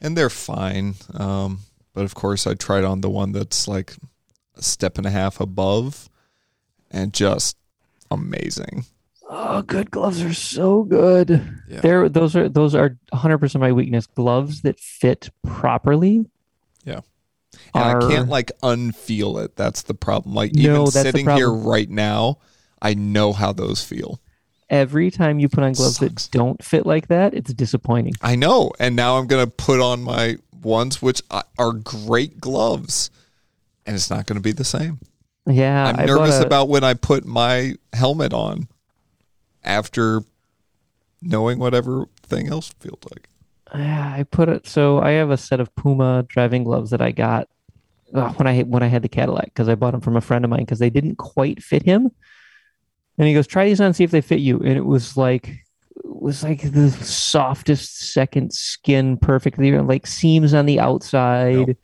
and 0.00 0.16
they're 0.16 0.28
fine. 0.28 0.96
Um, 1.14 1.60
but 1.94 2.04
of 2.04 2.14
course, 2.16 2.46
I 2.46 2.54
tried 2.54 2.82
on 2.82 3.02
the 3.02 3.08
one 3.08 3.30
that's 3.30 3.68
like 3.68 3.94
a 4.56 4.62
step 4.62 4.98
and 4.98 5.06
a 5.06 5.10
half 5.10 5.40
above, 5.40 6.10
and 6.90 7.14
just 7.14 7.56
amazing. 8.10 8.84
Oh, 9.30 9.62
good 9.62 9.92
gloves 9.92 10.22
are 10.22 10.34
so 10.34 10.82
good. 10.82 11.62
Yeah. 11.68 11.80
They're 11.80 12.08
those 12.08 12.34
are 12.34 12.48
those 12.48 12.74
are 12.74 12.96
100% 13.12 13.60
my 13.60 13.70
weakness. 13.70 14.08
Gloves 14.08 14.62
that 14.62 14.80
fit 14.80 15.30
properly. 15.44 16.26
And 17.74 17.84
are, 17.84 18.02
I 18.04 18.08
can't 18.14 18.28
like 18.28 18.52
unfeel 18.62 19.42
it. 19.44 19.56
That's 19.56 19.82
the 19.82 19.94
problem. 19.94 20.34
Like 20.34 20.54
No, 20.54 20.82
even 20.82 20.86
sitting 20.90 21.28
here 21.30 21.50
right 21.52 21.88
now, 21.90 22.38
I 22.80 22.94
know 22.94 23.32
how 23.32 23.52
those 23.52 23.82
feel. 23.82 24.20
every 24.68 25.10
time 25.10 25.38
you 25.38 25.48
put 25.48 25.62
on 25.64 25.72
gloves 25.72 25.96
Sucks. 25.98 26.26
that 26.26 26.36
don't 26.36 26.62
fit 26.62 26.86
like 26.86 27.08
that, 27.08 27.34
it's 27.34 27.52
disappointing. 27.54 28.14
I 28.22 28.34
know. 28.36 28.72
And 28.78 28.96
now 28.96 29.16
I'm 29.18 29.26
gonna 29.26 29.46
put 29.46 29.80
on 29.80 30.02
my 30.02 30.36
ones 30.62 31.00
which 31.00 31.22
are- 31.30 31.72
great 31.72 32.40
gloves, 32.40 33.10
and 33.86 33.94
it's 33.94 34.10
not 34.10 34.26
gonna 34.26 34.40
be 34.40 34.52
the 34.52 34.64
same. 34.64 34.98
Yeah, 35.48 35.86
I'm 35.86 36.00
I 36.00 36.04
nervous 36.06 36.40
a- 36.40 36.44
about 36.46 36.68
when 36.68 36.82
I 36.82 36.94
put 36.94 37.24
my 37.24 37.74
helmet 37.92 38.32
on 38.32 38.66
after 39.62 40.22
knowing 41.22 41.58
what 41.58 41.72
everything 41.74 42.48
else 42.48 42.72
feels 42.80 42.98
like. 43.12 43.28
Yeah, 43.76 44.14
I 44.16 44.22
put 44.24 44.48
it. 44.48 44.66
So 44.66 45.00
I 45.00 45.12
have 45.12 45.30
a 45.30 45.36
set 45.36 45.60
of 45.60 45.74
Puma 45.74 46.24
driving 46.28 46.64
gloves 46.64 46.90
that 46.90 47.02
I 47.02 47.10
got 47.10 47.48
uh, 48.14 48.32
when 48.32 48.46
I 48.46 48.62
when 48.62 48.82
I 48.82 48.86
had 48.86 49.02
the 49.02 49.08
Cadillac 49.08 49.46
because 49.46 49.68
I 49.68 49.74
bought 49.74 49.92
them 49.92 50.00
from 50.00 50.16
a 50.16 50.20
friend 50.20 50.44
of 50.44 50.50
mine 50.50 50.60
because 50.60 50.78
they 50.78 50.90
didn't 50.90 51.16
quite 51.16 51.62
fit 51.62 51.82
him. 51.82 52.10
And 53.18 53.28
he 53.28 53.34
goes, 53.34 53.46
"Try 53.46 53.66
these 53.66 53.80
on, 53.80 53.94
see 53.94 54.04
if 54.04 54.10
they 54.10 54.20
fit 54.20 54.40
you." 54.40 54.58
And 54.58 54.76
it 54.76 54.84
was 54.84 55.16
like 55.16 55.48
it 55.48 56.04
was 56.04 56.42
like 56.42 56.72
the 56.72 56.90
softest 56.90 58.12
second 58.12 58.52
skin, 58.52 59.16
perfectly 59.16 59.72
like 59.78 60.06
seams 60.06 60.54
on 60.54 60.66
the 60.66 60.80
outside. 60.80 61.76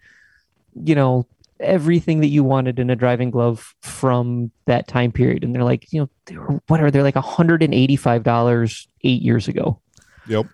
You 0.74 0.94
know 0.94 1.26
everything 1.60 2.18
that 2.20 2.26
you 2.26 2.42
wanted 2.42 2.80
in 2.80 2.90
a 2.90 2.96
driving 2.96 3.30
glove 3.30 3.72
from 3.82 4.50
that 4.64 4.88
time 4.88 5.12
period. 5.12 5.44
And 5.44 5.54
they're 5.54 5.62
like, 5.62 5.92
you 5.92 6.00
know, 6.00 6.08
they 6.26 6.36
were 6.36 6.60
whatever. 6.66 6.90
They're 6.90 7.04
like 7.04 7.14
hundred 7.14 7.62
and 7.62 7.72
eighty 7.72 7.96
five 7.96 8.24
dollars 8.24 8.88
eight 9.04 9.22
years 9.22 9.46
ago 9.46 9.80
Yep. 10.26 10.46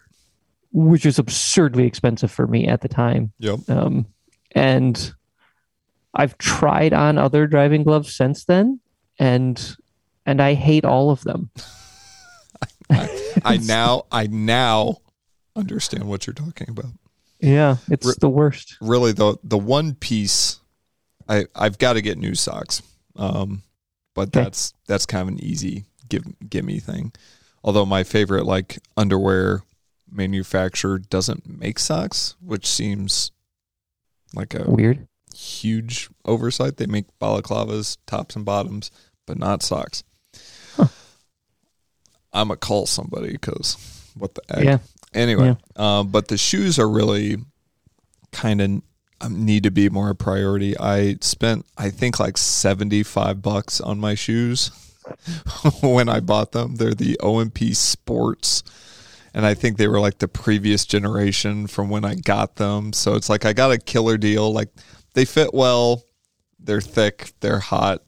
Which 0.72 1.04
was 1.04 1.18
absurdly 1.18 1.84
expensive 1.86 2.30
for 2.30 2.46
me 2.46 2.66
at 2.66 2.80
the 2.80 2.88
time. 2.88 3.32
Yep. 3.38 3.68
Um, 3.68 4.06
and 4.54 5.12
I've 6.14 6.36
tried 6.38 6.92
on 6.92 7.18
other 7.18 7.46
driving 7.46 7.82
gloves 7.84 8.14
since 8.14 8.44
then, 8.44 8.80
and 9.18 9.76
and 10.26 10.40
I 10.42 10.54
hate 10.54 10.84
all 10.84 11.10
of 11.10 11.22
them. 11.22 11.50
I, 12.90 13.08
I 13.44 13.56
now 13.62 14.04
I 14.10 14.26
now 14.26 14.96
understand 15.56 16.04
what 16.04 16.26
you're 16.26 16.34
talking 16.34 16.68
about. 16.70 16.92
Yeah, 17.40 17.76
it's 17.88 18.06
Re- 18.06 18.14
the 18.20 18.28
worst. 18.28 18.76
Really, 18.80 19.12
the 19.12 19.36
the 19.44 19.58
one 19.58 19.94
piece 19.94 20.58
I 21.28 21.46
I've 21.54 21.78
got 21.78 21.94
to 21.94 22.02
get 22.02 22.18
new 22.18 22.34
socks. 22.34 22.82
Um, 23.16 23.62
but 24.14 24.28
Okay. 24.28 24.42
that's 24.44 24.72
that's 24.86 25.06
kind 25.06 25.22
of 25.22 25.28
an 25.28 25.44
easy 25.44 25.84
give 26.08 26.24
gimme 26.48 26.80
thing. 26.80 27.12
Although 27.62 27.86
my 27.86 28.02
favorite 28.02 28.44
like 28.44 28.78
underwear 28.96 29.62
manufacturer 30.10 30.98
doesn't 30.98 31.46
make 31.48 31.78
socks, 31.78 32.36
which 32.40 32.66
seems 32.66 33.30
like 34.34 34.54
a 34.54 34.64
Weird. 34.70 35.06
huge 35.34 36.08
oversight. 36.24 36.76
They 36.76 36.86
make 36.86 37.06
balaclavas, 37.20 37.96
tops 38.06 38.36
and 38.36 38.44
bottoms, 38.44 38.90
but 39.26 39.38
not 39.38 39.62
socks. 39.62 40.02
Huh. 40.76 40.86
I'm 42.32 42.48
gonna 42.48 42.58
call 42.58 42.86
somebody 42.86 43.32
because 43.32 43.76
what 44.16 44.34
the 44.34 44.42
heck. 44.48 44.64
Yeah. 44.64 44.78
Anyway, 45.14 45.56
um, 45.76 46.08
but 46.08 46.28
the 46.28 46.36
shoes 46.36 46.78
are 46.78 46.88
really 46.88 47.36
kind 48.32 48.60
of 48.60 48.82
um, 49.20 49.44
need 49.44 49.62
to 49.62 49.70
be 49.70 49.88
more 49.88 50.10
a 50.10 50.14
priority. 50.14 50.78
I 50.78 51.16
spent 51.22 51.64
I 51.76 51.90
think 51.90 52.20
like 52.20 52.36
seventy 52.36 53.02
five 53.02 53.40
bucks 53.42 53.80
on 53.80 53.98
my 53.98 54.14
shoes 54.14 54.70
when 55.82 56.08
I 56.08 56.20
bought 56.20 56.52
them. 56.52 56.76
They're 56.76 56.94
the 56.94 57.16
OMP 57.22 57.74
Sports. 57.74 58.62
And 59.38 59.46
I 59.46 59.54
think 59.54 59.76
they 59.76 59.86
were 59.86 60.00
like 60.00 60.18
the 60.18 60.26
previous 60.26 60.84
generation 60.84 61.68
from 61.68 61.90
when 61.90 62.04
I 62.04 62.16
got 62.16 62.56
them. 62.56 62.92
So 62.92 63.14
it's 63.14 63.28
like 63.28 63.44
I 63.44 63.52
got 63.52 63.70
a 63.70 63.78
killer 63.78 64.16
deal. 64.16 64.52
Like 64.52 64.68
they 65.14 65.24
fit 65.24 65.54
well, 65.54 66.02
they're 66.58 66.80
thick, 66.80 67.30
they're 67.38 67.60
hot, 67.60 68.02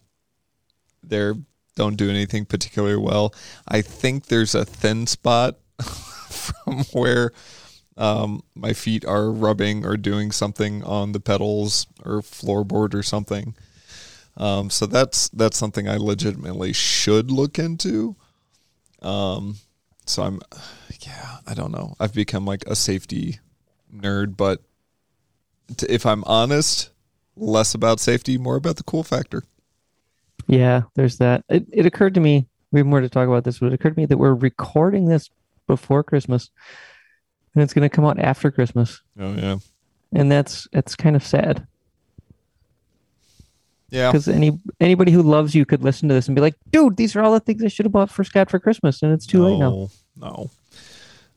they're 1.05 1.37
don't 1.77 1.95
do 1.95 2.11
anything 2.11 2.47
particularly 2.47 2.97
well. 2.97 3.33
I 3.69 3.81
think 3.81 4.27
there's 4.27 4.57
a 4.57 4.65
thin 4.65 5.07
spot 5.07 5.61
from 5.85 6.83
where 6.93 7.31
um, 7.97 8.43
my 8.57 8.73
feet 8.73 9.05
are 9.05 9.31
rubbing 9.31 9.87
or 9.87 9.97
doing 9.97 10.33
something 10.33 10.83
on 10.83 11.13
the 11.13 11.21
pedals 11.21 11.87
or 12.05 12.23
floorboard 12.23 12.93
or 12.93 13.05
something. 13.05 13.55
Um, 14.37 14.69
so 14.69 14.85
that's 14.85 15.29
that's 15.29 15.57
something 15.57 15.89
I 15.89 15.97
legitimately 15.97 16.73
should 16.73 17.31
look 17.31 17.57
into. 17.57 18.17
Um, 19.01 19.59
so 20.11 20.23
I'm, 20.25 20.41
yeah, 21.01 21.39
I 21.47 21.55
don't 21.55 21.73
know. 21.73 21.95
I've 22.01 22.15
become 22.15 22.45
like 22.45 22.65
a 22.67 22.77
safety 22.77 23.39
nerd, 23.95 24.37
but 24.37 24.61
t- 25.77 25.87
if 25.89 26.05
I'm 26.05 26.25
honest, 26.25 26.91
less 27.37 27.75
about 27.75 28.01
safety, 28.01 28.39
more 28.39 28.57
about 28.57 28.77
the 28.77 28.83
cool 28.83 29.03
factor. 29.03 29.45
Yeah, 30.47 30.83
there's 30.95 31.19
that. 31.19 31.45
It, 31.49 31.67
it 31.73 31.87
occurred 31.87 32.15
to 32.15 32.21
me, 32.21 32.47
we 32.73 32.81
have 32.81 32.87
more 32.87 33.01
to 33.01 33.09
talk 33.09 33.29
about 33.29 33.45
this, 33.45 33.59
but 33.59 33.67
it 33.67 33.73
occurred 33.73 33.95
to 33.95 34.01
me 34.01 34.07
that 34.07 34.19
we're 34.19 34.35
recording 34.35 35.07
this 35.07 35.31
before 35.67 36.03
Christmas 36.03 36.51
and 37.55 37.63
it's 37.63 37.73
going 37.73 37.89
to 37.89 37.95
come 37.95 38.05
out 38.05 38.19
after 38.19 38.51
Christmas. 38.51 39.03
Oh 39.19 39.35
yeah, 39.35 39.59
And 40.13 40.31
that's, 40.31 40.69
that's 40.73 40.97
kind 40.97 41.17
of 41.17 41.25
sad 41.25 41.67
yeah. 43.91 44.11
because 44.11 44.29
any, 44.29 44.59
anybody 44.81 45.13
who 45.13 45.23
loves 45.23 45.55
you 45.55 45.65
could 45.67 45.83
listen 45.83 46.09
to 46.09 46.15
this 46.15 46.29
and 46.29 46.35
be 46.35 46.41
like, 46.41 46.55
dude, 46.71 46.97
these 46.97 47.15
are 47.17 47.23
all 47.23 47.33
the 47.33 47.41
things 47.41 47.63
I 47.65 47.69
should 47.69 47.87
have 47.87 47.93
bought 47.93 48.11
for 48.11 48.25
Scott 48.25 48.51
for 48.51 48.59
Christmas. 48.59 49.03
And 49.03 49.13
it's 49.13 49.27
too 49.27 49.45
late 49.45 49.59
now. 49.59 49.89
No, 50.21 50.29
no. 50.29 50.51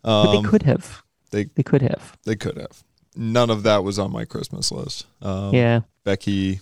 But 0.04 0.10
Um, 0.38 0.44
they 0.44 0.50
could 0.50 0.64
have. 0.64 1.04
they- 1.32 1.46
they 1.56 1.64
could 1.64 1.82
have. 1.82 2.18
They 2.26 2.36
could 2.36 2.58
have. 2.58 2.84
None 3.16 3.50
of 3.50 3.64
that 3.64 3.84
was 3.84 3.98
on 4.00 4.12
my 4.12 4.26
Christmas 4.26 4.72
list. 4.72 5.06
Um, 5.22 5.54
yeah. 5.54 5.82
Becky, 6.04 6.60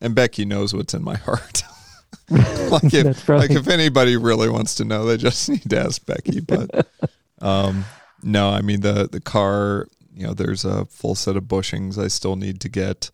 and 0.00 0.14
Becky 0.14 0.44
knows 0.44 0.74
what's 0.74 0.92
in 0.94 1.02
my 1.02 1.16
heart. 1.16 1.62
like 2.30 2.92
if, 2.94 3.24
probably- 3.24 3.48
like 3.48 3.56
if 3.56 3.68
anybody 3.68 4.16
really 4.16 4.48
wants 4.48 4.74
to 4.76 4.84
know, 4.84 5.04
they 5.06 5.16
just 5.16 5.48
need 5.48 5.68
to 5.70 5.78
ask 5.80 6.04
Becky. 6.04 6.40
But 6.40 6.86
um, 7.40 7.84
no, 8.22 8.50
I 8.50 8.60
mean 8.60 8.80
the 8.80 9.08
the 9.10 9.20
car. 9.20 9.86
You 10.14 10.26
know, 10.26 10.34
there's 10.34 10.64
a 10.64 10.84
full 10.86 11.14
set 11.14 11.36
of 11.36 11.44
bushings 11.44 11.96
I 11.96 12.08
still 12.08 12.36
need 12.36 12.60
to 12.60 12.68
get. 12.68 13.10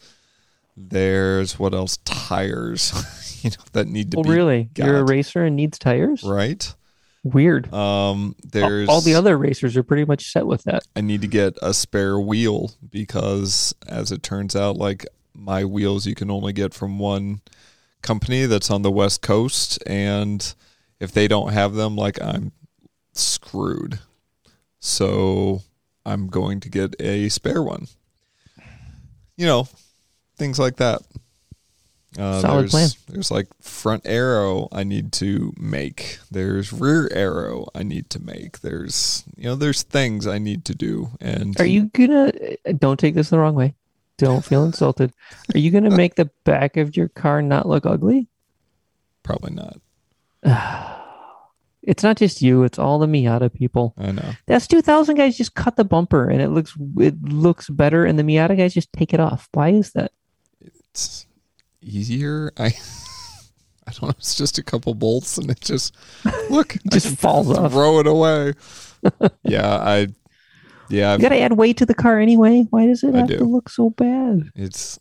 There's 0.76 1.58
what 1.58 1.72
else? 1.74 1.98
Tires, 2.04 2.92
you 3.44 3.50
know, 3.50 3.56
that 3.72 3.86
need 3.86 4.10
to 4.12 4.18
Oh, 4.18 4.22
be 4.22 4.30
really? 4.30 4.70
You're 4.76 4.98
a 4.98 5.04
racer 5.04 5.44
and 5.44 5.54
needs 5.56 5.78
tires? 5.78 6.22
right. 6.24 6.74
Weird. 7.32 7.72
Um, 7.72 8.36
All- 8.38 8.50
there's 8.52 8.88
all 8.88 9.00
the 9.00 9.14
other 9.14 9.36
racers 9.36 9.76
are 9.76 9.82
pretty 9.82 10.04
much 10.04 10.30
set 10.30 10.46
with 10.46 10.62
that. 10.64 10.84
I 10.94 11.00
need 11.00 11.22
to 11.22 11.26
get 11.26 11.54
a 11.60 11.74
spare 11.74 12.20
wheel 12.20 12.72
because, 12.88 13.74
as 13.88 14.12
it 14.12 14.22
turns 14.22 14.54
out, 14.54 14.76
like 14.76 15.06
my 15.34 15.64
wheels 15.64 16.06
you 16.06 16.14
can 16.14 16.30
only 16.30 16.52
get 16.52 16.72
from 16.72 16.98
one 17.00 17.40
company 18.02 18.46
that's 18.46 18.70
on 18.70 18.82
the 18.82 18.92
West 18.92 19.22
Coast. 19.22 19.82
And 19.86 20.54
if 21.00 21.10
they 21.10 21.26
don't 21.26 21.52
have 21.52 21.74
them, 21.74 21.96
like 21.96 22.22
I'm 22.22 22.52
screwed. 23.12 23.98
So 24.78 25.62
I'm 26.04 26.28
going 26.28 26.60
to 26.60 26.68
get 26.68 26.94
a 27.00 27.28
spare 27.28 27.62
one. 27.62 27.88
You 29.36 29.46
know, 29.46 29.68
things 30.36 30.58
like 30.60 30.76
that. 30.76 31.02
Uh, 32.18 32.40
Solid 32.40 32.62
there's, 32.62 32.70
plan. 32.70 32.88
There's 33.08 33.30
like 33.30 33.48
front 33.60 34.02
aero 34.06 34.68
I 34.72 34.84
need 34.84 35.12
to 35.14 35.52
make. 35.58 36.18
There's 36.30 36.72
rear 36.72 37.08
aero 37.12 37.66
I 37.74 37.82
need 37.82 38.08
to 38.10 38.20
make. 38.20 38.60
There's 38.60 39.24
you 39.36 39.44
know 39.44 39.54
there's 39.54 39.82
things 39.82 40.26
I 40.26 40.38
need 40.38 40.64
to 40.66 40.74
do. 40.74 41.10
And 41.20 41.58
Are 41.60 41.66
you 41.66 41.86
gonna? 41.92 42.32
uh, 42.66 42.72
Don't 42.78 42.98
take 42.98 43.14
this 43.14 43.28
the 43.30 43.38
wrong 43.38 43.54
way. 43.54 43.74
Don't 44.16 44.44
feel 44.44 44.64
insulted. 44.70 45.12
Are 45.54 45.58
you 45.58 45.70
gonna 45.70 45.90
make 45.94 46.14
the 46.14 46.30
back 46.44 46.76
of 46.78 46.96
your 46.96 47.08
car 47.08 47.42
not 47.42 47.68
look 47.68 47.84
ugly? 47.86 48.28
probably 49.22 49.52
not. 49.52 49.80
It's 51.82 52.02
not 52.02 52.16
just 52.16 52.42
you. 52.42 52.64
It's 52.64 52.80
all 52.80 52.98
the 52.98 53.06
Miata 53.06 53.52
people. 53.52 53.94
I 53.96 54.10
know. 54.10 54.32
That's 54.46 54.66
2000 54.66 55.14
guys 55.14 55.36
just 55.36 55.54
cut 55.54 55.76
the 55.76 55.84
bumper 55.84 56.28
and 56.28 56.42
it 56.42 56.48
looks 56.48 56.74
it 56.98 57.22
looks 57.22 57.70
better, 57.70 58.04
and 58.04 58.18
the 58.18 58.24
Miata 58.24 58.56
guys 58.56 58.74
just 58.74 58.92
take 58.92 59.14
it 59.14 59.20
off. 59.20 59.48
Why 59.52 59.68
is 59.68 59.92
that? 59.92 60.10
It's 60.60 61.28
easier. 61.86 62.52
I 62.58 62.74
I 63.88 63.92
don't 63.92 64.02
know. 64.02 64.14
It's 64.18 64.34
just 64.36 64.58
a 64.58 64.62
couple 64.62 64.94
bolts 64.94 65.38
and 65.38 65.50
it 65.50 65.60
just 65.60 65.94
look 66.50 66.76
Just 66.90 67.16
falls 67.18 67.56
off. 67.56 67.72
Throw 67.72 68.00
it 68.00 68.06
away. 68.06 68.54
yeah, 69.44 69.76
I 69.78 70.08
yeah, 70.88 71.10
You 71.10 71.14
I've, 71.14 71.20
got 71.20 71.28
to 71.30 71.40
add 71.40 71.52
weight 71.52 71.76
to 71.78 71.86
the 71.86 71.94
car 71.94 72.18
anyway. 72.20 72.66
Why 72.70 72.86
does 72.86 73.02
it 73.04 73.14
I 73.14 73.18
have 73.18 73.28
do. 73.28 73.38
to 73.38 73.44
look 73.44 73.68
so 73.68 73.90
bad? 73.90 74.50
it's 74.54 74.98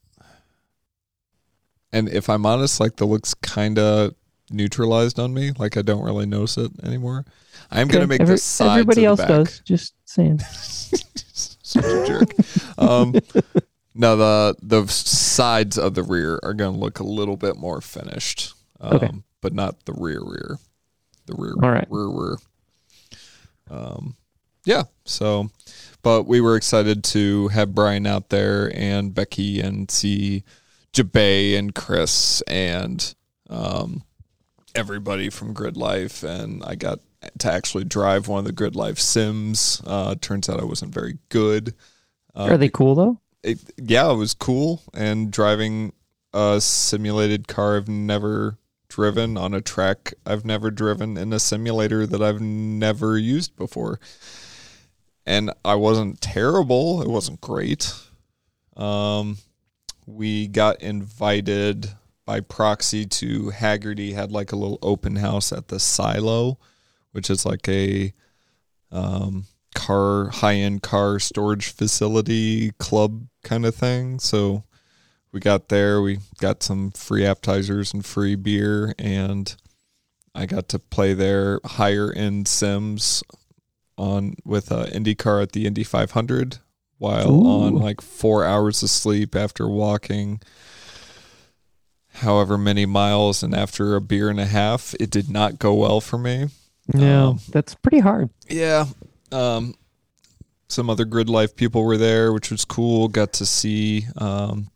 and 1.92 2.10
if 2.10 2.30
I'm 2.30 2.46
honest, 2.46 2.80
like 2.80 2.98
the 2.98 3.06
looks 3.06 3.34
kind 3.36 3.80
of 3.80 4.14
neutralized 4.52 5.20
on 5.20 5.34
me. 5.34 5.52
Like 5.58 5.78
I 5.78 5.82
don't 5.82 6.04
really 6.04 6.26
notice 6.26 6.58
it 6.58 6.72
anymore. 6.84 7.26
I'm 7.72 7.88
gonna 7.88 8.06
make 8.08 8.22
every- 8.22 8.36
the 8.36 8.40
sides 8.40 8.72
Everybody 8.72 9.06
else 9.06 9.20
does. 9.20 9.62
Just 9.66 9.94
saying. 10.06 10.40
Such 11.64 11.84
a 11.84 12.06
jerk. 12.06 12.30
Um, 12.78 13.16
no, 13.96 14.16
the 14.18 14.56
the 14.62 14.86
sides 14.88 15.78
of 15.78 15.94
the 15.96 16.04
rear 16.04 16.40
are 16.44 16.54
going 16.54 16.74
to 16.74 16.80
look 16.80 17.00
a 17.00 17.04
little 17.04 17.38
bit 17.38 17.56
more 17.58 17.82
finished, 17.82 18.54
um, 18.80 18.94
Okay. 18.96 19.10
but 19.42 19.54
not 19.54 19.86
the 19.86 19.94
rear 19.94 20.22
rear, 20.24 20.58
the 21.26 21.36
rear 21.36 21.54
All 21.64 21.72
right. 21.72 21.88
rear 21.90 22.08
rear. 22.10 22.38
Um, 23.70 24.16
yeah. 24.66 24.84
So, 25.06 25.50
but 26.02 26.24
we 26.24 26.42
were 26.42 26.56
excited 26.56 27.04
to 27.06 27.48
have 27.50 27.74
Brian 27.76 28.06
out 28.06 28.30
there 28.30 28.72
and 28.76 29.14
Becky 29.14 29.60
and 29.62 29.90
see 29.90 30.44
Jabay 30.94 31.58
and 31.58 31.74
Chris 31.74 32.42
and 32.44 33.14
um, 33.50 34.04
everybody 34.74 35.30
from 35.30 35.54
Grid 35.54 35.78
Life, 35.78 36.24
and 36.24 36.64
I 36.64 36.76
got 36.76 37.00
to 37.40 37.52
actually 37.52 37.86
drive 37.86 38.28
one 38.28 38.40
of 38.40 38.46
the 38.46 38.52
Grid 38.52 38.76
Life 38.76 39.00
sims. 39.00 39.82
Uh, 39.86 40.16
turns 40.20 40.50
out 40.50 40.60
I 40.60 40.66
wasn't 40.66 40.94
very 40.94 41.18
good. 41.30 41.74
Uh, 42.36 42.50
Are 42.52 42.58
they 42.58 42.70
cool 42.70 42.96
though? 42.96 43.20
It, 43.46 43.60
yeah, 43.78 44.12
it 44.12 44.16
was 44.16 44.34
cool. 44.34 44.82
And 44.94 45.32
driving 45.32 45.94
a 46.34 46.60
simulated 46.60 47.48
car 47.48 47.78
I've 47.78 47.88
never 47.88 48.58
driven 48.90 49.38
on 49.38 49.54
a 49.54 49.62
track 49.62 50.14
I've 50.26 50.46
never 50.46 50.72
driven 50.72 51.18
in 51.18 51.34
a 51.34 51.40
simulator 51.40 52.08
that 52.08 52.22
I've 52.22 52.42
never 52.42 53.18
used 53.18 53.56
before. 53.56 54.00
And 55.26 55.52
I 55.64 55.76
wasn't 55.76 56.22
terrible. 56.22 57.02
It 57.02 57.08
wasn't 57.08 57.42
great. 57.42 57.94
Um, 58.76 59.38
we 60.06 60.48
got 60.48 60.82
invited 60.82 61.90
by 62.26 62.40
proxy 62.40 63.06
to 63.06 63.52
Hagerty 63.52 64.14
had 64.14 64.32
like 64.32 64.52
a 64.52 64.56
little 64.56 64.80
open 64.82 65.16
house 65.18 65.52
at 65.52 65.68
the 65.68 65.80
Silo, 65.80 66.58
which 67.12 67.30
is 67.30 67.46
like 67.46 67.68
a 67.70 68.14
um, 68.92 69.46
car 69.76 70.30
high 70.30 70.56
end 70.56 70.82
car 70.82 71.20
storage 71.20 71.70
facility 71.72 72.72
club 72.80 73.28
kind 73.46 73.66
of 73.66 73.74
thing. 73.74 74.20
So 74.20 74.64
we 75.32 75.40
got 75.40 75.70
there, 75.70 76.02
we 76.02 76.20
got 76.40 76.64
some 76.64 76.92
free 76.92 77.26
appetizers 77.26 77.94
and 77.94 78.06
free 78.06 78.36
beer, 78.36 78.94
and 79.00 79.56
I 80.34 80.46
got 80.46 80.68
to 80.70 80.80
play 80.80 81.14
their 81.14 81.62
higher 81.64 82.12
end 82.12 82.50
sims 82.50 83.24
on 83.98 84.36
with 84.44 84.72
uh, 84.72 84.88
IndyCar 84.88 85.42
at 85.44 85.54
the 85.54 85.66
Indy 85.66 85.86
500 85.86 86.58
while 86.98 87.32
Ooh. 87.32 87.66
on 87.66 87.76
like 87.76 88.02
four 88.02 88.44
hours 88.44 88.84
of 88.84 88.90
sleep 88.90 89.36
after 89.36 89.70
walking 89.70 90.42
however 92.16 92.58
many 92.58 92.86
miles 92.86 93.44
and 93.44 93.54
after 93.54 93.96
a 93.96 94.02
beer 94.02 94.30
and 94.30 94.40
a 94.40 94.46
half 94.46 94.96
it 95.00 95.10
did 95.10 95.30
not 95.30 95.60
go 95.60 95.74
well 95.74 96.00
for 96.00 96.18
me 96.18 96.48
yeah 96.94 97.28
Um, 97.28 97.40
that's 97.50 97.76
pretty 97.76 98.00
hard. 98.00 98.30
Yeah. 98.50 98.86
Um, 99.32 99.76
some 100.76 100.90
other 100.90 101.06
grid 101.06 101.30
life 101.30 101.56
people 101.56 101.84
were 101.84 101.98
there, 101.98 102.34
which 102.34 102.52
was 102.52 102.66
cool. 102.66 103.08
Got 103.08 103.32
to 103.34 103.46
see 103.46 104.06
um, 104.18 104.70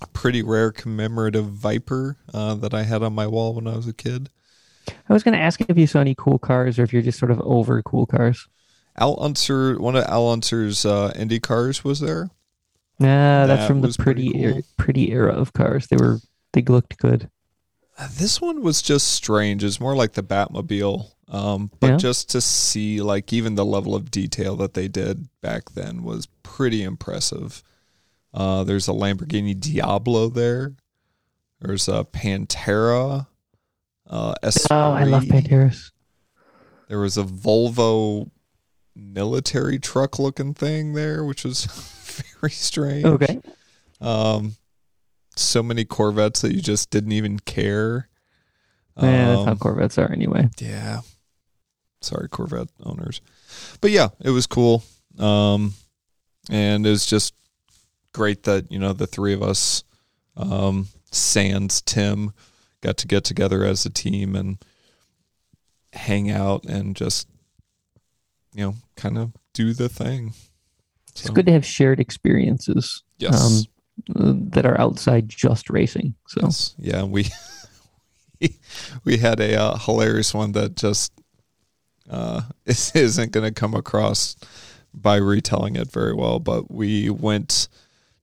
a 0.00 0.06
pretty 0.06 0.42
rare 0.42 0.70
commemorative 0.70 1.46
Viper 1.46 2.16
uh, 2.32 2.54
that 2.54 2.72
I 2.72 2.84
had 2.84 3.02
on 3.02 3.12
my 3.12 3.26
wall 3.26 3.54
when 3.54 3.66
I 3.66 3.74
was 3.76 3.88
a 3.88 3.92
kid. 3.92 4.30
I 5.08 5.12
was 5.12 5.22
going 5.22 5.34
to 5.36 5.40
ask 5.42 5.60
if 5.60 5.76
you 5.76 5.86
saw 5.86 6.00
any 6.00 6.14
cool 6.16 6.38
cars 6.38 6.78
or 6.78 6.84
if 6.84 6.92
you're 6.92 7.02
just 7.02 7.18
sort 7.18 7.32
of 7.32 7.40
over 7.40 7.82
cool 7.82 8.06
cars. 8.06 8.48
Al 8.96 9.20
Unser, 9.22 9.78
one 9.78 9.96
of 9.96 10.04
Al 10.04 10.28
Unser's 10.28 10.86
uh, 10.86 11.12
Indy 11.16 11.40
cars 11.40 11.84
was 11.84 12.00
there. 12.00 12.30
Nah, 12.98 13.46
that's 13.46 13.62
That 13.62 13.66
from 13.66 13.80
the 13.80 13.94
pretty 13.98 14.30
pretty 14.30 14.46
er- 14.46 14.62
pretty 14.76 15.12
era 15.12 15.32
of 15.32 15.52
cars. 15.52 15.86
They 15.88 15.96
were 15.96 16.18
they 16.52 16.62
looked 16.62 16.98
good. 16.98 17.30
Uh, 17.98 18.08
This 18.12 18.40
one 18.40 18.62
was 18.62 18.82
just 18.82 19.08
strange. 19.08 19.64
It's 19.64 19.80
more 19.80 19.96
like 19.96 20.12
the 20.12 20.22
Batmobile. 20.22 21.10
Um, 21.30 21.70
but 21.78 21.90
Yeah. 21.92 21.96
just 21.96 22.28
to 22.30 22.40
see, 22.40 23.00
like, 23.00 23.32
even 23.32 23.54
the 23.54 23.64
level 23.64 23.94
of 23.94 24.10
detail 24.10 24.56
that 24.56 24.74
they 24.74 24.88
did 24.88 25.28
back 25.40 25.70
then 25.70 26.02
was 26.02 26.26
pretty 26.42 26.82
impressive. 26.82 27.62
Uh, 28.34 28.64
there's 28.64 28.88
a 28.88 28.92
Lamborghini 28.92 29.58
Diablo 29.58 30.28
there. 30.28 30.74
There's 31.60 31.88
a 31.88 32.04
Pantera. 32.04 33.28
Uh, 34.08 34.34
Oh, 34.70 34.90
I 34.92 35.04
love 35.04 35.24
Panteras. 35.24 35.92
There 36.88 36.98
was 36.98 37.16
a 37.16 37.22
Volvo 37.22 38.30
military 38.96 39.78
truck 39.78 40.18
looking 40.18 40.52
thing 40.52 40.94
there, 40.94 41.24
which 41.24 41.44
was 41.44 41.64
very 42.40 42.50
strange. 42.50 43.04
Okay. 43.04 43.40
Um, 44.00 44.56
so 45.36 45.62
many 45.62 45.84
Corvettes 45.84 46.40
that 46.40 46.52
you 46.54 46.60
just 46.60 46.90
didn't 46.90 47.12
even 47.12 47.38
care. 47.38 48.08
yeah, 49.00 49.28
that's 49.28 49.44
how 49.44 49.52
Um, 49.52 49.58
Corvettes 49.58 49.96
are 49.98 50.10
anyway. 50.10 50.48
yeah. 50.58 51.02
Sorry, 52.00 52.28
Corvette 52.28 52.68
owners. 52.82 53.20
But 53.80 53.90
yeah, 53.90 54.08
it 54.20 54.30
was 54.30 54.46
cool. 54.46 54.82
Um, 55.18 55.74
and 56.48 56.86
it 56.86 56.90
was 56.90 57.04
just 57.06 57.34
great 58.12 58.44
that, 58.44 58.70
you 58.72 58.78
know, 58.78 58.92
the 58.92 59.06
three 59.06 59.34
of 59.34 59.42
us, 59.42 59.84
um, 60.36 60.88
Sans, 61.12 61.82
Tim, 61.82 62.32
got 62.80 62.96
to 62.98 63.06
get 63.06 63.24
together 63.24 63.64
as 63.64 63.84
a 63.84 63.90
team 63.90 64.34
and 64.34 64.58
hang 65.92 66.30
out 66.30 66.64
and 66.64 66.96
just, 66.96 67.28
you 68.54 68.64
know, 68.64 68.74
kind 68.96 69.18
of 69.18 69.32
do 69.52 69.74
the 69.74 69.88
thing. 69.88 70.32
It's 71.10 71.28
good 71.28 71.46
to 71.46 71.52
have 71.52 71.66
shared 71.66 72.00
experiences 72.00 73.02
Yes. 73.18 73.66
uh, 74.16 74.32
that 74.52 74.64
are 74.64 74.80
outside 74.80 75.28
just 75.28 75.68
racing. 75.68 76.14
So 76.28 76.40
Yes. 76.44 76.74
Yeah, 76.78 77.02
we 77.02 77.28
we 79.04 79.18
had 79.18 79.40
a 79.40 79.60
uh, 79.60 79.76
hilarious 79.78 80.32
one 80.32 80.52
that 80.52 80.76
just 80.76 81.12
uh, 82.10 82.42
is- 82.66 82.92
isn't 82.94 83.32
going 83.32 83.46
to 83.46 83.58
come 83.58 83.74
across 83.74 84.36
by 84.92 85.16
retelling 85.16 85.76
it 85.76 85.90
very 85.90 86.14
well. 86.14 86.38
But 86.38 86.70
we 86.70 87.08
went 87.10 87.68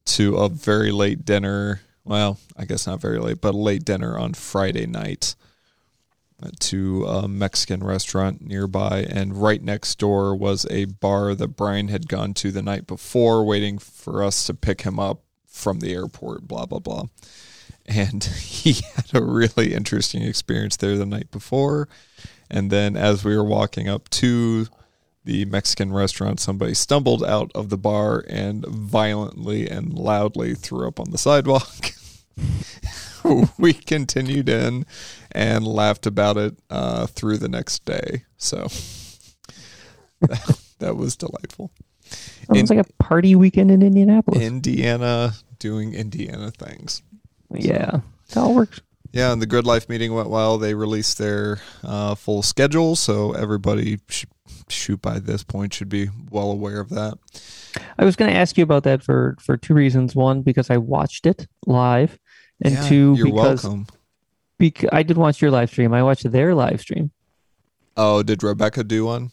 to 0.05 0.35
a 0.35 0.49
very 0.49 0.91
late 0.91 1.25
dinner. 1.25 1.81
Well, 2.03 2.39
I 2.55 2.65
guess 2.65 2.87
not 2.87 3.01
very 3.01 3.19
late, 3.19 3.41
but 3.41 3.55
a 3.55 3.57
late 3.57 3.85
dinner 3.85 4.17
on 4.17 4.33
Friday 4.33 4.85
night 4.85 5.35
to 6.59 7.03
a 7.05 7.27
Mexican 7.27 7.83
restaurant 7.83 8.41
nearby, 8.45 9.07
and 9.09 9.41
right 9.41 9.61
next 9.61 9.97
door 9.97 10.35
was 10.35 10.67
a 10.69 10.85
bar 10.85 11.33
that 11.33 11.55
Brian 11.55 11.87
had 11.87 12.07
gone 12.07 12.35
to 12.35 12.51
the 12.51 12.61
night 12.61 12.85
before, 12.85 13.43
waiting 13.43 13.79
for 13.79 14.23
us 14.23 14.45
to 14.45 14.53
pick 14.53 14.81
him 14.81 14.99
up 14.99 15.21
from 15.47 15.79
the 15.79 15.93
airport. 15.93 16.47
Blah 16.47 16.67
blah 16.67 16.79
blah 16.79 17.05
and 17.87 18.23
he 18.41 18.73
had 18.95 19.13
a 19.13 19.21
really 19.23 19.73
interesting 19.73 20.21
experience 20.21 20.77
there 20.77 20.97
the 20.97 21.05
night 21.05 21.31
before. 21.31 21.87
And 22.49 22.71
then 22.71 22.95
as 22.95 23.23
we 23.23 23.35
were 23.35 23.43
walking 23.43 23.87
up 23.87 24.09
to 24.09 24.67
the 25.23 25.45
Mexican 25.45 25.91
restaurant, 25.91 26.39
somebody 26.39 26.73
stumbled 26.73 27.23
out 27.23 27.51
of 27.53 27.69
the 27.69 27.77
bar 27.77 28.23
and 28.29 28.65
violently 28.65 29.69
and 29.69 29.93
loudly 29.93 30.55
threw 30.55 30.87
up 30.87 30.99
on 30.99 31.11
the 31.11 31.17
sidewalk. 31.17 31.91
we 33.57 33.73
continued 33.73 34.47
in 34.47 34.85
and 35.31 35.67
laughed 35.67 36.05
about 36.05 36.37
it 36.37 36.57
uh, 36.69 37.07
through 37.07 37.37
the 37.37 37.49
next 37.49 37.83
day. 37.85 38.23
So 38.37 38.67
that, 40.21 40.59
that 40.79 40.95
was 40.95 41.15
delightful. 41.17 41.71
sounds 42.53 42.69
like 42.69 42.79
a 42.79 43.03
party 43.03 43.35
weekend 43.35 43.69
in 43.69 43.81
Indianapolis. 43.81 44.41
Indiana 44.41 45.33
doing 45.59 45.93
Indiana 45.93 46.51
things. 46.51 47.01
yeah, 47.53 47.99
it 48.29 48.37
all 48.37 48.55
works. 48.55 48.81
Yeah, 49.13 49.31
and 49.31 49.41
the 49.41 49.45
Grid 49.47 49.65
Life 49.65 49.89
meeting 49.89 50.13
went 50.13 50.29
well. 50.29 50.57
They 50.57 50.73
released 50.73 51.17
their 51.17 51.59
uh, 51.83 52.15
full 52.15 52.43
schedule, 52.43 52.95
so 52.95 53.31
everybody 53.33 53.99
sh- 54.09 54.25
shoot 54.69 55.01
by 55.01 55.19
this 55.19 55.43
point 55.43 55.73
should 55.73 55.89
be 55.89 56.09
well 56.29 56.51
aware 56.51 56.79
of 56.79 56.89
that. 56.89 57.17
I 57.97 58.05
was 58.05 58.15
going 58.15 58.31
to 58.31 58.37
ask 58.37 58.57
you 58.57 58.63
about 58.63 58.83
that 58.83 59.03
for 59.03 59.35
for 59.39 59.57
two 59.57 59.73
reasons. 59.73 60.15
One, 60.15 60.41
because 60.41 60.69
I 60.69 60.77
watched 60.77 61.25
it 61.25 61.47
live, 61.65 62.19
and 62.63 62.73
Yeah, 62.73 62.87
two, 62.89 63.15
you're 63.17 63.25
because 63.27 63.63
welcome. 63.63 63.87
bec- 64.59 64.91
I 64.93 65.03
did 65.03 65.17
watch 65.17 65.41
your 65.41 65.51
live 65.51 65.69
stream. 65.69 65.93
I 65.93 66.03
watched 66.03 66.29
their 66.31 66.53
live 66.53 66.81
stream. 66.81 67.11
Oh, 67.95 68.23
did 68.23 68.43
Rebecca 68.43 68.83
do 68.83 69.05
one? 69.05 69.31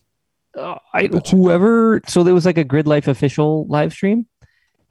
Uh, 0.56 0.76
I 0.94 1.08
whoever 1.30 2.00
so 2.06 2.22
there 2.22 2.32
was 2.34 2.46
like 2.46 2.58
a 2.58 2.64
Grid 2.64 2.86
Life 2.86 3.08
official 3.08 3.66
live 3.66 3.92
stream, 3.92 4.26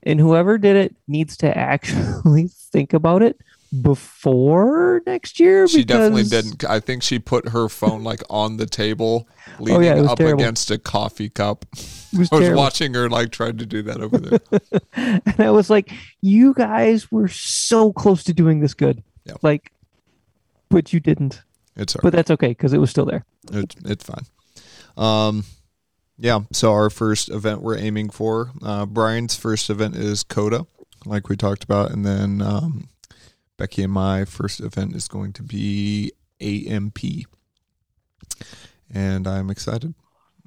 and 0.04 0.20
whoever 0.20 0.58
did 0.58 0.76
it 0.76 0.96
needs 1.08 1.38
to 1.38 1.58
actually 1.58 2.50
think 2.72 2.94
about 2.94 3.22
it 3.24 3.40
before 3.82 5.02
next 5.06 5.40
year. 5.40 5.68
She 5.68 5.84
definitely 5.84 6.24
didn't. 6.24 6.64
I 6.66 6.80
think 6.80 7.04
she 7.04 7.20
put 7.20 7.50
her 7.50 7.70
phone 7.70 8.04
like 8.04 8.22
on 8.30 8.58
the 8.58 8.66
table, 8.66 9.28
Oh, 9.60 9.64
leaning 9.64 9.84
yeah, 9.84 10.12
up 10.12 10.18
terrible. 10.18 10.42
against 10.42 10.72
a 10.72 10.78
coffee 10.78 11.30
cup. 11.30 11.66
Was 11.72 12.14
I 12.14 12.18
was 12.18 12.30
terrible. 12.30 12.58
watching 12.58 12.94
her 12.94 13.10
like 13.10 13.32
trying 13.32 13.58
to 13.58 13.66
do 13.66 13.82
that 13.84 14.02
over 14.02 14.18
there. 14.18 14.82
and 15.26 15.40
I 15.40 15.52
was 15.52 15.70
like, 15.70 15.92
"You 16.22 16.54
guys 16.54 17.12
were 17.12 17.28
so 17.28 17.92
close 17.94 18.24
to 18.26 18.34
doing 18.34 18.60
this 18.60 18.74
good, 18.74 19.04
Yeah. 19.26 19.34
like, 19.42 19.72
but 20.70 20.94
you 20.94 21.00
didn't. 21.00 21.42
It's 21.76 21.96
all 21.96 22.02
But 22.04 22.14
that's 22.14 22.32
okay 22.32 22.50
because 22.50 22.74
it 22.74 22.80
was 22.80 22.90
still 22.90 23.06
there." 23.06 23.26
It's 23.52 23.76
it's 23.86 24.04
fine. 24.04 24.26
Um, 24.96 25.44
yeah. 26.18 26.42
So 26.52 26.72
our 26.72 26.90
first 26.90 27.30
event 27.30 27.62
we're 27.62 27.78
aiming 27.78 28.10
for, 28.12 28.52
uh, 28.64 28.86
Brian's 28.86 29.36
first 29.36 29.70
event 29.70 29.96
is 29.96 30.24
COTA, 30.24 30.66
like 31.06 31.30
we 31.30 31.36
talked 31.36 31.64
about, 31.64 31.92
and 31.92 32.06
then 32.06 32.42
um, 32.42 32.88
Becky 33.58 33.84
and 33.84 33.94
my 33.94 34.26
first 34.26 34.60
event 34.60 34.96
is 34.96 35.08
going 35.08 35.34
to 35.34 35.44
be 35.44 36.12
AMP, 36.42 37.00
and 38.94 39.28
I'm 39.28 39.50
excited. 39.50 39.94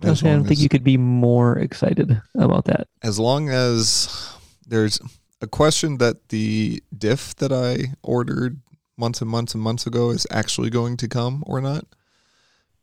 As 0.02 0.22
I 0.22 0.26
don't 0.26 0.38
long 0.40 0.46
think 0.48 0.60
you 0.60 0.68
could 0.68 0.84
be 0.84 0.98
more 0.98 1.58
excited 1.58 2.20
about 2.34 2.66
that. 2.66 2.86
as 3.02 3.18
long 3.18 3.48
as 3.48 4.30
there's 4.66 5.00
a 5.40 5.46
question 5.46 5.98
that 5.98 6.28
the 6.28 6.82
diff 6.96 7.34
that 7.36 7.50
I 7.52 7.94
ordered 8.02 8.60
months 8.98 9.20
and 9.22 9.30
months 9.30 9.54
and 9.54 9.62
months 9.62 9.86
ago 9.86 10.10
is 10.10 10.26
actually 10.30 10.68
going 10.70 10.96
to 10.98 11.08
come 11.08 11.42
or 11.46 11.60
not. 11.60 11.86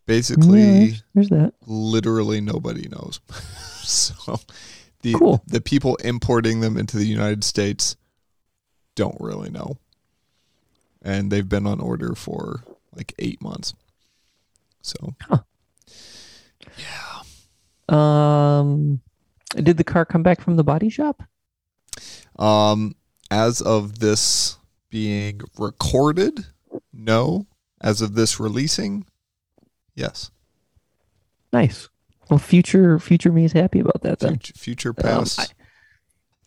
Basically, 0.05 0.59
Yeah, 0.61 0.80
there's, 0.80 1.03
there's 1.13 1.30
that. 1.30 1.53
literally 1.67 2.41
nobody 2.41 2.88
knows. 2.89 3.19
so 3.84 4.39
the 5.01 5.13
Cool. 5.13 5.43
the 5.47 5.61
people 5.61 5.95
importing 5.97 6.61
them 6.61 6.78
into 6.78 6.97
the 6.97 7.05
United 7.05 7.43
States 7.43 7.95
don't 8.95 9.17
really 9.19 9.49
know. 9.49 9.78
And 11.04 11.32
they've 11.32 11.47
been 11.47 11.68
on 11.68 11.80
order 11.82 12.16
for 12.16 12.64
like 12.95 13.14
8 13.20 13.41
months. 13.41 13.74
So, 14.82 15.16
Yeah. 16.78 17.20
Um, 17.89 19.01
did 19.56 19.78
the 19.78 19.84
car 19.84 20.06
come 20.06 20.24
back 20.24 20.41
from 20.41 20.56
the 20.56 20.64
body 20.64 20.89
shop? 20.89 21.24
um 22.39 22.95
as 23.30 23.62
of 23.62 23.99
this 23.99 24.58
being 24.89 25.41
recorded, 25.60 26.45
no. 26.91 27.45
As 27.82 28.01
of 28.01 28.16
this 28.16 28.39
releasing, 28.39 29.06
yes. 29.95 30.32
Nice. 31.51 31.89
Well, 32.30 32.39
future 32.39 32.97
future 32.99 33.32
me 33.32 33.43
is 33.45 33.51
happy 33.51 33.80
about 33.80 34.01
that 34.01 34.20
then. 34.20 34.34
Future, 34.39 34.54
future 34.56 34.93
past. 34.93 35.39
I- 35.39 35.45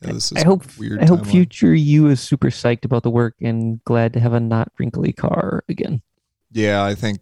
Yeah, 0.07 0.13
this 0.15 0.33
is 0.33 0.39
I 0.43 0.45
hope 0.47 0.65
weird. 0.79 1.01
I 1.03 1.07
hope 1.07 1.21
timeline. 1.21 1.31
future 1.31 1.75
you 1.75 2.07
is 2.09 2.21
super 2.21 2.49
psyched 2.49 2.85
about 2.85 3.03
the 3.03 3.11
work 3.11 3.35
and 3.41 3.83
glad 3.85 4.13
to 4.15 4.21
have 4.21 4.33
a 4.33 4.41
not 4.41 4.71
wrinkly 4.79 5.13
car 5.13 5.65
again. 5.69 6.03
Yeah, 6.53 6.85
I 6.85 6.95
think 6.95 7.21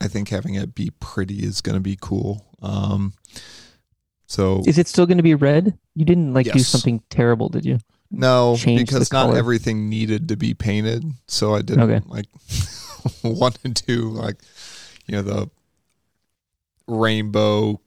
I 0.00 0.08
think 0.08 0.28
having 0.28 0.54
it 0.54 0.74
be 0.74 0.90
pretty 1.00 1.38
is 1.44 1.60
going 1.60 1.74
to 1.76 1.80
be 1.80 1.96
cool. 2.00 2.44
Um, 2.62 3.12
so 4.26 4.62
Is 4.66 4.78
it 4.78 4.88
still 4.88 5.06
going 5.06 5.18
to 5.18 5.22
be 5.22 5.34
red? 5.34 5.78
You 5.94 6.04
didn't 6.04 6.34
like 6.34 6.50
do 6.50 6.58
something 6.60 7.02
terrible, 7.10 7.48
did 7.48 7.64
you? 7.64 7.78
no, 8.10 8.56
change 8.56 8.80
because 8.80 9.12
not 9.12 9.26
color? 9.26 9.38
everything 9.38 9.88
needed 9.88 10.28
to 10.28 10.36
be 10.36 10.54
painted. 10.54 11.04
So 11.28 11.54
I 11.54 11.62
didn't 11.62 11.90
Okay. 11.90 12.04
like 12.06 12.26
want 13.24 13.62
to 13.62 13.68
do 13.70 14.08
like 14.08 14.36
you 15.06 15.16
know 15.16 15.22
the 15.22 15.50
rainbow 16.86 17.80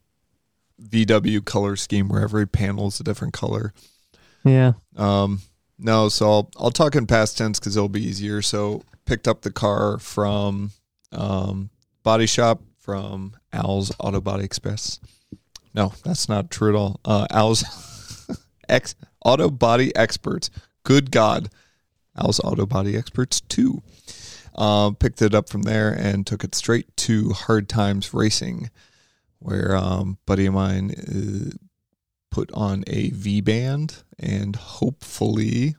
VW 0.82 1.44
color 1.44 1.76
scheme 1.76 2.08
where 2.08 2.22
every 2.22 2.48
panel 2.48 2.88
is 2.88 3.00
a 3.00 3.04
different 3.04 3.34
color. 3.34 3.74
Yeah. 4.48 4.74
Um, 4.96 5.42
no, 5.80 6.10
so 6.10 6.30
I'll 6.30 6.52
I'll 6.58 6.72
talk 6.72 6.96
in 6.96 7.06
past 7.06 7.38
tense 7.38 7.60
because 7.60 7.76
it'll 7.76 7.90
be 7.90 8.04
easier. 8.04 8.42
So 8.42 8.84
picked 9.06 9.28
up 9.28 9.42
the 9.42 9.52
car 9.52 9.98
from 10.00 10.72
um, 11.12 11.70
body 12.04 12.26
shop 12.26 12.62
from 12.80 13.36
Al's 13.54 13.92
Auto 14.00 14.22
Body 14.22 14.44
Express. 14.44 15.00
No, 15.74 15.94
that's 16.04 16.28
not 16.28 16.50
true 16.50 16.70
at 16.70 16.76
all. 16.76 17.00
Uh, 17.06 17.28
Al's 17.30 17.64
ex 18.70 18.96
Auto 19.24 19.50
Body 19.50 19.96
Experts. 19.96 20.50
Good 20.84 21.12
God, 21.12 21.50
Al's 22.18 22.40
Auto 22.40 22.66
Body 22.66 22.98
Experts 22.98 23.42
two. 23.42 23.82
Uh, 24.56 24.90
picked 24.92 25.22
it 25.22 25.36
up 25.36 25.50
from 25.50 25.62
there 25.62 25.92
and 25.92 26.26
took 26.26 26.44
it 26.44 26.56
straight 26.56 26.96
to 26.98 27.30
Hard 27.30 27.70
Times 27.70 28.12
Racing, 28.12 28.72
where 29.38 29.76
um, 29.76 30.18
buddy 30.26 30.48
of 30.48 30.56
mine 30.56 30.92
uh, 30.98 31.56
put 32.32 32.52
on 32.54 32.84
a 32.88 33.10
V 33.12 33.42
band 33.42 34.04
and 34.20 34.56
hopefully, 34.56 35.76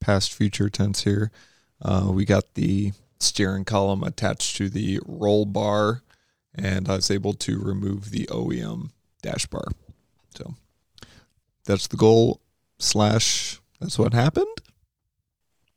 past 0.00 0.32
future 0.32 0.68
tense 0.68 1.04
here, 1.04 1.30
uh, 1.82 2.08
we 2.10 2.24
got 2.24 2.54
the 2.54 2.92
steering 3.20 3.64
column 3.64 4.02
attached 4.02 4.56
to 4.56 4.68
the 4.68 5.00
roll 5.06 5.44
bar, 5.44 6.02
and 6.54 6.88
I 6.88 6.96
was 6.96 7.10
able 7.10 7.34
to 7.34 7.58
remove 7.58 8.10
the 8.10 8.26
OEM 8.26 8.90
dash 9.22 9.46
bar. 9.46 9.66
So 10.36 10.54
that's 11.64 11.86
the 11.88 11.96
goal. 11.96 12.40
Slash, 12.80 13.60
that's 13.80 13.98
what 13.98 14.14
happened. 14.14 14.46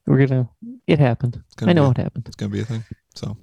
We're 0.06 0.26
gonna. 0.28 0.50
It 0.86 1.00
happened. 1.00 1.42
Gonna 1.56 1.72
I 1.72 1.74
know 1.74 1.86
be, 1.92 2.00
it 2.00 2.04
happened. 2.04 2.28
It's 2.28 2.36
gonna 2.36 2.52
be 2.52 2.62
a 2.62 2.66
thing. 2.66 2.84
So 3.16 3.38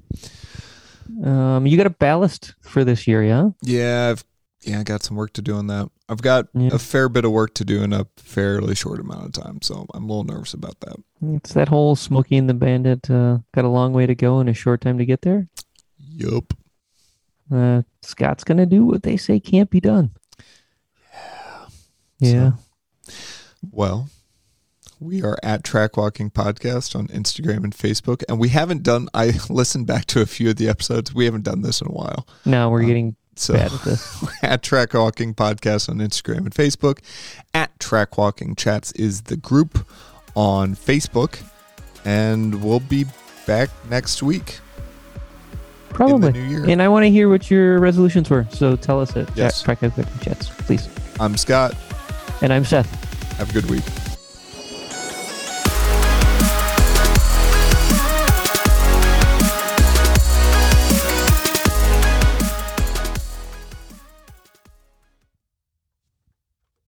Um, 1.24 1.66
you 1.66 1.76
got 1.76 1.86
a 1.86 1.90
ballast 1.90 2.54
for 2.60 2.84
this 2.84 3.06
year, 3.08 3.24
yeah? 3.24 3.48
yeah, 3.62 4.10
I've 4.12 4.24
yeah, 4.62 4.80
I 4.80 4.82
got 4.82 5.02
some 5.02 5.16
work 5.16 5.32
to 5.34 5.42
do 5.42 5.54
on 5.54 5.66
that. 5.68 5.88
I've 6.09 6.22
got 6.22 6.48
Yeah. 6.54 6.70
a 6.72 6.78
fair 6.78 7.09
bit 7.09 7.24
of 7.24 7.32
work 7.32 7.54
to 7.54 7.64
do 7.64 7.82
in 7.82 7.92
a 7.92 8.06
fairly 8.16 8.74
short 8.74 8.98
amount 9.00 9.26
of 9.26 9.32
time, 9.44 9.61
so 9.62 9.86
I'm 9.94 10.04
a 10.04 10.06
little 10.06 10.24
nervous 10.24 10.54
about 10.54 10.80
that. 10.80 10.96
It's 11.36 11.52
that 11.54 11.68
whole 11.68 11.96
Smokey 11.96 12.36
and 12.36 12.48
the 12.48 12.54
Bandit. 12.54 13.11
Uh, 13.11 13.38
got 13.54 13.64
a 13.64 13.68
long 13.68 13.92
way 13.92 14.06
to 14.06 14.14
go 14.14 14.38
and 14.40 14.48
a 14.48 14.54
short 14.54 14.80
time 14.80 14.98
to 14.98 15.04
get 15.06 15.22
there. 15.22 15.48
Yup. 15.98 16.54
Uh, 17.50 17.82
Scott's 18.02 18.44
gonna 18.44 18.66
do 18.66 18.84
what 18.84 19.02
they 19.02 19.16
say 19.16 19.38
can't 19.40 19.70
be 19.70 19.80
done. 19.80 20.11
Yeah. 22.18 22.32
Yeah. 22.34 22.50
Well, 23.70 24.09
we 25.00 25.22
are 25.22 25.38
at 25.42 25.62
Track 25.64 25.96
Walking 25.96 26.30
Podcast 26.30 26.96
on 26.96 27.06
Instagram 27.09 27.64
and 27.64 27.74
Facebook, 27.76 28.22
and 28.28 28.38
we 28.38 28.48
haven't 28.48 28.82
done. 28.82 29.09
I 29.14 29.32
listened 29.50 29.86
back 29.86 30.06
to 30.06 30.20
a 30.20 30.26
few 30.26 30.50
of 30.50 30.56
the 30.56 30.68
episodes. 30.68 31.14
We 31.14 31.24
haven't 31.26 31.44
done 31.44 31.62
this 31.62 31.80
in 31.80 31.86
a 31.86 31.92
while. 31.92 32.26
Now 32.44 32.70
we're 32.70 32.80
Um, 32.82 32.86
getting 32.86 33.16
So 33.39 33.55
at 33.55 33.72
at 34.43 34.62
Track 34.62 34.95
Walking 34.95 35.34
Podcast 35.34 35.89
on 35.89 35.99
Instagram 35.99 36.39
and 36.39 36.51
Facebook. 36.55 36.99
At 37.55 37.78
Track 37.78 38.18
Walking 38.18 38.55
Chats 38.55 38.93
is 38.93 39.22
the 39.22 39.36
group 39.36 39.86
on 40.34 40.74
Facebook, 40.74 41.41
and 42.05 42.62
we'll 42.62 42.80
be 42.80 43.05
back 43.47 43.70
next 43.89 44.22
week 44.22 44.59
in 45.91 45.95
Probably. 45.95 46.32
the 46.32 46.39
new 46.39 46.45
year. 46.45 46.68
And 46.68 46.82
I 46.82 46.89
want 46.89 47.05
to 47.05 47.11
hear 47.11 47.28
what 47.28 47.51
your 47.51 47.78
resolutions 47.78 48.28
were. 48.28 48.47
So 48.51 48.76
tell 48.76 49.01
us 49.01 49.16
at 49.16 49.34
Yes. 49.36 49.62
Track 49.62 49.82
Walking 49.82 50.05
Chats, 50.20 50.49
please. 50.51 50.89
I'm 51.20 51.36
Scott. 51.36 51.74
And 52.43 52.53
I'm 52.53 52.64
Seth. 52.64 52.89
Have 53.39 53.51
a 53.51 53.53
good 53.53 53.68
week. 53.70 53.84